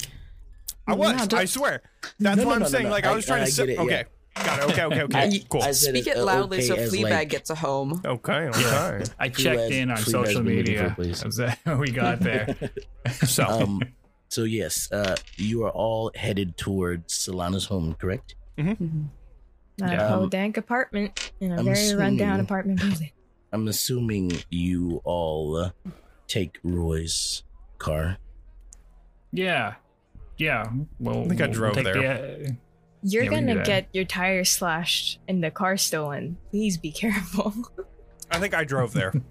[0.88, 1.32] I was.
[1.32, 1.82] No, I swear.
[2.20, 2.84] That's No, no, what I'm no, no, saying.
[2.86, 2.90] no.
[2.92, 3.66] Like I I- was trying I to say.
[3.68, 4.04] get it, Okay.
[4.36, 4.72] Got it.
[4.72, 4.84] Okay.
[4.84, 5.02] Okay.
[5.04, 5.20] Okay.
[5.20, 5.62] I- cool.
[5.62, 8.02] I Speak it uh, loudly okay so Fleabag like, gets a home.
[8.04, 8.34] okay.
[8.50, 9.04] Okay.
[9.20, 10.96] I Fleabag- checked in on Fleabag's social been looking for media.
[10.98, 11.04] a.
[11.04, 12.56] That's that we got there.
[13.26, 13.82] So um.
[14.30, 18.34] So yes, uh, you are all headed towards Selanna's home, correct?
[18.58, 19.10] Mhm.
[19.82, 20.10] a Yeah.
[20.10, 23.12] whole Um, dank apartment in a I'm very rundown apartment building.
[23.54, 25.70] I'm assuming you all uh,
[26.28, 27.44] take Roy's
[27.78, 28.18] car.
[29.34, 29.74] Yeah,
[30.38, 30.70] yeah.
[31.00, 31.94] Well, I think I we'll drove take there.
[31.94, 32.56] the-
[33.06, 36.38] You're Yeah, we can do gonna get your tires slashed and the car stolen.
[36.52, 37.54] Please be careful.
[38.32, 39.14] I think I drove there.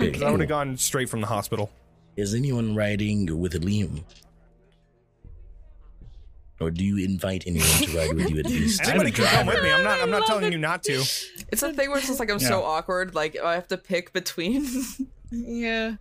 [0.00, 1.70] Okay, 'Cause I would have gone straight from the hospital.
[2.16, 4.02] Is anyone riding with Liam?
[6.60, 8.80] Or do you invite anyone to ride with you at least?
[8.86, 9.70] Anybody can come with me.
[9.70, 10.00] I'm not.
[10.00, 10.52] I'm not telling it.
[10.52, 10.94] you not to.
[11.52, 12.48] It's a thing where it's just like I'm Yeah.
[12.48, 13.14] so awkward.
[13.14, 14.66] Like I have to pick between.
[15.30, 15.94] yeah.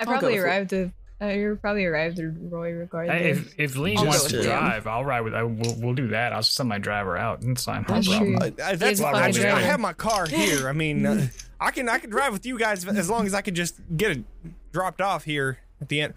[0.00, 0.38] I I'll probably go with it.
[0.48, 0.90] arrived at
[1.22, 3.16] uh, you probably arrived at Roy regardless.
[3.16, 5.34] Hey, if if Lee I'll wants to drive, I'll ride with.
[5.34, 5.74] I will.
[5.78, 6.32] We'll do that.
[6.32, 7.42] I'll send my driver out.
[7.44, 7.84] It's fine.
[7.88, 8.36] No That's problem.
[8.38, 8.46] true.
[8.46, 9.14] Uh, uh, that's a fine.
[9.14, 10.68] I, just, I have my car here.
[10.68, 11.28] I mean, uh,
[11.60, 14.10] I can I can drive with you guys as long as I can just get
[14.10, 14.24] it
[14.72, 16.14] dropped off here at the end.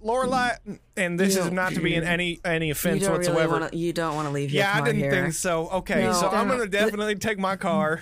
[0.00, 0.50] Lorelei,
[0.96, 3.60] and this You is don't- to be in any any you offense don't really whatsoever.
[3.60, 3.78] want to.
[3.78, 5.10] You don't want to leave your yeah, I car didn't here.
[5.10, 5.68] think so.
[5.70, 6.12] Okay, No.
[6.12, 8.00] so I'm gonna definitely take my car.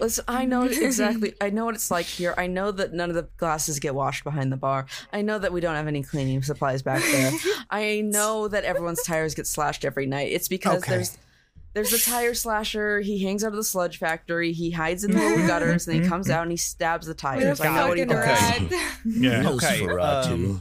[0.00, 1.34] Listen, I know exactly.
[1.40, 2.34] I know what it's like here.
[2.36, 4.86] I know that none of the glasses get washed behind the bar.
[5.12, 7.32] I know that we don't have any cleaning supplies back there.
[7.70, 10.32] I know that everyone's tires get slashed every night.
[10.32, 10.92] It's because Okay.
[10.92, 11.18] there's
[11.74, 13.00] there's the tire slasher.
[13.00, 14.52] He hangs out of the sludge factory.
[14.52, 17.18] He hides in the little gutters, and he comes out and he stabs the What
[17.18, 17.60] tires.
[17.60, 18.72] I know what he fucking does.
[18.72, 18.86] Okay.
[19.04, 19.48] Yeah.
[19.50, 20.60] Okay, Nosferatu.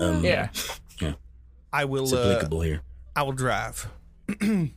[0.00, 0.48] Um, Yeah.
[1.72, 2.04] I will.
[2.04, 2.80] It's Uh, applicable here.
[3.14, 3.88] I will drive.
[4.42, 4.70] I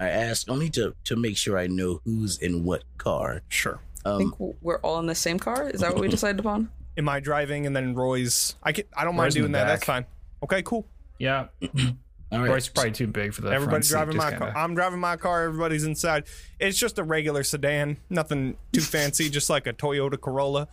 [0.00, 3.40] asked only to, to make sure I know who's in what car.
[3.48, 3.80] Sure.
[4.04, 5.70] I Um, think we're all in the same car.
[5.70, 6.70] Is that what we decided upon?
[6.98, 8.56] Am I driving and then Roy's?
[8.62, 8.84] I can.
[8.96, 9.66] I don't mind Roy's in doing the that.
[9.68, 10.04] That's fine.
[10.42, 10.86] Okay, cool.
[11.18, 11.46] Yeah.
[12.32, 12.56] All Or right.
[12.56, 14.62] it's probably too big for the Everybody front driving just my kinda- car.
[14.64, 15.44] I'm driving my car.
[15.44, 16.24] Everybody's inside.
[16.58, 17.98] It's just a regular sedan.
[18.10, 19.30] Nothing too fancy.
[19.30, 20.66] Just like a Toyota Corolla.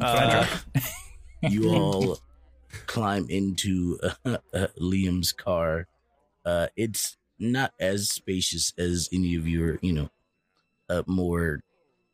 [0.00, 0.46] Uh,
[1.42, 2.18] you all
[2.86, 5.86] climb into uh, uh, Liam's car.
[6.44, 10.10] Uh, it's not as spacious as any of your, you know,
[10.88, 11.60] uh, more,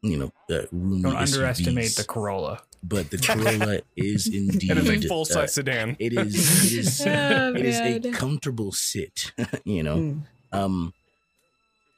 [0.02, 2.60] you know, uh, roomy Don't underestimate the Corolla.
[2.82, 5.96] But the Corolla is indeed it is a uh, full size sedan.
[5.98, 9.32] it is it is Oh, it is a comfortable sit.
[9.64, 10.22] you know, Mm.
[10.52, 10.92] um,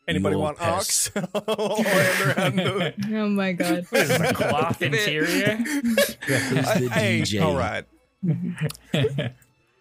[0.07, 1.17] Anybody want pass- ox?
[1.35, 3.87] Land around the- Oh my god.
[3.89, 5.57] What is this, a cloth interior?
[5.57, 7.43] who's the hey, DJ?
[7.43, 7.87] all right.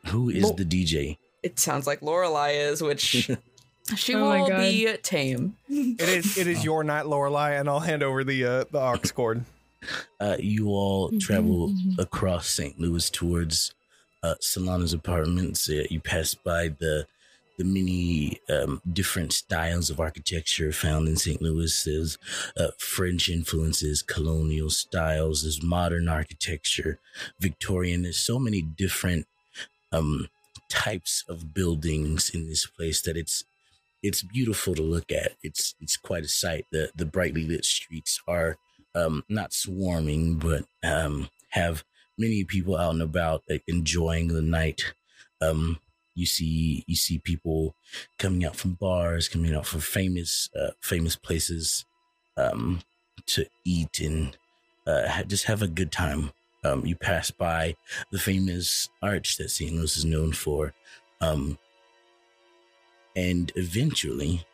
[0.07, 1.17] Who is Lo- the DJ?
[1.43, 3.29] It sounds like Lorelei is, which
[3.97, 5.57] she Oh will be tame.
[5.69, 8.97] It is it is your night, Lorelei, and I'll hand over the uh, the aux
[9.13, 9.43] cord.
[10.19, 11.99] Uh, you all Mhm, travel mhm.
[11.99, 12.79] across St.
[12.79, 13.73] Louis towards
[14.23, 15.69] uh, Selanna's apartments.
[15.69, 17.07] Uh, you pass by the
[17.57, 21.39] the many um, different styles of architecture found in St.
[21.41, 21.83] Louis.
[21.83, 22.17] There's
[22.57, 25.43] uh, French influences, colonial styles.
[25.43, 26.99] There's modern architecture,
[27.39, 28.03] Victorian.
[28.03, 29.27] There's so many different
[29.91, 30.29] um,
[30.69, 33.43] types of buildings in this place that it's
[34.03, 35.33] it's beautiful to look at.
[35.43, 36.65] It's it's quite a sight.
[36.71, 38.57] The the brightly lit streets are
[38.95, 41.83] um, not swarming, but um, have
[42.17, 44.93] many people out and about like, enjoying the night.
[45.41, 45.79] Um,
[46.15, 47.75] you see, you see people
[48.19, 51.85] coming out from bars, coming out from famous, uh, famous places
[52.37, 52.81] um,
[53.27, 54.37] to eat and
[54.85, 56.31] uh, just have a good time.
[56.63, 57.75] Um, you pass by
[58.11, 59.73] the famous arch that St.
[59.73, 60.73] Louis is known for,
[61.19, 61.57] um,
[63.15, 64.45] and eventually,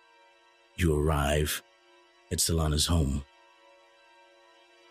[0.75, 1.61] you arrive
[2.31, 3.23] at Selanna's home.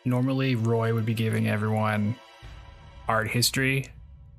[0.04, 2.16] Normally, Roy would be giving everyone
[3.08, 3.90] art history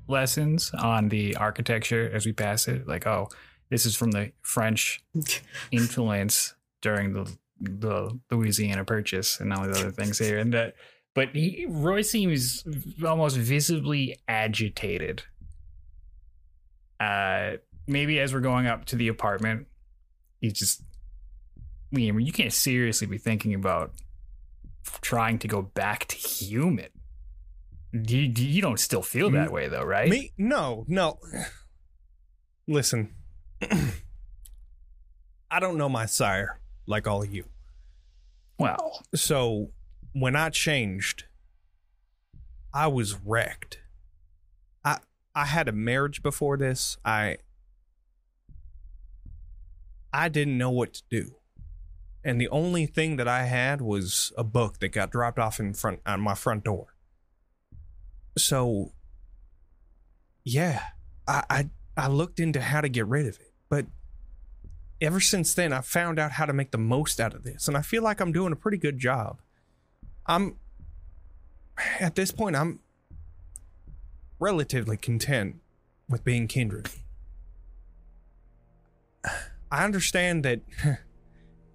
[0.07, 2.87] lessons on the architecture as we pass it.
[2.87, 3.29] Like, oh,
[3.69, 5.01] this is from the French
[5.71, 10.37] influence during the the Louisiana Purchase and all these other things here.
[10.37, 10.75] And that,
[11.13, 12.63] but he, Roy seems
[13.05, 15.23] almost visibly agitated.
[16.99, 17.57] Uh,
[17.87, 19.67] maybe as we're going up to the apartment,
[20.39, 20.83] he's just.
[21.91, 23.93] I mean, you can't seriously be thinking about
[25.01, 26.89] trying to go back to human.
[27.91, 30.09] You, you don't still feel that way though, right?
[30.09, 30.31] Me?
[30.37, 31.19] No, no.
[32.67, 33.15] Listen,
[35.51, 37.45] I don't know my sire like all of you.
[38.59, 39.71] Well, So
[40.13, 41.23] when I changed,
[42.73, 43.79] I was wrecked.
[44.83, 44.99] I
[45.33, 46.97] I had a marriage before this.
[47.03, 47.37] I
[50.13, 51.35] I didn't know what to do.
[52.29, 55.73] And the only thing that I had was a book that got dropped off in
[55.73, 56.93] front on my front door.
[58.37, 58.91] So
[60.43, 60.83] yeah,
[61.27, 63.51] I I, I looked into how to get rid of it.
[63.67, 63.87] But
[65.01, 67.67] ever since then I found out how to make the most out of this.
[67.67, 69.41] And I feel like I'm doing a pretty good job.
[70.27, 70.57] I'm
[71.99, 72.79] at this point I'm
[74.37, 75.55] relatively content
[76.07, 76.89] with being kindred.
[79.71, 80.61] I understand that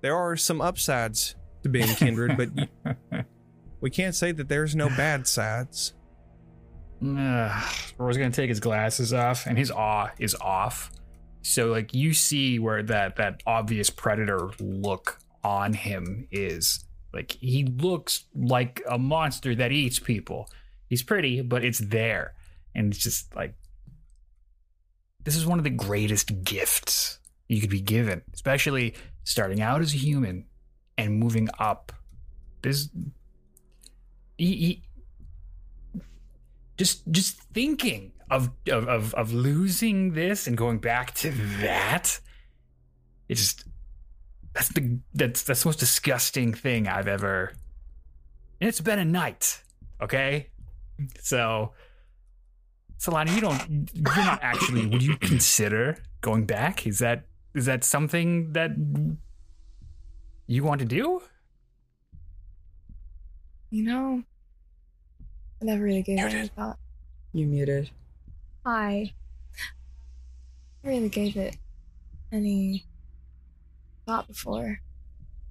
[0.05, 3.23] there are some upsides to being kindred, but you-
[3.81, 5.95] we can't say that there's no bad sides.
[7.03, 10.93] uh, Roy's gonna take his glasses off, and his awe is off.
[11.41, 16.85] So, like, you see where that that obvious predator look on him is.
[17.15, 20.49] Like, he looks like a monster that eats people.
[20.91, 22.35] He's pretty, but it's there,
[22.75, 23.55] and it's just like
[25.23, 27.19] this is one of the greatest gifts
[27.49, 28.95] you could be given, especially
[29.25, 30.47] starting out as a human
[30.97, 31.93] and moving up.
[32.63, 32.89] This,
[34.39, 34.83] he, he,
[36.77, 41.31] just just thinking of, of of of losing this and going back to
[41.61, 42.19] that
[43.29, 43.65] it's just
[44.55, 47.53] that's the that's that's the most disgusting thing i've ever
[48.61, 49.63] and it's been a night
[50.03, 50.49] okay
[51.21, 51.73] so
[52.99, 57.85] Selanna, you don't you're not actually would you consider going back is that is that
[57.85, 58.73] something that
[60.47, 61.23] you want to do
[63.75, 64.23] You know,
[65.61, 66.79] I never really gave it any thought.
[67.33, 67.91] You muted.
[68.65, 69.13] Hi.
[70.85, 71.57] I really gave it
[72.31, 72.87] any
[74.07, 74.79] thought before.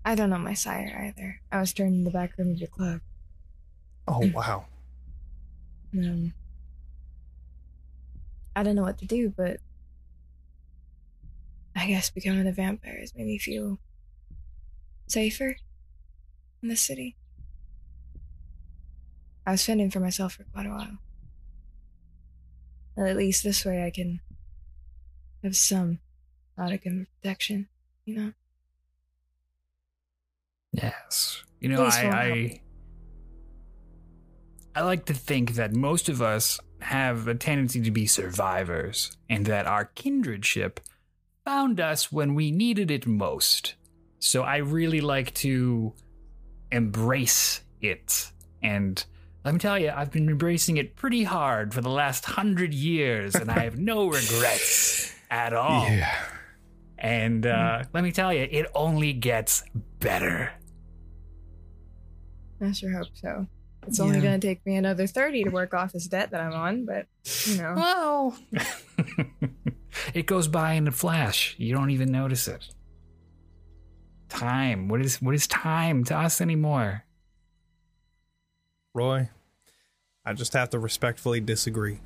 [0.06, 1.42] I don't know my sire either.
[1.52, 3.02] I was turned in the back room of your club.
[4.08, 4.68] Oh wow.
[5.94, 6.34] Um,
[8.56, 9.58] I don't know what to do, but
[11.76, 13.80] I guess becoming a vampire has made me feel
[15.08, 15.56] safer
[16.62, 17.16] in the city.
[19.46, 20.98] I was fending for myself for quite a while.
[22.96, 24.22] And at least this way I can
[25.44, 26.00] have some
[26.58, 27.68] of protection,
[28.06, 28.34] you know?
[30.72, 31.44] Yes.
[31.60, 32.62] You know, Please I, I
[34.76, 39.46] I like to think that most of us have a tendency to be survivors, and
[39.46, 40.78] that our kindredship
[41.46, 43.76] found us when we needed it most.
[44.20, 45.94] So I really like to
[46.72, 48.32] embrace it.
[48.62, 49.04] And
[49.44, 53.36] let me tell you, I've been embracing it pretty hard for the last hundred years,
[53.36, 55.88] and I have no regrets at all.
[56.98, 59.64] And uh, let me tell you, it only gets
[60.00, 60.54] better.
[62.62, 63.46] I sure hope so.
[63.88, 64.24] It's only Yeah.
[64.24, 67.08] going to take me another 30 to work off this debt that I'm on, but,
[67.46, 67.74] you know.
[67.76, 68.38] Well,
[70.14, 71.56] it goes by in a flash.
[71.58, 72.66] You don't even notice it.
[74.30, 74.88] Time.
[74.88, 77.04] What is what is time to us anymore?
[78.96, 79.30] Roy,
[80.26, 82.00] I just have to respectfully disagree.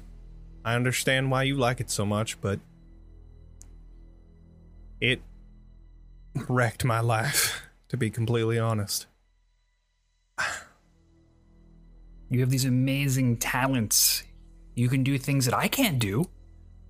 [0.65, 2.59] I understand why you like it so much, but
[4.99, 5.21] it
[6.49, 9.05] wrecked my life, to be completely honest.
[12.29, 14.23] You have these amazing talents.
[14.75, 16.25] You can do things that I can't do.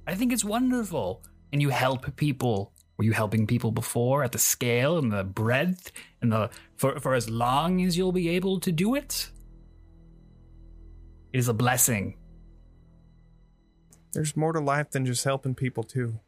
[0.07, 1.23] I think it's wonderful.
[1.53, 2.73] And you help people.
[2.97, 5.91] Were you helping people before at the scale and the breadth
[6.21, 9.31] and the for, for as long as you'll be able to do it?
[11.31, 12.17] It is a blessing.
[14.13, 16.19] There's more to life than just helping people, too.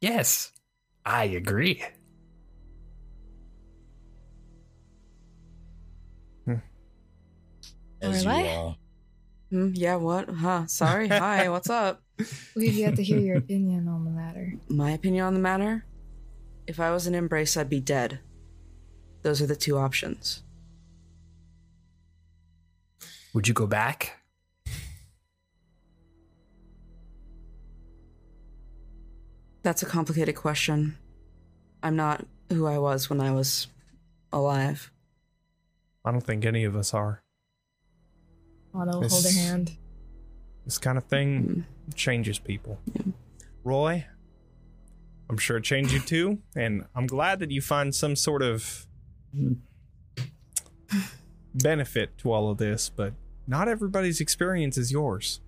[0.00, 0.52] Yes,
[1.04, 1.82] I agree.
[8.00, 8.54] As you Lorelei?
[8.54, 8.78] all
[9.50, 10.28] Hmm, yeah, what?
[10.28, 10.66] Huh?
[10.66, 11.08] Sorry.
[11.08, 12.02] Hi, what's up?
[12.56, 14.54] We've yet to hear your opinion on the matter.
[14.68, 15.84] My opinion on the matter?
[16.66, 18.18] If I was an embrace, I'd be dead.
[19.22, 20.42] Those are the two options.
[23.34, 24.18] Would you go back?
[29.62, 30.96] That's a complicated question.
[31.82, 33.68] I'm not who I was when I was
[34.32, 34.90] alive.
[36.04, 37.22] I don't think any of us are.
[38.76, 39.76] Otto, hold Miss- a hand.
[40.64, 42.78] This kind of thing changes people.
[43.62, 44.04] Roy,
[45.30, 48.86] I'm sure it changed you too, and I'm glad that you find some sort of
[51.54, 53.12] benefit to all of this, but
[53.46, 55.40] not everybody's experience is yours.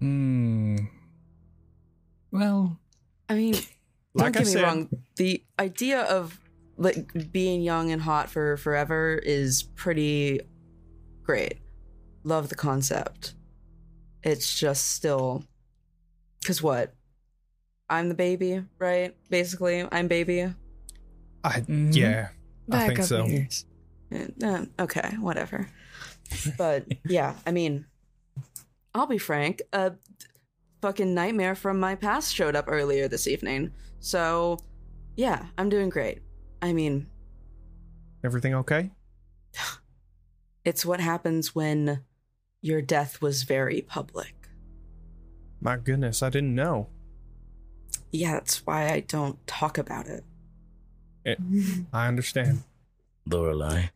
[0.00, 0.76] Hmm.
[2.30, 2.78] Well,
[3.28, 3.54] I mean,
[4.12, 4.88] Like don't I get me said- wrong.
[5.16, 6.38] The idea of
[6.76, 10.40] like being young and hot for forever is pretty
[11.22, 11.58] great.
[12.24, 13.34] Love the concept.
[14.22, 15.44] It's just still
[16.40, 16.94] because what?
[17.88, 19.16] I'm the baby, right?
[19.30, 20.52] Basically, I'm baby.
[21.42, 21.94] I Mhm.
[21.94, 22.28] yeah,
[22.70, 23.26] I think so.
[23.26, 23.64] years.
[24.12, 25.68] Eh, eh, okay, whatever.
[26.56, 27.86] But yeah, I mean,
[28.94, 29.62] I'll be frank.
[29.72, 29.92] A
[30.82, 33.72] fucking nightmare from my past showed up earlier this evening.
[34.00, 34.58] So,
[35.16, 36.20] yeah, I'm doing great.
[36.62, 37.06] I mean,
[38.22, 38.90] Everything okay?
[40.64, 42.04] it's what happens when
[42.62, 44.34] your death was very public.
[45.60, 46.88] My goodness, I didn't know.
[48.12, 50.24] Yeah, that's why I don't talk about it.
[51.26, 51.34] Eh,
[51.92, 52.62] I understand.
[53.26, 53.86] Lorelei,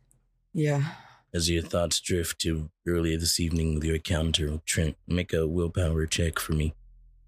[0.53, 0.93] Yeah.
[1.33, 5.47] as your thoughts drift to earlier this evening with your encounter, with Trent, make a
[5.47, 6.75] willpower check for me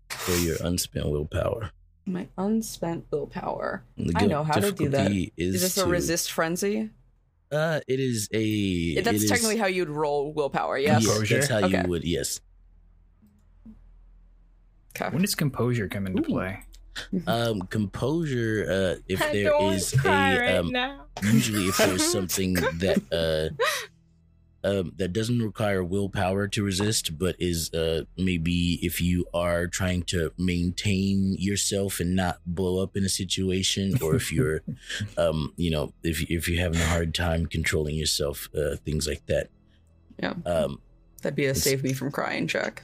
[0.10, 1.72] for your unspent willpower.
[2.06, 3.84] My unspent willpower.
[4.16, 5.12] I know how to do that.
[5.12, 6.92] Is, Is, Is this a resist frenzy?
[7.52, 8.95] Uh, it is a.
[8.95, 11.03] That's it is- technically how you'd roll willpower, yes?
[11.03, 11.36] Yeah, Composure?
[11.36, 11.82] that's how Okay.
[11.82, 12.03] you would.
[12.03, 12.41] Yes.
[14.99, 15.10] Okay.
[15.14, 16.26] when does composure come into Ooh.
[16.26, 16.60] play?
[17.28, 18.65] Um, composure.
[18.98, 21.06] Uh, if I there don't is cry a right um, now.
[21.24, 23.64] usually if there's something that uh
[24.64, 30.04] um, that doesn't require willpower to resist, but is uh, maybe if you are trying
[30.04, 34.62] to maintain yourself and not blow up in a situation, or if you're,
[35.18, 39.26] um, you know, if if you're having a hard time controlling yourself, uh, things like
[39.28, 39.50] that.
[40.20, 40.34] Yeah.
[40.46, 40.82] Um,
[41.22, 42.84] That'd be a save me from crying check.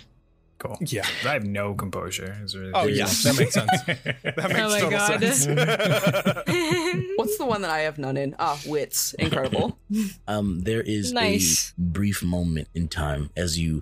[0.64, 0.77] Cool.
[0.80, 1.06] Yeah.
[1.26, 2.38] I have no composure.
[2.41, 3.69] Is there- Oh, yeah, that makes sense.
[3.85, 5.19] that That makes Oh my total God.
[5.22, 5.45] sense.
[7.18, 8.34] What's the one that I have none in?
[8.40, 9.14] Ah, wits.
[9.15, 9.77] Incredible.
[10.27, 11.73] um, there is Nice.
[11.77, 13.81] a brief moment in time as you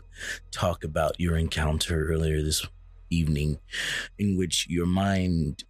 [0.49, 2.65] talk about your encounter earlier this
[3.11, 3.59] evening,
[4.17, 5.63] in which your mind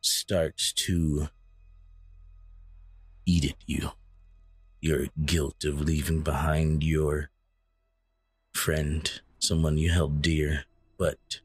[0.00, 1.28] starts to
[3.26, 3.90] eat at you.
[4.80, 7.28] Your guilt of leaving behind your
[8.54, 10.64] friend, someone you held dear,
[10.98, 11.40] but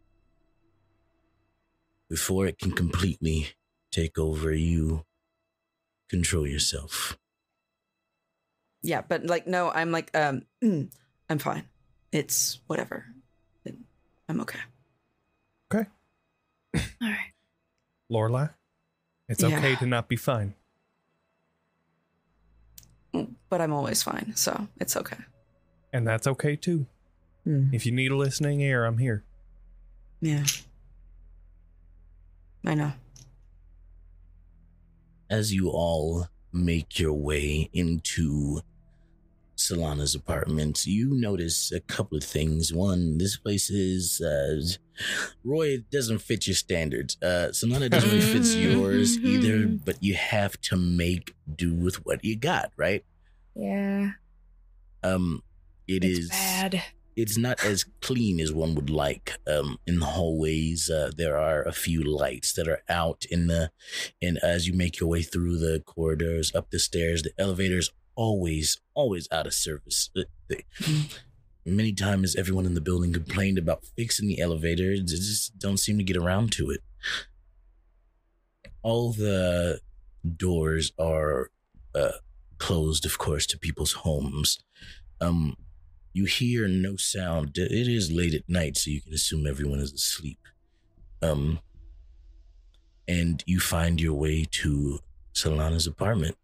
[2.09, 3.49] before it can completely
[3.91, 5.05] take over, you
[6.09, 7.17] control yourself.
[8.83, 10.91] yeah, but like, no, I'm like, um, mm,
[11.29, 11.63] I'm fine.
[12.11, 13.05] It's whatever.
[14.29, 14.59] I'm okay.
[15.73, 15.89] okay.
[17.01, 17.33] All right.
[18.09, 18.47] Lorelei,
[19.27, 19.57] it's Yeah.
[19.57, 20.53] okay to not be fine.
[23.49, 25.17] But I'm always fine, so it's okay.
[25.93, 26.85] And that's okay too.
[27.45, 29.23] If you need a listening ear, I'm here.
[30.21, 30.43] Yeah.
[32.65, 32.93] I know.
[35.29, 38.61] as you all make your way into
[39.57, 42.73] Selanna's apartment, you notice a couple of things.
[42.73, 44.61] One, this place is uh,
[45.43, 47.17] Roy doesn't fit your standards.
[47.21, 52.23] Uh, Selanna doesn't really fit yours either, but you have to make do with what
[52.23, 53.03] you got, right?
[53.55, 54.11] Yeah.
[55.03, 55.41] Um,
[55.87, 56.83] it it's is bad.
[57.15, 59.37] It's not as clean as one would like.
[59.47, 63.71] Um, in the hallways, uh, there are a few lights that are out in the,
[64.21, 68.81] and as you make your way through the corridors, up the stairs, the elevators always,
[68.93, 70.09] always out of service.
[71.65, 74.99] Many times, everyone in the building complained about fixing the elevators.
[74.99, 76.81] They just don't seem to get around to it.
[78.83, 79.79] All the
[80.37, 81.49] doors are
[81.95, 82.11] uh,
[82.59, 84.59] closed, of course, to people's homes.
[85.19, 85.55] Um,
[86.15, 87.57] you hear no sound.
[87.57, 90.39] It is late at night, so you can assume everyone is asleep.
[91.21, 91.59] Um,
[93.05, 94.99] and you find your way to
[95.33, 96.37] Selanna's apartment.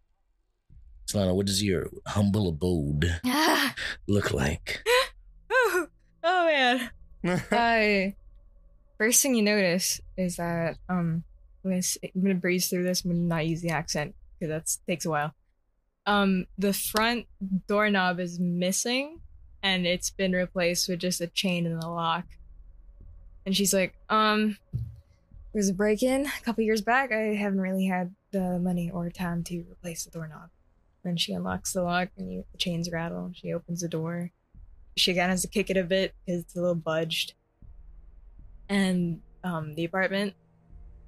[1.06, 3.18] Selanna, what does your humble abode
[4.06, 4.84] look like?
[5.50, 5.86] oh,
[6.22, 6.90] oh man.
[7.50, 8.14] I
[8.98, 11.24] first thing you notice is that um
[11.64, 13.04] I'm gonna s- I'm gonna breeze through this.
[13.04, 15.32] I'm gonna not use the accent because that takes a while.
[16.04, 17.26] Um, the front
[17.68, 19.20] doorknob is missing,
[19.62, 22.24] and it's been replaced with just a chain in the lock.
[23.44, 24.56] And she's like, um,
[25.52, 27.12] there's a break in a couple years back.
[27.12, 30.50] I haven't really had the money or time to replace the doorknob.
[31.04, 33.26] Then she unlocks the lock, and you, the chains rattle.
[33.26, 34.30] And she opens the door
[34.96, 37.34] she again has to kick it a bit because it's a little budged.
[38.68, 40.34] And um the apartment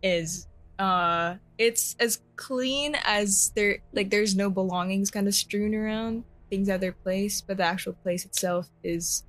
[0.02, 0.48] is
[0.78, 6.24] uh it's as clean as there like there's no belongings kind of strewn around,
[6.55, 9.24] things at their place, but the actual place itself is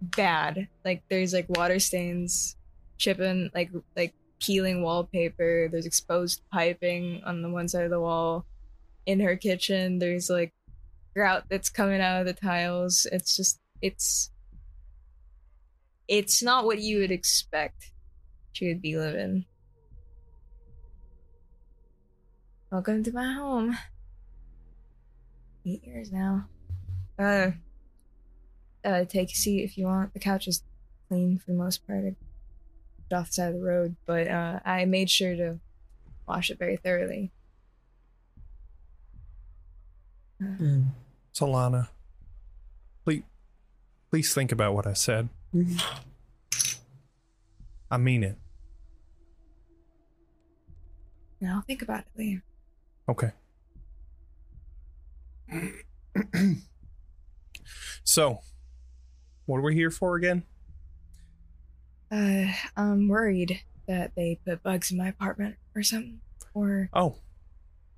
[0.00, 0.68] bad.
[0.84, 2.56] Like there's like water stains,
[2.96, 8.46] chipping like like peeling wallpaper, there's exposed piping on the one side of the wall.
[9.04, 10.52] In her kitchen, there's like
[11.12, 13.06] grout that's coming out of the tiles.
[13.10, 14.30] It's just it's
[16.06, 17.90] it's not what you would expect
[18.52, 19.44] she would be living.
[22.70, 23.76] Welcome to my home.
[25.66, 26.46] Eight years now.
[27.18, 27.50] Uh
[28.84, 30.12] uh take a seat if you want.
[30.14, 30.62] The couch is
[31.08, 32.04] clean for the most part.
[32.04, 32.14] I
[33.08, 35.58] put off the side of the road, but uh I made sure to
[36.28, 37.32] wash it very thoroughly.
[41.34, 41.88] Selanna,
[43.04, 43.22] please,
[44.10, 45.30] please think about what I said.
[47.90, 48.36] I mean it.
[51.40, 52.42] And I'll think about it, Liam.
[53.08, 53.32] Okay.
[58.04, 58.40] so,
[59.46, 60.44] what are we here for again?
[62.10, 62.46] Uh,
[62.76, 66.20] I'm worried that they put bugs in my apartment or something.
[66.54, 67.16] Or Oh,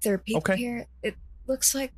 [0.03, 0.57] there are people Okay.
[0.57, 0.87] here.
[1.03, 1.17] It
[1.47, 1.93] looks like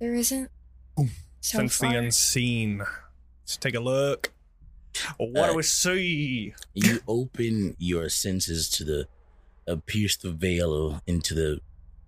[0.00, 0.50] there isn't.
[0.96, 1.10] Boom.
[1.40, 2.78] So sense the unseen.
[3.42, 4.32] Let's take a look.
[5.18, 6.54] What Uh, do we see?
[6.74, 9.08] you open your senses to the
[9.68, 11.60] uh, pierce the veil into the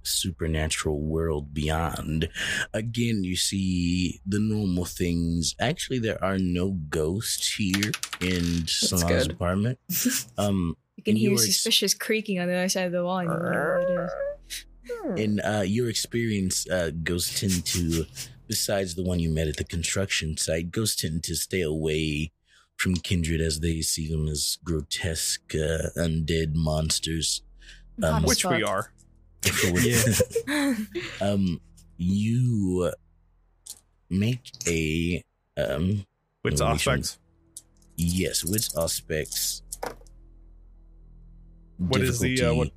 [0.03, 2.29] supernatural world beyond
[2.73, 9.33] again you see the normal things actually there are no ghosts here in Selanna's good.
[9.33, 9.79] apartment
[10.39, 13.03] um you can hear you were ex- suspicious creaking on the other side of the
[13.05, 13.19] wall.
[13.19, 15.23] And you wonder what it is.
[15.23, 18.05] in uh your experience uh ghosts tend to
[18.49, 22.33] besides the one you met at the construction site ghosts tend to stay away
[22.77, 27.43] from kindred as they see them as grotesque uh, undead monsters
[28.03, 28.93] Um, hot as Which we are.
[29.45, 30.75] Yeah.
[31.21, 31.61] um,
[31.97, 32.93] you
[34.09, 35.23] make a
[35.57, 36.05] um,
[36.45, 37.19] With Well, we aspects.
[37.97, 39.63] yes, which aspects?
[41.79, 42.73] What is the, uh, what-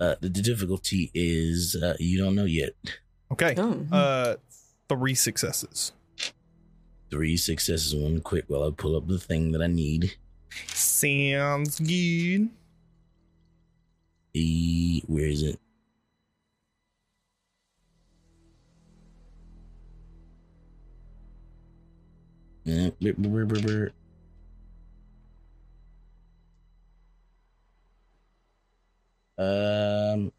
[0.00, 2.70] Uh, the difficulty is uh, you don't know yet.
[3.32, 3.54] Okay.
[3.58, 3.84] Oh.
[3.90, 4.36] Uh,
[4.88, 5.90] three successes.
[7.10, 8.44] Three successes, one quick.
[8.46, 10.14] While I pull up the thing that I need.
[10.72, 12.48] Sounds good.
[14.34, 15.58] E, where is it?
[29.38, 30.32] Um.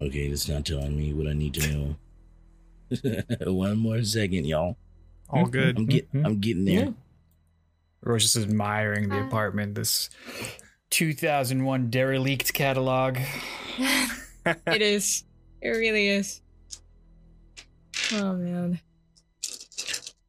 [0.00, 1.96] Okay, it's not telling me what I need to know.
[3.52, 4.76] One more second, y'all.
[5.30, 5.78] All good.
[5.78, 6.94] I'm get, I'm getting there.
[8.02, 9.74] Roche just admiring the apartment.
[9.74, 10.10] This
[10.90, 13.18] 2001 derelict catalog.
[14.46, 15.24] it is.
[15.62, 16.42] It really is.
[18.12, 18.80] Oh man.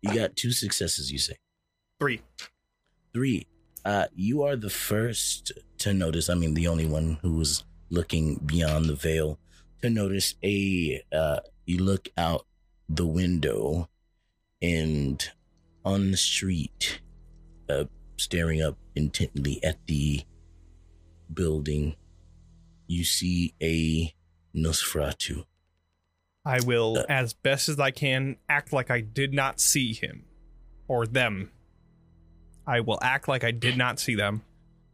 [0.06, 1.38] You got two successes, you say.
[2.00, 2.22] Three.
[3.12, 3.48] Three.
[3.84, 6.30] Uh, you are the first to notice.
[6.30, 9.40] I mean, the only one who was looking beyond the veil
[9.82, 11.04] to notice a.
[11.12, 12.46] Uh, you look out
[12.88, 13.90] the window,
[14.62, 15.28] and
[15.84, 17.02] on the street,
[17.68, 17.86] uh,
[18.18, 20.22] staring up intently at the
[21.34, 21.96] building,
[22.86, 24.14] you see a
[24.56, 25.46] Nosferatu.
[26.46, 27.06] I will, Uh.
[27.10, 30.26] as best as I can, act like I did not see him
[30.88, 31.52] or them.
[32.68, 34.44] I will act like I did not see them.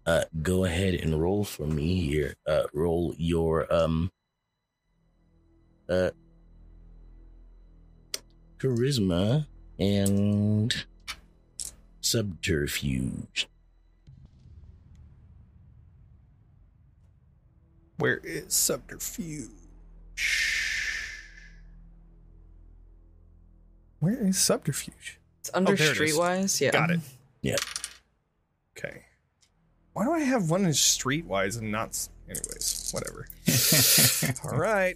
[0.05, 4.09] uh go ahead and roll for me here uh roll your um
[5.87, 6.09] uh
[8.57, 9.45] charisma
[9.77, 10.85] and
[12.01, 13.47] subterfuge
[17.97, 19.49] Where is subterfuge?
[24.01, 25.19] Where is subterfuge?
[25.39, 26.15] It's under Oh, there it is.
[26.17, 26.59] Streetwise.
[26.59, 26.71] Yeah.
[26.71, 26.99] Got it.
[27.43, 27.55] Yeah.
[28.77, 29.01] Okay.
[29.93, 32.07] Why do I have one in streetwise and not?
[32.29, 33.27] Anyways, whatever.
[34.51, 34.95] All right.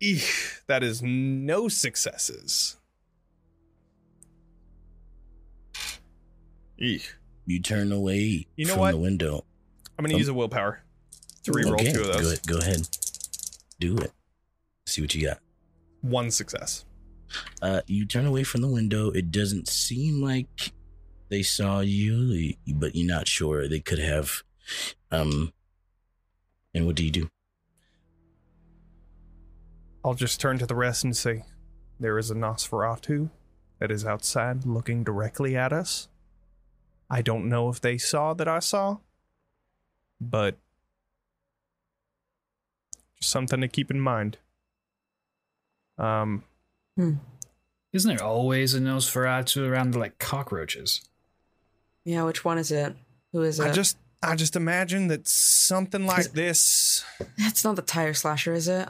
[0.00, 0.24] Eek,
[0.66, 2.76] that is no successes.
[6.78, 7.14] Eek.
[7.46, 8.90] you turn away You know from what?
[8.92, 9.44] the window
[9.98, 10.82] I'm gonna Um, use a willpower
[11.44, 12.38] to reroll okay two of go, those.
[12.40, 12.88] go ahead
[13.78, 14.12] do it
[14.90, 15.38] see what you got
[16.02, 16.84] One success.
[17.62, 20.72] uh you turn away from the window it doesn't seem like
[21.28, 24.42] they saw you but you're not sure they could have
[25.10, 25.52] um
[26.74, 27.28] and what do you do
[30.04, 31.44] I'll just turn to the rest and say,
[31.98, 33.28] There is a Nosferatu
[33.80, 36.08] that is outside looking directly at us.
[37.10, 38.98] I don't know if they saw that I saw,
[40.20, 40.56] but
[43.18, 44.38] just something to keep in mind.
[46.00, 46.42] Um,
[47.92, 51.02] Isn't there always a Nosferatu around like cockroaches?
[52.04, 52.24] Yeah.
[52.24, 52.94] Which one is it?
[53.32, 53.66] Who is it?
[53.66, 57.04] I just I just imagine that something like this.
[57.38, 58.88] It's not the tire slasher, is it?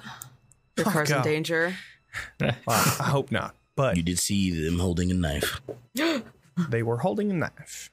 [0.77, 1.75] Your Oh, car's in danger.
[2.41, 5.61] Well, I hope not, but you did see them holding a knife
[6.69, 7.93] they were holding a knife.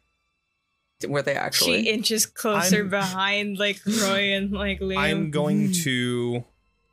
[1.07, 1.83] Were they actually?
[1.83, 4.97] She inches closer I'm- behind like Roy and like Liam.
[4.97, 6.43] I'm going to,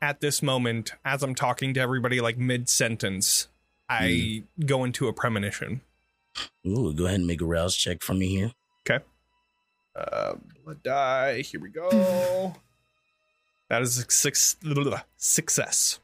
[0.05, 3.47] at this moment, as I'm talking to everybody, like mid sentence,
[3.89, 5.81] I go into a premonition.
[6.67, 8.51] Ooh, go ahead and make a rouse check for me here.
[8.87, 9.03] Okay.
[9.95, 11.41] Uh, blood die.
[11.41, 11.89] Here we go.
[13.69, 14.57] that is a six,
[15.17, 15.99] success.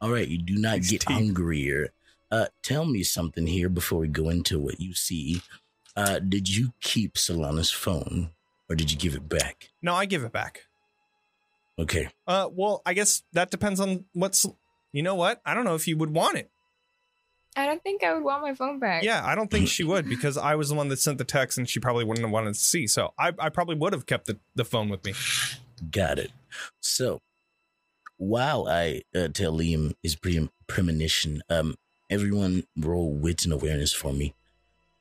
[0.00, 1.90] All right, you do not get hungrier.
[2.32, 5.40] Uh, tell me something here before we go into what you see.
[5.94, 8.30] Uh, did you keep Selanna's phone,
[8.68, 9.70] or did you give it back?
[9.80, 10.65] No, I give it back.
[11.78, 14.46] Okay, Uh, well, I guess that depends on what's.
[14.92, 15.42] You know what?
[15.44, 16.50] I don't know if you would want it.
[17.54, 19.02] I don't think I would want my phone back.
[19.02, 21.58] Yeah, I don't think she would because I was the one that sent the text
[21.58, 22.86] and she probably wouldn't have wanted to see.
[22.86, 25.12] So I, I probably would have kept the, the phone with me.
[25.90, 26.30] got it.
[26.80, 27.20] So,
[28.16, 31.76] while I uh, tell Liam his pre- premonition, um,
[32.08, 34.34] everyone roll wits and awareness for me.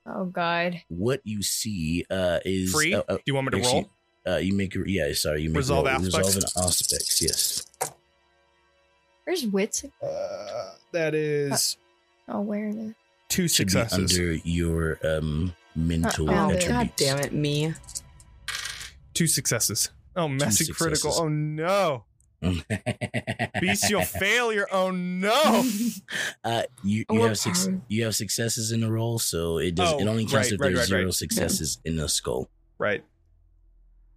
[0.05, 0.81] Oh God.
[0.89, 2.93] What you see uh, is Free?
[2.93, 3.91] uh, uh, Do you want me to actually, roll?
[4.27, 6.17] Uh, you make a, yeah, sorry, you make Resolve a roll, aspects?
[6.17, 7.21] resolve an aspects.
[7.21, 7.67] Yes,
[9.23, 9.85] Where's wits?
[10.03, 11.77] Uh, that is
[12.27, 12.95] Oh, where is it?
[13.29, 14.17] two should be successes.
[14.19, 16.67] under your um mental Uh, Oh, attributes.
[16.67, 17.73] God damn it, me.
[19.13, 19.89] Two successes.
[20.15, 21.13] Oh, messy critical.
[21.15, 22.03] Oh no.
[23.61, 24.67] Bestial failure.
[24.71, 25.63] Oh no.
[26.43, 29.93] Uh, you you have six, you have successes in a roll, so it does.
[29.93, 31.13] Oh, it only counts right, if right, there's right, zero right.
[31.13, 32.49] successes in the skull.
[32.77, 33.03] right.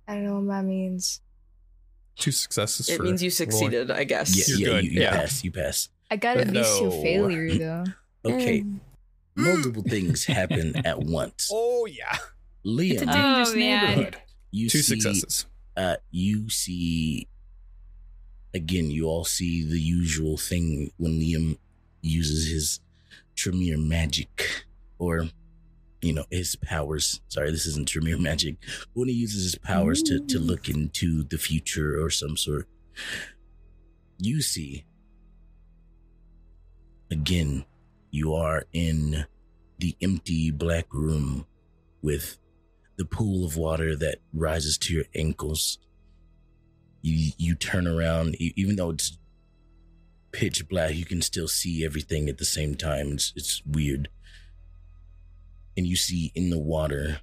[0.09, 1.21] I don't know what that means.
[2.17, 2.89] Two successes.
[2.89, 3.31] It for means you Roy.
[3.35, 4.35] succeeded, I guess.
[4.37, 5.11] Yeah, You're yeah, good, you, you yeah.
[5.13, 5.45] pass.
[5.45, 5.89] You pass.
[6.11, 6.53] I got a No.
[6.53, 7.85] bestial failure though.
[8.25, 8.81] Okay, Mm.
[9.37, 11.49] multiple things happen at once.
[11.53, 12.17] Oh yeah.
[12.65, 13.87] It's a Liam, dangerous Oh, man.
[13.89, 14.17] neighborhood.
[14.51, 15.47] you Two see, successes.
[15.77, 17.29] Uh, you see.
[18.55, 21.59] Again, you all see the usual thing when Liam
[22.01, 22.81] uses his
[23.37, 24.65] Tremere magic,
[24.99, 25.29] or
[26.01, 27.21] you know his powers.
[27.29, 28.57] Sorry, this isn't Tremere magic.
[28.93, 30.47] When he uses his powers to to mm.
[30.47, 32.69] look into the future or some sort,
[34.19, 34.85] you see.
[37.11, 37.65] Again,
[38.11, 39.25] you are in
[39.79, 41.47] the empty black room
[42.03, 42.39] with
[42.99, 45.79] the pool of water that rises to your ankles.
[47.01, 49.19] You you turn around, even though it's
[50.33, 53.13] pitch black, you can still see everything at the same time.
[53.13, 54.09] It's it's weird.
[55.79, 57.21] And you see in the water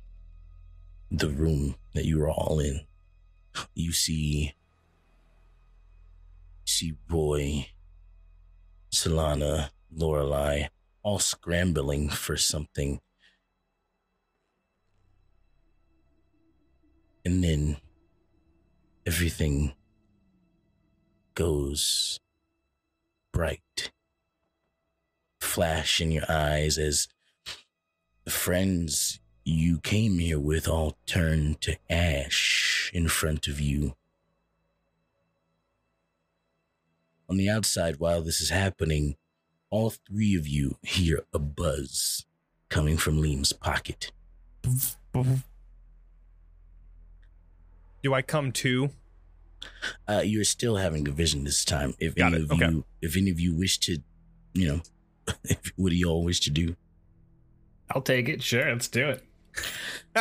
[1.12, 2.86] the room that you were all in.
[3.74, 4.54] You see,
[6.64, 7.68] see Roy,
[8.94, 10.68] Selanna, Lorelei,
[11.04, 13.02] all scrambling for something.
[17.26, 17.76] And then
[19.06, 19.74] everything
[21.34, 22.22] goes
[23.34, 23.92] bright.
[25.42, 27.10] Flash in your eyes as
[28.26, 33.96] the friends you came here with all turn to ash in front of you.
[37.30, 39.16] On the outside, while this is happening,
[39.70, 42.26] all three of you hear a buzz
[42.70, 44.12] coming from Liam's pocket.
[48.04, 48.90] Do I come to?
[50.08, 51.94] Uh, you're still having a vision this time.
[52.00, 52.70] If Got any it, of okay.
[52.72, 54.00] you, if any of you wish to,
[54.54, 54.82] you know,
[55.44, 56.76] if, what do you all wish to do?
[57.92, 58.42] I'll take it.
[58.42, 59.24] Sure, let's do it.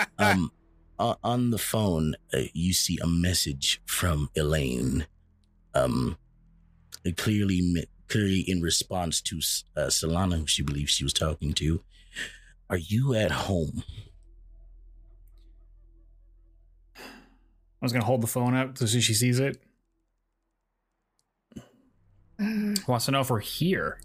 [0.19, 0.53] um,
[0.99, 5.07] o- on the phone, uh, you see a message from Elaine.
[5.75, 6.17] Um,
[7.17, 9.37] clearly, clearly in response to
[9.77, 11.83] uh, Selanna, who she believes she was talking to.
[12.71, 13.83] Are you at home?
[16.97, 19.61] I was gonna hold the phone up so she sees it.
[22.89, 24.01] Wants to know if we're here.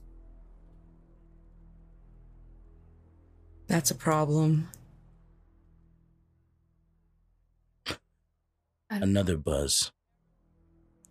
[3.69, 4.67] That's a problem.
[8.89, 9.91] Another buzz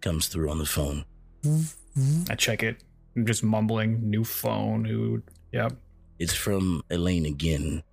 [0.00, 1.04] comes through on the phone.
[2.28, 2.82] I check it.
[3.14, 4.10] I'm just mumbling.
[4.10, 4.84] New phone.
[4.84, 5.22] Who?
[5.52, 5.74] Yep.
[6.18, 7.84] It's from Elaine again.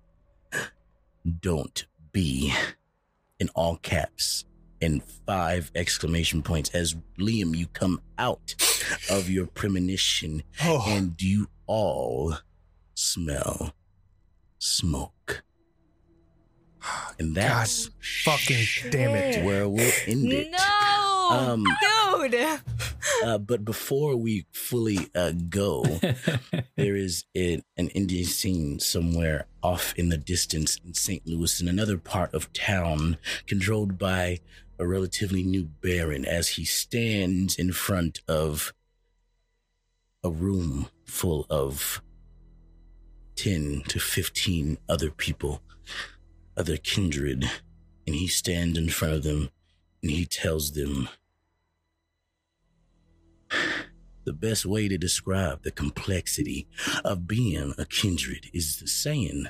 [1.40, 2.52] Don't be
[3.38, 4.44] in all caps
[4.82, 8.54] and five exclamation points as Liam, you come out
[9.10, 12.34] of your premonition Oh, and you all
[12.94, 13.75] smell
[14.66, 15.42] smoke.
[17.18, 17.90] And that's
[18.24, 19.44] fucking damn it.
[19.44, 20.50] where we'll end it.
[20.52, 21.64] No, Um,
[22.30, 22.34] dude.
[23.24, 25.82] Uh, but before we fully uh, go,
[26.76, 31.26] there is an, an Indian scene somewhere off in the distance in St.
[31.26, 33.16] Louis, in another part of town,
[33.46, 34.38] controlled by
[34.78, 38.72] a relatively new baron, as he stands in front of
[40.22, 42.02] a room full of
[43.36, 45.62] 10 to 15 other people,
[46.56, 47.50] other kindred,
[48.06, 49.50] and he stands in front of them
[50.02, 51.08] and he tells them
[54.26, 56.66] the best way to describe the complexity
[57.04, 59.46] of being a kindred is the saying,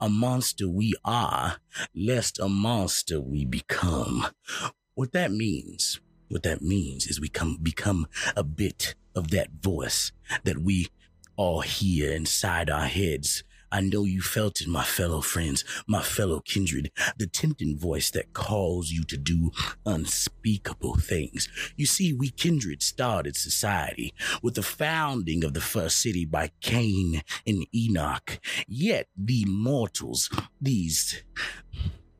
[0.00, 1.58] a monster we are,
[1.94, 4.26] lest a monster we become.
[4.94, 10.10] What that means, what that means is we come, become a bit of that voice
[10.44, 10.88] that we
[11.36, 13.44] all here inside our heads.
[13.74, 18.32] I know you felt it, my fellow friends, my fellow kindred, the tempting voice that
[18.32, 19.50] calls you to do
[19.84, 21.48] unspeakable things.
[21.76, 27.22] You see, we kindred started society with the founding of the first city by Cain
[27.48, 28.38] and Enoch.
[28.68, 30.30] Yet the mortals,
[30.60, 31.24] these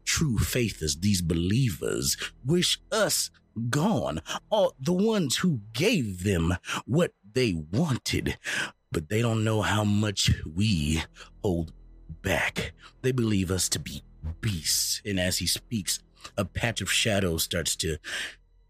[0.04, 3.30] true faithers, these believers, wish us
[3.70, 8.38] gone, all the ones who gave them what they wanted.
[8.94, 11.02] But they don't know how much we
[11.42, 11.72] hold
[12.22, 12.72] back.
[13.02, 14.04] They believe us to be
[14.40, 15.02] beasts.
[15.04, 15.98] And as he speaks,
[16.38, 17.98] a patch of shadow starts to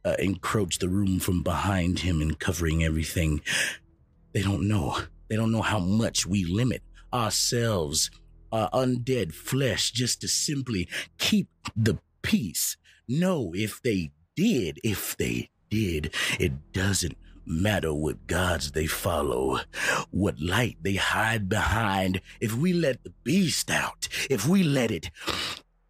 [0.02, 3.42] uh, encroach the room from behind him and covering everything.
[4.32, 4.98] They don't know.
[5.28, 6.82] They don't know how much we limit
[7.12, 8.10] ourselves,
[8.50, 10.88] our undead flesh, just to simply
[11.18, 12.78] keep the peace.
[13.06, 17.16] No, if they did, if they did, it doesn't
[17.46, 19.60] matter what gods they follow,
[20.10, 22.20] what light they hide behind.
[22.40, 25.10] If we let the beast out, if we let it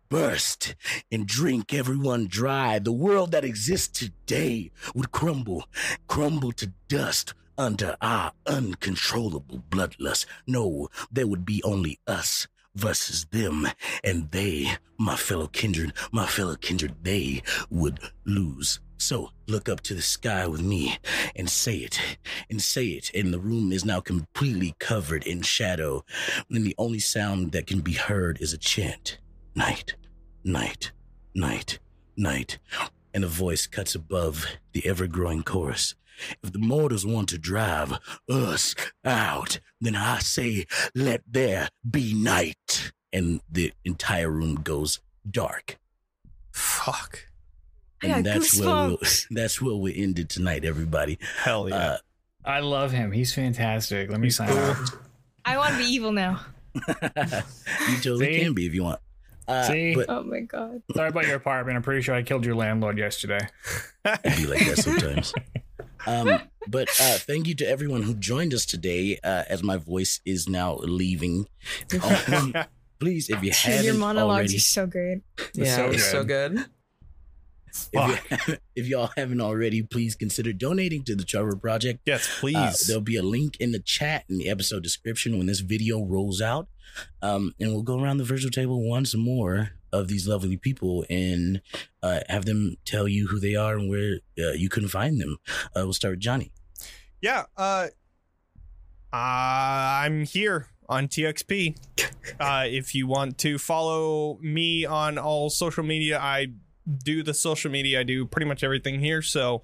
[0.09, 0.75] burst
[1.11, 5.65] and drink everyone dry, the world that exists today would crumble,
[6.07, 10.27] crumble to dust under our uncontrollable bloodlust.
[10.47, 13.69] No, there would be only us versus them,
[14.03, 18.81] and they, my fellow kindred, my fellow kindred, they would lose.
[18.97, 20.99] So look up to the sky with me
[21.37, 22.01] and say it,
[22.49, 23.11] and say it.
[23.15, 26.05] And the room is now completely covered in shadow,
[26.51, 29.19] and the only sound that can be heard is a chant
[29.55, 29.95] night,
[30.43, 30.93] night,
[31.35, 31.79] night,
[32.17, 32.59] night.
[33.13, 35.95] And a voice cuts above the ever growing chorus.
[36.43, 37.99] If the mortals want to drive
[38.29, 40.65] us out, then I say,
[40.95, 42.93] let there be night.
[43.13, 45.79] And the entire room goes dark.
[46.53, 47.34] fuck.
[48.05, 48.99] I And that's where we'll,
[49.31, 51.19] that's where we ended tonight, everybody.
[51.43, 51.77] Hell yeah.
[51.77, 51.97] Uh,
[52.45, 53.11] I love him.
[53.13, 54.11] He's fantastic.
[54.11, 54.97] Let me sign off.
[55.45, 56.41] I want to be evil now.
[56.75, 58.41] you totally See?
[58.41, 59.01] can be if you want.
[59.47, 59.95] Uh, See?
[59.95, 60.83] but Oh my god.
[60.95, 61.77] Sorry about your apartment.
[61.77, 63.41] I'm pretty sure I killed your landlord yesterday.
[64.05, 65.33] it'd be like that sometimes.
[66.07, 69.19] Um, but uh, thank you to everyone who joined us today.
[69.25, 71.47] Uh, as my voice is now leaving,
[72.29, 72.55] Um,
[73.01, 75.23] please, if you haven't Your monologues already, are so great.
[75.55, 76.67] Yeah, so it's so good.
[77.93, 82.01] If, you, if y'all haven't already, please consider donating to the Trevor Project.
[82.07, 82.87] yes, Uh, please.
[82.87, 86.41] there'll be a link in the chat in the episode description when this video rolls
[86.41, 86.69] out.
[87.23, 91.61] Um, and we'll go around the virtual table once more of these lovely people and
[92.03, 95.39] uh, have them tell you who they are and where uh, you can find them.
[95.77, 96.53] Uh, we'll start with Jonny.
[97.21, 97.45] yeah.
[97.57, 97.89] Uh,
[99.13, 101.77] I'm here on TXP.
[102.41, 106.47] Uh, if you want to follow me on all social media, I
[106.87, 108.01] do the social media.
[108.01, 109.23] I do pretty much everything here.
[109.23, 109.63] So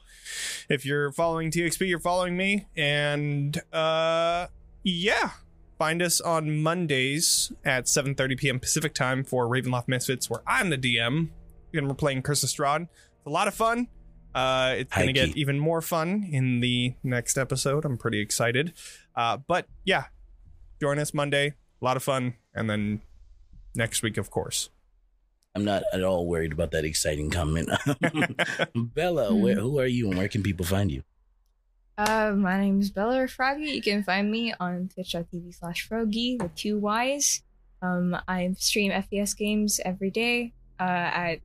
[0.68, 2.66] if you're following TXP, you're following me.
[2.76, 4.46] And uh,
[4.82, 5.30] yeah,
[5.78, 8.60] find us on Mondays at 7:30 p.m.
[8.60, 11.30] Pacific time for Ravenloft Misfits, where I'm the DM,
[11.74, 12.82] and we're playing Curse of Strahd.
[12.82, 13.88] It's a lot of fun.
[14.34, 17.84] Uh, it's gonna High get even more fun in the next episode.
[17.84, 18.72] I'm pretty excited.
[19.16, 20.04] Uh, but yeah,
[20.80, 21.54] join us Monday.
[21.82, 23.00] A lot of fun, and then
[23.74, 24.70] next week, of course.
[25.54, 27.68] I'm not at all worried about that exciting comment.
[28.74, 31.02] Bella, where, who are you and where can people find you?
[31.98, 33.64] Uh, my name is Bella Froggy.
[33.64, 37.42] You can find me on twitch.tv slash Froggy with two Y's.
[37.82, 40.82] Um, I stream FPS games every day uh,
[41.12, 41.40] at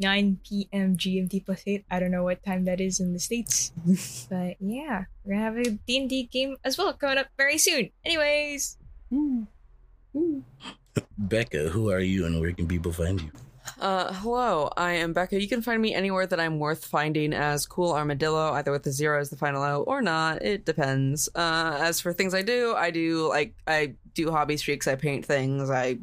[0.00, 0.96] 9 p.m.
[0.96, 1.84] GMT plus 8.
[1.90, 3.72] I don't know what time that is in the States.
[4.30, 7.90] but yeah, we're gonna have a D&D game as well coming up very soon.
[8.04, 8.76] Anyways,
[11.16, 13.30] Becca, who are you and where can people find you?
[13.80, 15.40] Uh, hello, I am Becca.
[15.40, 18.90] You can find me anywhere that I'm worth finding as Cool Armadillo, either with the
[18.92, 20.42] zero as the final O or not.
[20.42, 21.28] It depends.
[21.34, 24.88] Uh, as for things I do, I do like I do hobby streaks.
[24.88, 25.70] I paint things.
[25.70, 25.98] I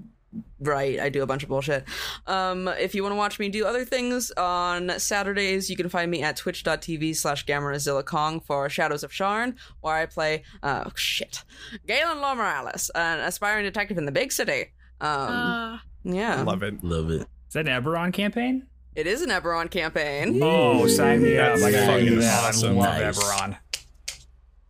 [0.60, 1.00] write.
[1.00, 1.86] I do a bunch of bullshit.
[2.28, 6.10] Um, if you want to watch me do other things on Saturdays, you can find
[6.12, 11.44] me at twitch.tv slash Gamerazilla Kong for Shadows of Sharn, where I play uh shit,
[11.88, 14.72] Galen Law Morales, an aspiring detective in the big city.
[15.02, 16.84] Um, uh, yeah, Love it.
[16.84, 17.22] Love it.
[17.48, 18.68] Is that an Eberron campaign?
[18.96, 20.40] it is an Eberron campaign.
[20.42, 21.60] Oh, sign me up.
[21.60, 22.44] That's I gotta do fucking that.
[22.46, 22.80] awesome.
[22.80, 23.20] I love Nice.
[23.20, 23.58] Eberron.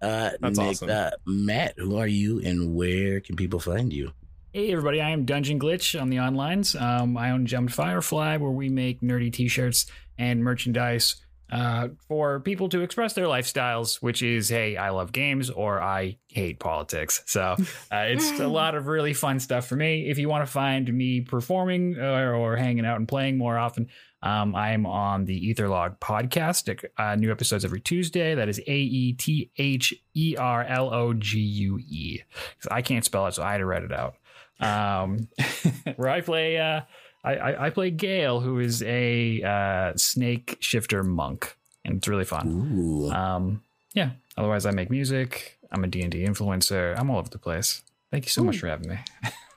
[0.01, 0.89] Uh, That's Nick, awesome.
[0.89, 4.11] uh, Matt, who are you and where can people find you?
[4.53, 6.79] Hey everybody, I am Dungeon Glitch on the onlines.
[6.79, 9.85] Um, I own Jumped Firefly, where we make nerdy T-shirts
[10.17, 11.15] and merchandise
[11.51, 16.17] uh, for people to express their lifestyles, which is, hey, I love games or I
[16.27, 17.23] hate politics.
[17.25, 17.55] So
[17.91, 20.09] uh, it's a lot of really fun stuff for me.
[20.09, 23.89] If you want to find me performing or, or hanging out and playing more often,
[24.23, 26.83] um, I am on the Aetherlogue podcast.
[26.97, 28.33] Uh, new episodes every Tuesday.
[28.33, 32.21] That is A E T H E R L O G U E.
[32.71, 34.15] I can't spell it, so I had to write it out
[34.59, 35.27] um,
[35.95, 36.57] where I play.
[36.57, 36.81] Uh,
[37.25, 42.23] I, I, I play Gale, who is a uh, snake shifter monk, and it's really
[42.25, 42.47] fun.
[42.77, 43.09] Ooh.
[43.11, 43.61] Um,
[43.93, 44.11] yeah.
[44.37, 45.57] Otherwise, I make music.
[45.71, 46.97] I'm a D and D influencer.
[46.97, 47.81] I'm all over the place.
[48.11, 48.99] Thank you so much for having me.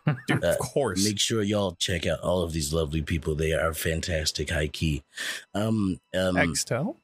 [0.27, 1.05] Dude, Uh, of course.
[1.05, 3.35] Make sure y'all check out all of these lovely people.
[3.35, 5.03] They are fantastic, high key.
[5.55, 6.97] Um, um, Extell.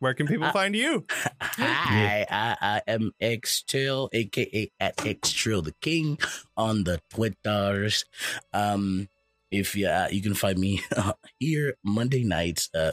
[0.00, 1.04] Where can people Uh, find you?
[1.40, 6.18] Hi, I, I am X Trill, aka at X Trill the King
[6.56, 8.04] on the Twitters.
[8.52, 9.08] Um,
[9.52, 10.82] if you uh, you can find me
[11.38, 12.92] here Monday nights, uh,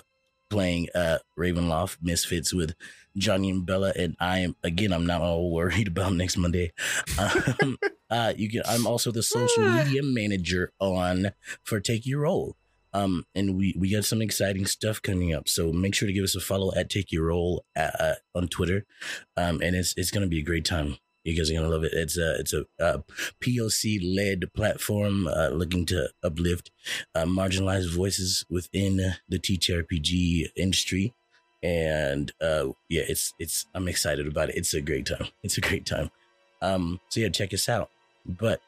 [0.49, 2.75] playing uh Ravenloft Misfits with
[3.17, 4.93] Jonny and Bella, and I am again.
[4.93, 6.71] I'm not all worried about next Monday.
[7.17, 7.77] Um,
[8.09, 8.61] uh, you can.
[8.67, 11.31] I'm also the social media manager on
[11.63, 12.55] for Take Your Role.
[12.91, 15.47] Um, and we we got some exciting stuff coming up.
[15.47, 18.47] So make sure to give us a follow at Take Your Roll uh, uh, on
[18.47, 18.85] Twitter.
[19.37, 20.97] Um, and it's it's gonna be a great time.
[21.23, 21.93] You guys are gonna love it.
[21.93, 22.99] It's a it's a uh,
[23.41, 26.71] POC led platform uh, looking to uplift
[27.13, 31.13] uh, marginalized voices within the TTRPG industry.
[31.61, 34.55] And uh, yeah, it's it's I'm excited about it.
[34.55, 35.27] It's a great time.
[35.43, 36.09] It's a great time.
[36.61, 37.89] Um, so yeah, check us out.
[38.25, 38.61] But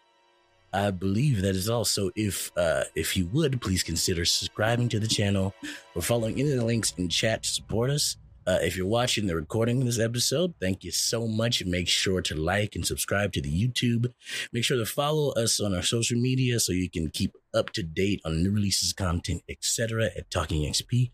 [0.74, 1.86] I believe that is all.
[1.86, 5.54] So if uh, if you would please consider subscribing to the channel
[5.96, 8.18] or following any of the links in chat to support us.
[8.48, 11.64] Uh, if you're watching the recording of this episode, thank you so much.
[11.66, 14.14] Make sure to like and subscribe to the YouTube.
[14.52, 17.84] Make sure to follow us on our social media so you can keep up to
[17.84, 20.06] date on new releases, content, etc.
[20.18, 21.12] at Talking XP.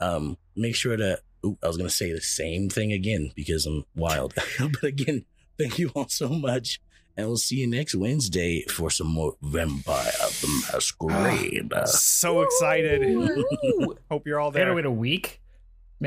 [0.00, 1.20] Um, make sure to.
[1.44, 4.32] Ooh, I was gonna say the same thing again because I'm wild.
[4.58, 5.24] but again,
[5.58, 6.80] thank you all so much.
[7.16, 11.70] And we'll see you next Wednesday for some more Vampire the Masquerade.
[11.70, 13.02] Uh, So excited.
[14.10, 14.74] Hope you're all They gotta there.
[14.76, 15.41] wait a week.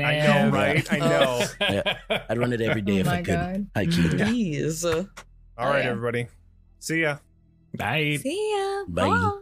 [0.04, 0.92] I know, right?
[0.92, 1.46] I know.
[1.60, 1.98] Yeah.
[2.28, 3.34] I'd run it every day Oh if I my could.
[3.34, 3.66] God.
[3.74, 4.84] I keep Please.
[4.84, 5.08] Oh,
[5.58, 5.90] All right, yeah.
[5.90, 6.28] everybody.
[6.80, 7.18] See ya.
[7.76, 8.18] Bye.
[8.20, 8.84] See ya.
[8.88, 9.40] Bye.